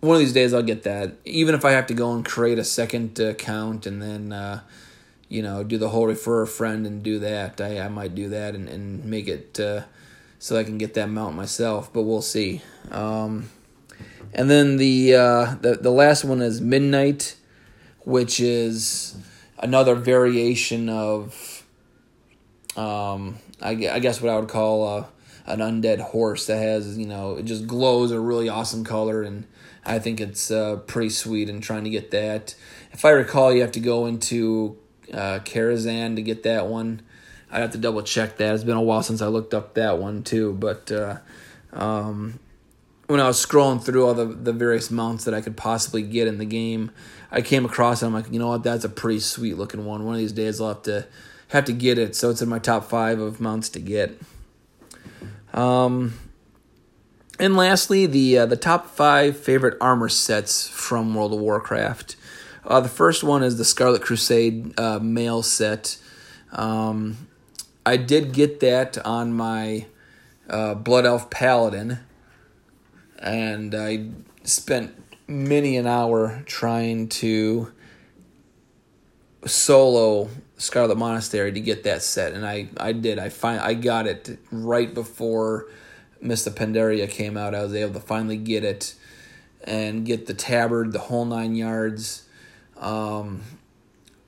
one 0.00 0.14
of 0.14 0.20
these 0.20 0.32
days 0.32 0.54
I'll 0.54 0.62
get 0.62 0.82
that. 0.84 1.16
Even 1.24 1.54
if 1.54 1.64
I 1.64 1.72
have 1.72 1.86
to 1.88 1.94
go 1.94 2.12
and 2.14 2.24
create 2.24 2.58
a 2.58 2.64
second 2.64 3.18
account 3.18 3.86
and 3.86 4.02
then, 4.02 4.32
uh, 4.32 4.60
you 5.28 5.42
know, 5.42 5.62
do 5.62 5.76
the 5.76 5.90
whole 5.90 6.06
refer 6.06 6.42
a 6.42 6.46
friend 6.46 6.86
and 6.86 7.02
do 7.02 7.18
that, 7.18 7.60
I, 7.60 7.80
I 7.80 7.88
might 7.88 8.14
do 8.14 8.28
that 8.30 8.54
and, 8.54 8.68
and 8.68 9.04
make 9.04 9.28
it 9.28 9.60
uh, 9.60 9.82
so 10.38 10.56
I 10.56 10.64
can 10.64 10.78
get 10.78 10.94
that 10.94 11.08
mount 11.08 11.36
myself. 11.36 11.92
But 11.92 12.02
we'll 12.02 12.22
see. 12.22 12.62
Um, 12.90 13.50
and 14.34 14.50
then 14.50 14.76
the, 14.76 15.14
uh, 15.14 15.54
the 15.60 15.78
the 15.80 15.90
last 15.90 16.24
one 16.24 16.40
is 16.40 16.60
Midnight, 16.60 17.36
which 18.00 18.40
is 18.40 19.16
another 19.58 19.94
variation 19.94 20.88
of, 20.88 21.64
um, 22.76 23.38
I, 23.60 23.70
I 23.70 23.98
guess 23.98 24.20
what 24.20 24.32
I 24.32 24.38
would 24.38 24.48
call 24.48 24.86
a, 24.86 25.08
an 25.46 25.60
undead 25.60 26.00
horse 26.00 26.46
that 26.46 26.58
has 26.58 26.98
you 26.98 27.06
know 27.06 27.36
it 27.36 27.46
just 27.46 27.66
glows 27.66 28.10
a 28.10 28.20
really 28.20 28.48
awesome 28.50 28.84
color 28.84 29.22
and 29.22 29.46
I 29.88 29.98
think 29.98 30.20
it's 30.20 30.50
uh, 30.50 30.76
pretty 30.86 31.08
sweet 31.08 31.48
and 31.48 31.62
trying 31.62 31.84
to 31.84 31.90
get 31.90 32.10
that. 32.10 32.54
If 32.92 33.04
I 33.04 33.10
recall, 33.10 33.52
you 33.52 33.62
have 33.62 33.72
to 33.72 33.80
go 33.80 34.06
into 34.06 34.76
uh, 35.12 35.40
Karazhan 35.40 36.16
to 36.16 36.22
get 36.22 36.42
that 36.42 36.66
one. 36.66 37.00
I'd 37.50 37.60
have 37.60 37.72
to 37.72 37.78
double 37.78 38.02
check 38.02 38.36
that. 38.36 38.54
It's 38.54 38.64
been 38.64 38.76
a 38.76 38.82
while 38.82 39.02
since 39.02 39.22
I 39.22 39.28
looked 39.28 39.54
up 39.54 39.74
that 39.74 39.98
one 39.98 40.22
too. 40.22 40.52
But 40.52 40.92
uh, 40.92 41.18
um, 41.72 42.38
when 43.08 43.20
I 43.20 43.26
was 43.26 43.44
scrolling 43.44 43.82
through 43.82 44.06
all 44.06 44.14
the, 44.14 44.26
the 44.26 44.52
various 44.52 44.90
mounts 44.90 45.24
that 45.24 45.34
I 45.34 45.40
could 45.40 45.56
possibly 45.56 46.02
get 46.02 46.28
in 46.28 46.38
the 46.38 46.44
game, 46.44 46.90
I 47.30 47.40
came 47.40 47.64
across 47.64 48.02
it. 48.02 48.06
I'm 48.06 48.12
like, 48.12 48.30
you 48.30 48.38
know 48.38 48.48
what? 48.48 48.62
That's 48.62 48.84
a 48.84 48.88
pretty 48.88 49.20
sweet 49.20 49.58
looking 49.58 49.84
one. 49.84 50.04
One 50.04 50.14
of 50.14 50.20
these 50.20 50.32
days 50.32 50.60
I'll 50.60 50.68
have 50.68 50.82
to 50.82 51.06
have 51.48 51.64
to 51.64 51.72
get 51.72 51.98
it. 51.98 52.14
So 52.14 52.30
it's 52.30 52.42
in 52.42 52.48
my 52.48 52.58
top 52.58 52.84
five 52.84 53.18
of 53.18 53.40
mounts 53.40 53.70
to 53.70 53.80
get. 53.80 54.20
Um, 55.54 56.18
and 57.40 57.56
lastly, 57.56 58.06
the 58.06 58.38
uh, 58.38 58.46
the 58.46 58.56
top 58.56 58.88
five 58.90 59.36
favorite 59.38 59.78
armor 59.80 60.10
sets 60.10 60.68
from 60.68 61.14
World 61.14 61.32
of 61.32 61.40
Warcraft. 61.40 62.16
Uh, 62.64 62.80
the 62.80 62.88
first 62.88 63.24
one 63.24 63.42
is 63.42 63.56
the 63.56 63.64
Scarlet 63.64 64.02
Crusade 64.02 64.78
uh, 64.78 64.98
mail 64.98 65.42
set. 65.42 65.96
Um, 66.52 67.28
I 67.86 67.96
did 67.96 68.32
get 68.32 68.60
that 68.60 68.98
on 69.06 69.32
my 69.32 69.86
uh, 70.50 70.74
Blood 70.74 71.06
Elf 71.06 71.30
Paladin, 71.30 72.00
and 73.18 73.74
I 73.74 74.06
spent 74.44 74.94
many 75.26 75.76
an 75.76 75.86
hour 75.86 76.42
trying 76.46 77.08
to 77.08 77.72
solo 79.44 80.28
Scarlet 80.56 80.96
Monastery 80.96 81.52
to 81.52 81.60
get 81.60 81.84
that 81.84 82.02
set, 82.02 82.32
and 82.32 82.46
I, 82.46 82.68
I 82.76 82.92
did. 82.92 83.18
I 83.18 83.28
find 83.28 83.60
I 83.60 83.74
got 83.74 84.06
it 84.06 84.38
right 84.50 84.92
before 84.92 85.66
of 86.46 86.54
Pandaria 86.54 87.08
came 87.08 87.36
out, 87.36 87.54
I 87.54 87.62
was 87.62 87.74
able 87.74 87.94
to 87.94 88.00
finally 88.00 88.36
get 88.36 88.64
it 88.64 88.94
and 89.64 90.04
get 90.04 90.26
the 90.26 90.34
tabard, 90.34 90.92
the 90.92 90.98
whole 90.98 91.24
nine 91.24 91.54
yards. 91.54 92.24
Um, 92.76 93.42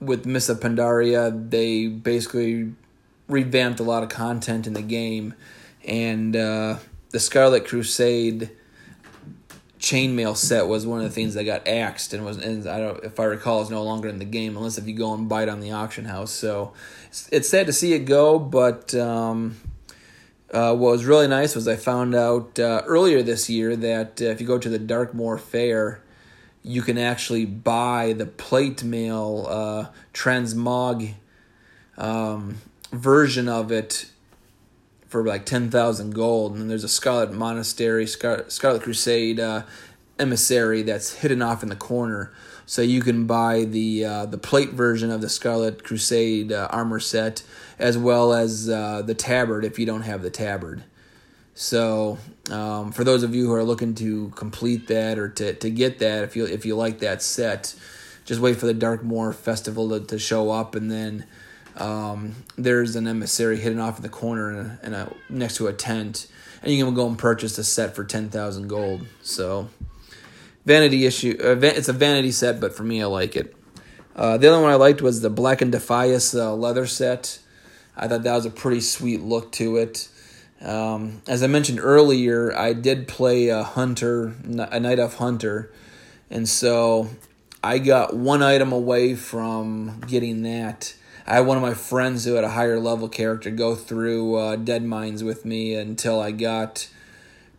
with 0.00 0.26
of 0.48 0.60
Pandaria, 0.60 1.50
they 1.50 1.86
basically 1.86 2.72
revamped 3.28 3.80
a 3.80 3.82
lot 3.82 4.02
of 4.02 4.08
content 4.08 4.66
in 4.66 4.72
the 4.72 4.82
game, 4.82 5.34
and 5.84 6.36
uh, 6.36 6.76
the 7.10 7.20
Scarlet 7.20 7.66
Crusade 7.66 8.50
chainmail 9.80 10.36
set 10.36 10.68
was 10.68 10.86
one 10.86 10.98
of 10.98 11.04
the 11.04 11.10
things 11.10 11.32
that 11.34 11.44
got 11.44 11.66
axed 11.66 12.12
and 12.12 12.24
was 12.24 12.36
and 12.36 12.66
I 12.66 12.78
don't 12.78 13.02
if 13.02 13.18
I 13.18 13.24
recall 13.24 13.62
is 13.62 13.70
no 13.70 13.82
longer 13.82 14.08
in 14.08 14.18
the 14.18 14.26
game 14.26 14.56
unless 14.56 14.76
if 14.76 14.86
you 14.86 14.94
go 14.94 15.14
and 15.14 15.28
buy 15.28 15.44
it 15.44 15.48
on 15.48 15.60
the 15.60 15.72
auction 15.72 16.04
house. 16.04 16.30
So 16.30 16.74
it's, 17.08 17.28
it's 17.32 17.48
sad 17.48 17.66
to 17.66 17.72
see 17.72 17.94
it 17.94 18.00
go, 18.00 18.38
but 18.38 18.94
um, 18.94 19.56
uh, 20.52 20.74
what 20.74 20.92
was 20.92 21.06
really 21.06 21.28
nice 21.28 21.54
was 21.54 21.66
I 21.66 21.76
found 21.76 22.14
out 22.14 22.58
uh, 22.58 22.82
earlier 22.86 23.22
this 23.22 23.48
year 23.48 23.74
that 23.76 24.20
uh, 24.20 24.26
if 24.26 24.40
you 24.40 24.46
go 24.46 24.58
to 24.58 24.68
the 24.68 24.78
Darkmoon 24.78 25.40
Faire, 25.40 26.02
you 26.62 26.82
can 26.82 26.98
actually 26.98 27.46
buy 27.46 28.12
the 28.12 28.26
plate 28.26 28.84
mail 28.84 29.46
uh, 29.48 29.86
transmog 30.12 31.14
um, 31.96 32.58
version 32.92 33.48
of 33.48 33.72
it 33.72 34.09
for 35.10 35.24
like 35.24 35.44
10,000 35.44 36.14
gold. 36.14 36.56
And 36.56 36.70
there's 36.70 36.84
a 36.84 36.88
Scarlet 36.88 37.32
Monastery, 37.32 38.06
Scar- 38.06 38.48
Scarlet 38.48 38.82
Crusade 38.82 39.40
uh, 39.40 39.64
emissary 40.20 40.82
that's 40.82 41.14
hidden 41.14 41.42
off 41.42 41.64
in 41.64 41.68
the 41.68 41.76
corner. 41.76 42.32
So 42.64 42.80
you 42.80 43.02
can 43.02 43.26
buy 43.26 43.64
the 43.64 44.04
uh, 44.04 44.26
the 44.26 44.38
plate 44.38 44.70
version 44.70 45.10
of 45.10 45.20
the 45.20 45.28
Scarlet 45.28 45.82
Crusade 45.82 46.52
uh, 46.52 46.68
armor 46.70 47.00
set, 47.00 47.42
as 47.80 47.98
well 47.98 48.32
as 48.32 48.68
uh, 48.68 49.02
the 49.02 49.14
tabard 49.14 49.64
if 49.64 49.76
you 49.76 49.86
don't 49.86 50.02
have 50.02 50.22
the 50.22 50.30
tabard. 50.30 50.84
So 51.54 52.18
um, 52.48 52.92
for 52.92 53.02
those 53.02 53.24
of 53.24 53.34
you 53.34 53.46
who 53.46 53.54
are 53.54 53.64
looking 53.64 53.96
to 53.96 54.28
complete 54.36 54.86
that 54.86 55.18
or 55.18 55.28
to, 55.30 55.52
to 55.54 55.68
get 55.68 55.98
that, 55.98 56.22
if 56.22 56.36
you 56.36 56.46
if 56.46 56.64
you 56.64 56.76
like 56.76 57.00
that 57.00 57.22
set, 57.22 57.74
just 58.24 58.40
wait 58.40 58.56
for 58.56 58.66
the 58.66 58.74
Darkmoon 58.74 59.34
Festival 59.34 59.88
to, 59.88 60.06
to 60.06 60.20
show 60.20 60.52
up, 60.52 60.76
and 60.76 60.92
then 60.92 61.26
um, 61.76 62.34
there's 62.56 62.96
an 62.96 63.06
emissary 63.06 63.58
hidden 63.58 63.78
off 63.78 63.96
in 63.96 64.02
the 64.02 64.08
corner 64.08 64.50
in 64.50 64.58
a, 64.58 64.78
in 64.82 64.94
a, 64.94 65.12
next 65.28 65.56
to 65.56 65.66
a 65.66 65.72
tent, 65.72 66.26
and 66.62 66.72
you 66.72 66.84
can 66.84 66.94
go 66.94 67.06
and 67.06 67.18
purchase 67.18 67.56
a 67.58 67.64
set 67.64 67.94
for 67.94 68.04
ten 68.04 68.28
thousand 68.28 68.68
gold. 68.68 69.06
So, 69.22 69.68
vanity 70.66 71.06
issue. 71.06 71.36
Uh, 71.42 71.56
it's 71.62 71.88
a 71.88 71.92
vanity 71.92 72.32
set, 72.32 72.60
but 72.60 72.74
for 72.74 72.82
me, 72.82 73.02
I 73.02 73.06
like 73.06 73.36
it. 73.36 73.54
Uh, 74.16 74.36
the 74.36 74.48
other 74.48 74.60
one 74.60 74.70
I 74.70 74.74
liked 74.74 75.00
was 75.00 75.20
the 75.20 75.30
Blackened 75.30 75.72
Defias 75.72 76.38
uh, 76.38 76.54
leather 76.54 76.86
set. 76.86 77.38
I 77.96 78.08
thought 78.08 78.22
that 78.22 78.34
was 78.34 78.46
a 78.46 78.50
pretty 78.50 78.80
sweet 78.80 79.20
look 79.20 79.52
to 79.52 79.76
it. 79.76 80.08
Um, 80.60 81.22
as 81.26 81.42
I 81.42 81.46
mentioned 81.46 81.80
earlier, 81.80 82.54
I 82.54 82.74
did 82.74 83.08
play 83.08 83.48
a 83.48 83.62
hunter, 83.62 84.34
a 84.44 84.78
night 84.78 84.98
elf 84.98 85.14
hunter, 85.14 85.72
and 86.30 86.46
so 86.46 87.08
I 87.64 87.78
got 87.78 88.14
one 88.14 88.42
item 88.42 88.72
away 88.72 89.14
from 89.14 90.00
getting 90.06 90.42
that. 90.42 90.94
I 91.26 91.34
had 91.34 91.46
one 91.46 91.56
of 91.56 91.62
my 91.62 91.74
friends 91.74 92.24
who 92.24 92.34
had 92.34 92.44
a 92.44 92.50
higher 92.50 92.78
level 92.78 93.08
character 93.08 93.50
go 93.50 93.74
through 93.74 94.34
uh, 94.36 94.56
Deadmines 94.56 95.22
with 95.22 95.44
me 95.44 95.74
until 95.74 96.20
I 96.20 96.30
got 96.30 96.88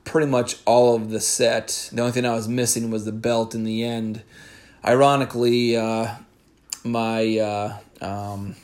pretty 0.03 0.28
much 0.28 0.57
all 0.66 0.95
of 0.95 1.09
the 1.09 1.20
set. 1.20 1.89
The 1.91 2.01
only 2.01 2.12
thing 2.12 2.26
I 2.26 2.34
was 2.34 2.47
missing 2.47 2.91
was 2.91 3.05
the 3.05 3.12
belt 3.12 3.55
in 3.55 3.64
the 3.64 3.84
end. 3.84 4.24
Ironically, 4.86 5.78
uh, 5.78 6.16
my 6.84 7.38
uh, 7.38 7.78
um, 8.01 8.55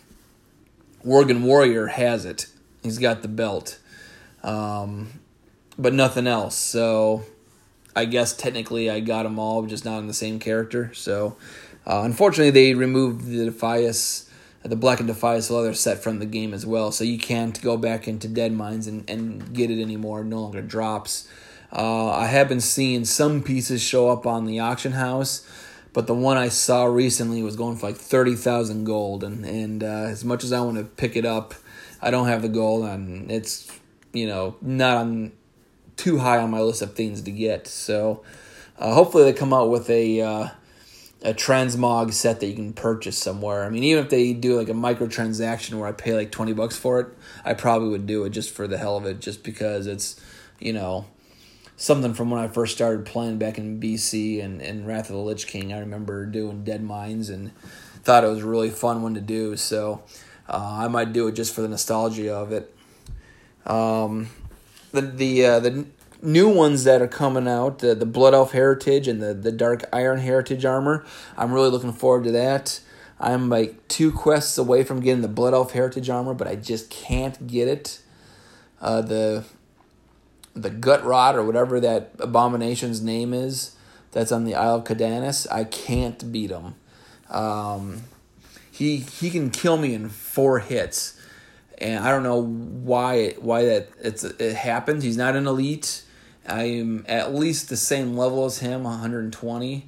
Worgen 1.06 1.42
Warrior 1.42 1.88
has 1.88 2.26
it. 2.26 2.48
He's 2.84 2.98
got 2.98 3.22
the 3.22 3.28
belt 3.28 3.80
um, 4.44 5.20
but 5.78 5.94
nothing 5.94 6.26
else. 6.28 6.56
So 6.56 7.24
I 7.96 8.06
guess 8.06 8.36
technically 8.36 8.90
I 8.90 9.02
got 9.02 9.24
them 9.24 9.38
all, 9.38 9.66
just 9.66 9.86
not 9.86 10.00
in 10.00 10.08
the 10.08 10.14
same 10.14 10.40
character. 10.40 10.94
So 10.94 11.38
uh, 11.86 12.02
unfortunately, 12.04 12.52
they 12.52 12.74
removed 12.74 13.26
the 13.26 13.50
Defias, 13.50 14.27
the 14.70 14.76
Blackened 14.76 15.10
Defias 15.10 15.50
leather 15.50 15.74
set 15.74 16.04
from 16.04 16.20
the 16.20 16.26
game 16.26 16.54
as 16.54 16.66
well. 16.66 16.92
So 16.92 17.04
you 17.04 17.18
can't 17.18 17.62
go 17.62 17.78
back 17.78 18.08
into 18.08 18.28
Deadmines 18.28 18.88
and, 18.88 19.10
and 19.10 19.54
get 19.54 19.72
it 19.72 19.82
anymore. 19.82 20.22
It 20.22 20.26
no 20.26 20.42
longer 20.42 20.62
drops. 20.62 21.28
Uh, 21.72 22.12
I 22.12 22.28
have 22.28 22.48
been 22.48 22.62
seeing 22.62 23.06
some 23.06 23.44
pieces 23.44 23.82
show 23.82 24.10
up 24.10 24.26
on 24.26 24.46
the 24.46 24.60
auction 24.60 24.94
house, 24.94 25.46
but 25.92 26.08
the 26.08 26.14
one 26.14 26.38
I 26.38 26.48
saw 26.48 26.86
recently 26.86 27.44
was 27.44 27.56
going 27.56 27.76
for 27.78 27.88
like 27.88 27.98
thirty 27.98 28.36
thousand 28.36 28.86
gold, 28.86 29.24
and 29.24 29.44
and 29.46 29.84
uh, 29.84 30.08
as 30.08 30.24
much 30.24 30.46
as 30.46 30.54
I 30.54 30.62
want 30.62 30.78
to 30.78 30.86
pick 30.86 31.18
it 31.18 31.26
up, 31.26 31.54
I 32.02 32.10
don't 32.10 32.28
have 32.28 32.42
the 32.42 32.48
gold, 32.48 32.86
and 32.86 33.30
it's 33.30 33.70
you 34.14 34.28
know, 34.28 34.56
not 34.62 34.98
on 34.98 35.32
too 35.96 36.18
high 36.18 36.38
on 36.38 36.52
my 36.52 36.60
list 36.60 36.82
of 36.82 36.96
things 36.96 37.22
to 37.22 37.32
get. 37.32 37.68
So 37.68 38.24
uh, 38.78 38.94
hopefully 38.94 39.24
they 39.24 39.34
come 39.34 39.54
out 39.54 39.70
with 39.70 39.90
a 39.90 40.22
uh, 40.22 40.50
a 41.24 41.34
transmog 41.34 42.14
set 42.14 42.40
that 42.40 42.48
you 42.48 42.54
can 42.54 42.74
purchase 42.74 43.18
somewhere. 43.18 43.64
I 43.66 43.70
mean, 43.70 43.84
even 43.84 44.04
if 44.04 44.10
they 44.10 44.34
do 44.34 44.58
like 44.58 44.70
a 44.70 44.74
microtransaction 44.74 45.76
where 45.80 45.88
I 45.88 45.92
pay 45.92 46.14
like 46.14 46.32
twenty 46.32 46.54
bucks 46.54 46.78
for 46.78 47.00
it, 47.00 47.08
I 47.44 47.54
probably 47.54 47.90
would 47.90 48.06
do 48.06 48.24
it 48.26 48.30
just 48.30 48.52
for 48.52 48.68
the 48.68 48.78
hell 48.78 48.98
of 48.98 49.06
it, 49.06 49.20
just 49.20 49.44
because 49.44 49.88
it's 49.88 50.20
you 50.60 50.74
know 50.74 51.06
something 51.76 52.14
from 52.14 52.30
when 52.30 52.42
I 52.42 52.48
first 52.48 52.76
started 52.76 53.06
playing 53.06 53.38
back 53.38 53.58
in 53.58 53.80
BC 53.80 54.44
and, 54.44 54.62
and 54.62 54.88
Wrath 54.88 55.10
of 55.10 55.16
the 55.16 55.22
Lich 55.22 55.48
King. 55.48 55.72
I 55.72 55.80
remember 55.80 56.26
doing 56.26 56.64
Deadmines 56.64 57.30
and 57.30 57.52
thought 58.04 58.24
it 58.24 58.28
was 58.28 58.44
a 58.44 58.48
really 58.48 58.72
fun 58.72 59.02
one 59.02 59.14
to 59.14 59.22
do. 59.22 59.56
So 59.56 60.04
uh, 60.50 60.80
I 60.82 60.88
might 60.88 61.14
do 61.14 61.28
it 61.28 61.34
just 61.34 61.54
for 61.54 61.62
the 61.62 61.68
nostalgia 61.68 62.34
of 62.34 62.52
it. 62.52 62.74
Um, 63.66 64.30
the 64.92 65.02
the 65.02 65.46
uh, 65.46 65.60
the 65.60 65.86
new 66.22 66.50
ones 66.50 66.84
that 66.84 67.02
are 67.02 67.08
coming 67.08 67.48
out, 67.48 67.80
the 67.80 67.96
the 67.96 68.06
Blood 68.06 68.34
Elf 68.34 68.52
Heritage 68.52 69.08
and 69.08 69.22
the 69.22 69.34
the 69.34 69.52
Dark 69.52 69.84
Iron 69.94 70.20
Heritage 70.20 70.66
armor. 70.66 71.06
I'm 71.38 71.52
really 71.52 71.70
looking 71.70 71.94
forward 71.94 72.24
to 72.26 72.32
that. 72.32 72.80
I'm 73.20 73.50
like 73.50 73.88
two 73.88 74.12
quests 74.12 74.58
away 74.58 74.84
from 74.84 75.00
getting 75.00 75.22
the 75.22 75.28
Blood 75.28 75.54
Elf 75.54 75.72
Heritage 75.72 76.10
armor, 76.10 76.34
but 76.34 76.48
I 76.48 76.56
just 76.56 76.90
can't 76.90 77.48
get 77.48 77.68
it. 77.68 78.02
Uh, 78.82 79.02
the 79.02 79.46
the 80.54 80.70
gut 80.70 81.04
rot 81.04 81.36
or 81.36 81.44
whatever 81.44 81.80
that 81.80 82.12
abomination's 82.20 83.02
name 83.02 83.34
is 83.34 83.76
that's 84.12 84.32
on 84.32 84.44
the 84.44 84.56
Isle 84.56 84.78
of 84.78 84.84
Quel'Danas, 84.86 85.46
I 85.52 85.66
can't 85.66 86.32
beat 86.32 86.50
him. 86.50 86.76
Um, 87.30 88.04
he 88.72 88.98
he 88.98 89.30
can 89.30 89.50
kill 89.50 89.78
me 89.78 89.94
in 89.94 90.10
four 90.10 90.60
hits 90.60 91.18
and 91.78 92.04
I 92.04 92.10
don't 92.10 92.24
know 92.24 92.42
why 92.42 93.32
why 93.40 93.66
that 93.66 93.90
it's 94.02 94.24
it 94.24 94.56
happens. 94.56 95.04
He's 95.04 95.18
not 95.18 95.36
an 95.36 95.48
elite. 95.48 96.04
I'm 96.48 97.06
at 97.08 97.34
least 97.34 97.70
the 97.70 97.78
same 97.78 98.16
level 98.16 98.46
as 98.46 98.60
him, 98.60 98.84
120. 98.84 99.88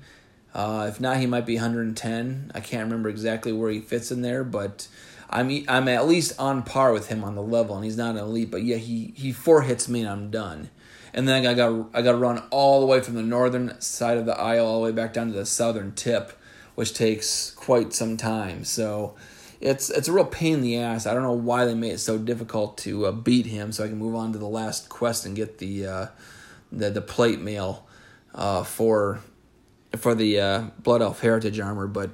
Uh, 0.53 0.88
if 0.89 0.99
not, 0.99 1.18
he 1.18 1.26
might 1.26 1.45
be 1.45 1.55
110. 1.55 2.51
I 2.53 2.60
can't 2.60 2.84
remember 2.84 3.10
exactly 3.10 3.53
where 3.53 3.72
he 3.72 3.80
fits 3.80 4.12
in 4.12 4.22
there, 4.22 4.43
but 4.43 4.88
I'm 5.30 5.64
I'm 5.68 5.88
at 5.88 6.07
least 6.07 6.39
on 6.39 6.64
par 6.64 6.91
with 6.91 7.07
him 7.07 7.24
on 7.24 7.36
the 7.36 7.41
level, 7.41 7.76
and 7.76 7.86
he's 7.86 7.97
not 7.97 8.16
an 8.16 8.18
elite. 8.18 8.49
But 8.49 8.64
yeah, 8.64 8.78
he 8.78 9.14
he 9.16 9.32
four 9.32 9.62
hits 9.62 9.88
me, 9.88 10.01
and 10.01 10.10
I'm 10.10 10.32
done. 10.32 10.70
And 11.14 11.28
then 11.28 11.45
I 11.45 11.53
got 11.53 11.89
I 11.93 12.01
got 12.01 12.14
to 12.14 12.18
run 12.18 12.43
all 12.49 12.80
the 12.82 12.88
way 12.88 13.01
from 13.01 13.16
the 13.16 13.24
northern 13.24 13.80
side 13.80 14.18
of 14.18 14.26
the 14.26 14.38
isle 14.39 14.66
all 14.66 14.80
the 14.80 14.86
way 14.86 14.91
back 14.91 15.14
down 15.14 15.28
to 15.28 15.34
the 15.34 15.45
southern 15.45 15.93
tip, 15.93 16.38
which 16.76 16.93
takes 16.93 17.51
quite 17.51 17.93
some 17.93 18.18
time. 18.18 18.64
So 18.64 19.16
it's 19.62 19.91
it's 19.91 20.07
a 20.07 20.14
real 20.14 20.26
pain 20.26 20.55
in 20.55 20.62
the 20.62 20.78
ass. 20.78 21.05
I 21.05 21.14
don't 21.14 21.24
know 21.24 21.32
why 21.34 21.66
they 21.66 21.76
made 21.76 21.93
it 21.93 21.99
so 21.99 22.18
difficult 22.18 22.78
to 22.80 23.05
uh, 23.05 23.12
beat 23.12 23.45
him, 23.45 23.72
so 23.72 23.84
I 23.84 23.88
can 23.88 23.97
move 23.97 24.16
on 24.16 24.34
to 24.34 24.39
the 24.39 24.47
last 24.47 24.89
quest 24.89 25.26
and 25.26 25.36
get 25.36 25.60
the 25.60 25.86
uh, 25.86 26.07
the 26.72 26.89
the 26.89 27.01
plate 27.01 27.39
mail 27.39 27.88
uh, 28.34 28.63
for 28.63 29.22
for 29.97 30.15
the 30.15 30.39
uh, 30.39 30.61
Blood 30.82 31.01
Elf 31.01 31.22
Heritage 31.22 31.59
armor. 31.59 31.88
But 31.88 32.11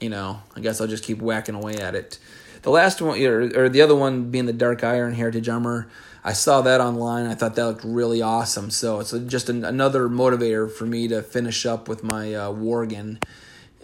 you 0.00 0.08
know, 0.08 0.42
I 0.56 0.60
guess 0.60 0.80
I'll 0.80 0.86
just 0.86 1.04
keep 1.04 1.18
whacking 1.18 1.54
away 1.54 1.76
at 1.76 1.94
it. 1.94 2.18
The 2.62 2.70
last 2.70 3.00
one, 3.00 3.20
or, 3.22 3.50
or 3.56 3.68
the 3.68 3.82
other 3.82 3.94
one, 3.94 4.30
being 4.30 4.46
the 4.46 4.52
Dark 4.52 4.82
Iron 4.82 5.14
Heritage 5.14 5.48
armor. 5.48 5.88
I 6.24 6.32
saw 6.32 6.60
that 6.62 6.80
online. 6.80 7.26
I 7.26 7.34
thought 7.34 7.54
that 7.54 7.64
looked 7.64 7.84
really 7.84 8.20
awesome. 8.20 8.70
So 8.70 9.00
it's 9.00 9.12
just 9.12 9.48
an, 9.48 9.64
another 9.64 10.08
motivator 10.08 10.70
for 10.70 10.84
me 10.84 11.08
to 11.08 11.22
finish 11.22 11.64
up 11.64 11.88
with 11.88 12.02
my 12.02 12.34
uh, 12.34 12.50
Worgen 12.50 13.22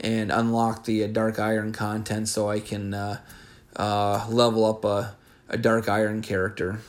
and 0.01 0.33
unlock 0.33 0.85
the 0.85 1.05
uh, 1.05 1.07
dark 1.07 1.39
iron 1.39 1.73
content 1.73 2.29
so 2.29 2.51
I 2.51 2.59
can 2.61 2.93
uh, 2.93 3.21
uh, 3.77 4.27
level 4.29 4.65
up 4.65 4.85
a, 4.85 5.17
a 5.49 5.57
dark 5.57 5.89
iron 5.89 6.21
character. 6.23 6.81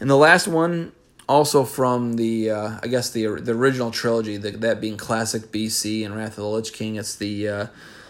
And 0.00 0.08
the 0.08 0.16
last 0.16 0.48
one, 0.48 0.92
also 1.28 1.64
from 1.64 2.14
the 2.14 2.50
uh, 2.50 2.78
I 2.82 2.86
guess 2.86 3.10
the 3.10 3.26
the 3.40 3.52
original 3.52 3.90
trilogy, 3.90 4.36
the, 4.36 4.52
that 4.52 4.80
being 4.80 4.96
classic 4.96 5.52
BC 5.52 6.04
and 6.04 6.16
Wrath 6.16 6.32
of 6.32 6.36
the 6.36 6.48
Lich 6.48 6.72
King. 6.72 6.96
It's 6.96 7.16
the 7.16 7.48
uh, 7.48 7.66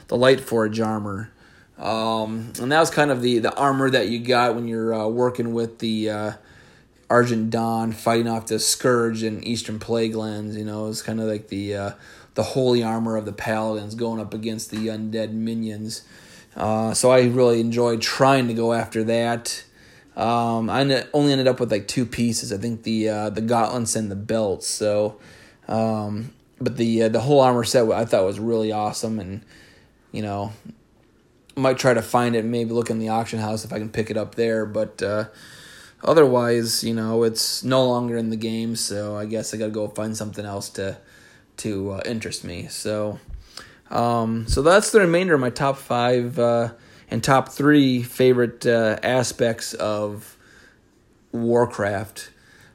the 0.09 0.17
Lightforge 0.17 0.85
armor. 0.85 1.31
Um, 1.79 2.53
and 2.61 2.71
that 2.71 2.79
was 2.79 2.91
kind 2.91 3.11
of 3.11 3.21
the, 3.21 3.41
the 3.41 3.55
armor 3.57 3.91
that 3.91 4.09
you 4.09 4.21
got 4.21 4.55
when 4.55 4.69
you're 4.69 4.95
uh, 4.95 5.09
working 5.09 5.55
with 5.55 5.81
the 5.81 6.09
uh, 6.09 6.33
Argent 7.11 7.51
Dawn, 7.51 7.93
fighting 7.93 8.29
off 8.29 8.47
the 8.47 8.59
Scourge 8.59 9.23
in 9.23 9.43
Eastern 9.43 9.79
Plaguelands. 9.79 10.57
You 10.57 10.65
know, 10.65 10.89
it's 10.89 11.03
kind 11.03 11.21
of 11.21 11.27
like 11.27 11.49
the 11.49 11.75
uh, 11.75 11.91
the 12.35 12.43
holy 12.43 12.83
armor 12.83 13.17
of 13.17 13.25
the 13.25 13.33
paladins 13.33 13.95
going 13.95 14.21
up 14.21 14.35
against 14.35 14.71
the 14.71 14.89
undead 14.89 15.33
minions. 15.33 16.03
Uh, 16.57 16.95
so 16.95 17.11
I 17.11 17.23
really 17.23 17.61
enjoyed 17.61 18.01
trying 18.01 18.49
to 18.49 18.55
go 18.55 18.73
after 18.73 19.03
that. 19.05 19.65
Um, 20.17 20.71
I 20.71 21.05
only 21.13 21.33
ended 21.33 21.49
up 21.49 21.59
with 21.59 21.73
like 21.73 21.89
two 21.89 22.07
pieces. 22.07 22.53
I 22.53 22.57
think 22.59 22.85
the 22.85 23.09
uh, 23.09 23.31
the 23.31 23.41
gauntlets 23.41 23.97
and 23.97 24.11
the 24.11 24.17
belts. 24.17 24.69
So, 24.69 25.19
um, 25.67 26.33
but 26.61 26.77
the 26.77 27.05
uh, 27.05 27.09
the 27.09 27.21
whole 27.21 27.41
armor 27.41 27.65
set 27.65 27.91
I 27.91 28.05
thought 28.05 28.25
was 28.25 28.39
really 28.39 28.71
awesome, 28.71 29.19
and 29.19 29.45
you 30.13 30.23
know, 30.23 30.53
might 31.57 31.79
try 31.79 31.95
to 31.95 32.03
find 32.03 32.37
it. 32.37 32.45
Maybe 32.45 32.71
look 32.71 32.91
in 32.91 33.01
the 33.01 33.09
auction 33.09 33.41
house 33.41 33.65
if 33.65 33.73
I 33.73 33.79
can 33.79 33.91
pick 33.91 34.11
it 34.11 34.17
up 34.17 34.37
there. 34.37 34.67
But 34.67 35.03
uh, 35.03 35.27
otherwise, 36.05 36.85
you 36.85 36.95
know, 36.95 37.25
it's 37.25 37.65
no 37.65 37.85
longer 37.87 38.17
in 38.17 38.31
the 38.31 38.37
game. 38.37 38.77
So 38.77 39.17
I 39.17 39.27
guess 39.27 39.53
I 39.53 39.57
got 39.57 39.67
to 39.67 39.73
go 39.73 39.89
find 39.89 40.17
something 40.17 40.45
else 40.45 40.69
to 40.71 40.97
to 41.57 41.93
uh, 41.93 42.03
interest 42.05 42.45
me. 42.45 42.69
So, 42.69 43.19
um, 43.91 44.47
so 44.47 44.63
that's 44.63 44.93
the 44.93 45.01
remainder 45.01 45.35
of 45.35 45.41
my 45.41 45.51
top 45.51 45.77
five 45.77 46.39
uh, 46.39 46.73
and 47.15 47.23
top 47.23 47.49
three 47.49 48.03
favorite 48.03 48.67
uh, 48.67 48.99
aspects 49.01 49.73
of 49.75 50.37
Warcraft. 51.31 52.31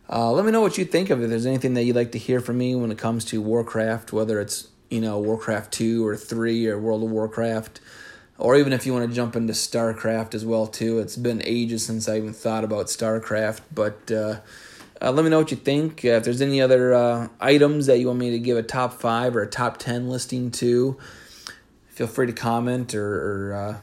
Uh, 0.09 0.31
let 0.31 0.45
me 0.45 0.51
know 0.51 0.61
what 0.61 0.77
you 0.77 0.85
think 0.85 1.09
of 1.09 1.19
it. 1.19 1.25
If 1.25 1.29
there's 1.29 1.45
anything 1.45 1.73
that 1.73 1.83
you'd 1.83 1.97
like 1.97 2.13
to 2.13 2.17
hear 2.17 2.39
from 2.39 2.57
me 2.57 2.73
when 2.73 2.89
it 2.89 2.97
comes 2.97 3.25
to 3.25 3.41
Warcraft, 3.41 4.13
whether 4.13 4.39
it's 4.39 4.69
you 4.89 5.01
know 5.01 5.19
Warcraft 5.19 5.73
two 5.73 6.07
or 6.07 6.15
three 6.15 6.67
or 6.67 6.79
World 6.79 7.03
of 7.03 7.11
Warcraft, 7.11 7.81
or 8.37 8.55
even 8.55 8.71
if 8.71 8.85
you 8.85 8.93
want 8.93 9.09
to 9.09 9.13
jump 9.13 9.35
into 9.35 9.51
StarCraft 9.51 10.33
as 10.33 10.45
well 10.45 10.67
too. 10.67 10.99
It's 10.99 11.17
been 11.17 11.41
ages 11.43 11.85
since 11.85 12.07
I 12.07 12.15
even 12.15 12.31
thought 12.31 12.63
about 12.63 12.85
StarCraft, 12.85 13.59
but 13.75 14.09
uh, 14.09 14.39
uh, 15.01 15.11
let 15.11 15.25
me 15.25 15.29
know 15.29 15.39
what 15.39 15.51
you 15.51 15.57
think. 15.57 16.05
Uh, 16.05 16.11
if 16.11 16.23
there's 16.23 16.41
any 16.41 16.61
other 16.61 16.93
uh, 16.93 17.27
items 17.41 17.87
that 17.87 17.99
you 17.99 18.07
want 18.07 18.19
me 18.19 18.31
to 18.31 18.39
give 18.39 18.55
a 18.55 18.63
top 18.63 18.93
five 18.93 19.35
or 19.35 19.41
a 19.41 19.49
top 19.49 19.79
ten 19.79 20.07
listing 20.07 20.49
to, 20.51 20.97
feel 21.89 22.07
free 22.07 22.27
to 22.27 22.33
comment 22.33 22.95
or, 22.95 23.49
or 23.49 23.53
uh, 23.53 23.77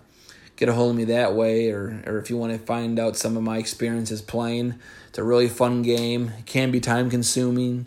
get 0.56 0.68
a 0.68 0.72
hold 0.72 0.90
of 0.90 0.96
me 0.96 1.04
that 1.04 1.34
way. 1.34 1.70
Or, 1.70 2.02
or 2.06 2.18
if 2.18 2.30
you 2.30 2.36
want 2.36 2.52
to 2.52 2.58
find 2.58 2.98
out 2.98 3.16
some 3.16 3.36
of 3.36 3.42
my 3.42 3.58
experiences 3.58 4.22
playing, 4.22 4.74
it's 5.08 5.18
a 5.18 5.24
really 5.24 5.48
fun 5.48 5.82
game. 5.82 6.32
It 6.38 6.46
can 6.46 6.70
be 6.70 6.80
time 6.80 7.08
consuming, 7.08 7.86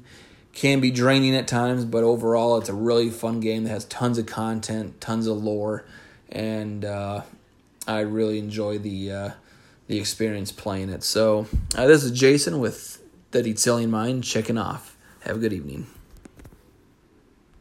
can 0.54 0.80
be 0.80 0.92
draining 0.92 1.36
at 1.36 1.48
times, 1.48 1.86
but 1.86 2.04
overall, 2.04 2.58
it's 2.58 2.70
a 2.70 2.74
really 2.74 3.10
fun 3.10 3.40
game 3.40 3.64
that 3.64 3.70
has 3.70 3.86
tons 3.86 4.18
of 4.18 4.26
content, 4.26 5.02
tons 5.02 5.28
of 5.28 5.44
lore, 5.44 5.86
and 6.32 6.86
uh, 6.86 7.22
I 7.88 8.02
really 8.02 8.40
enjoy 8.40 8.78
the 8.78 9.12
uh, 9.12 9.30
the 9.88 9.98
experience 9.98 10.52
playing 10.52 10.90
it. 10.90 11.04
So 11.04 11.48
uh, 11.76 11.88
this 11.88 12.04
is 12.04 12.12
Jason 12.12 12.60
with 12.60 13.02
the 13.32 13.42
Dietzelian 13.42 13.90
Mind 13.90 14.24
checking 14.24 14.58
off. 14.58 14.96
Have 15.22 15.38
a 15.38 15.40
good 15.40 15.54
evening. 15.54 15.88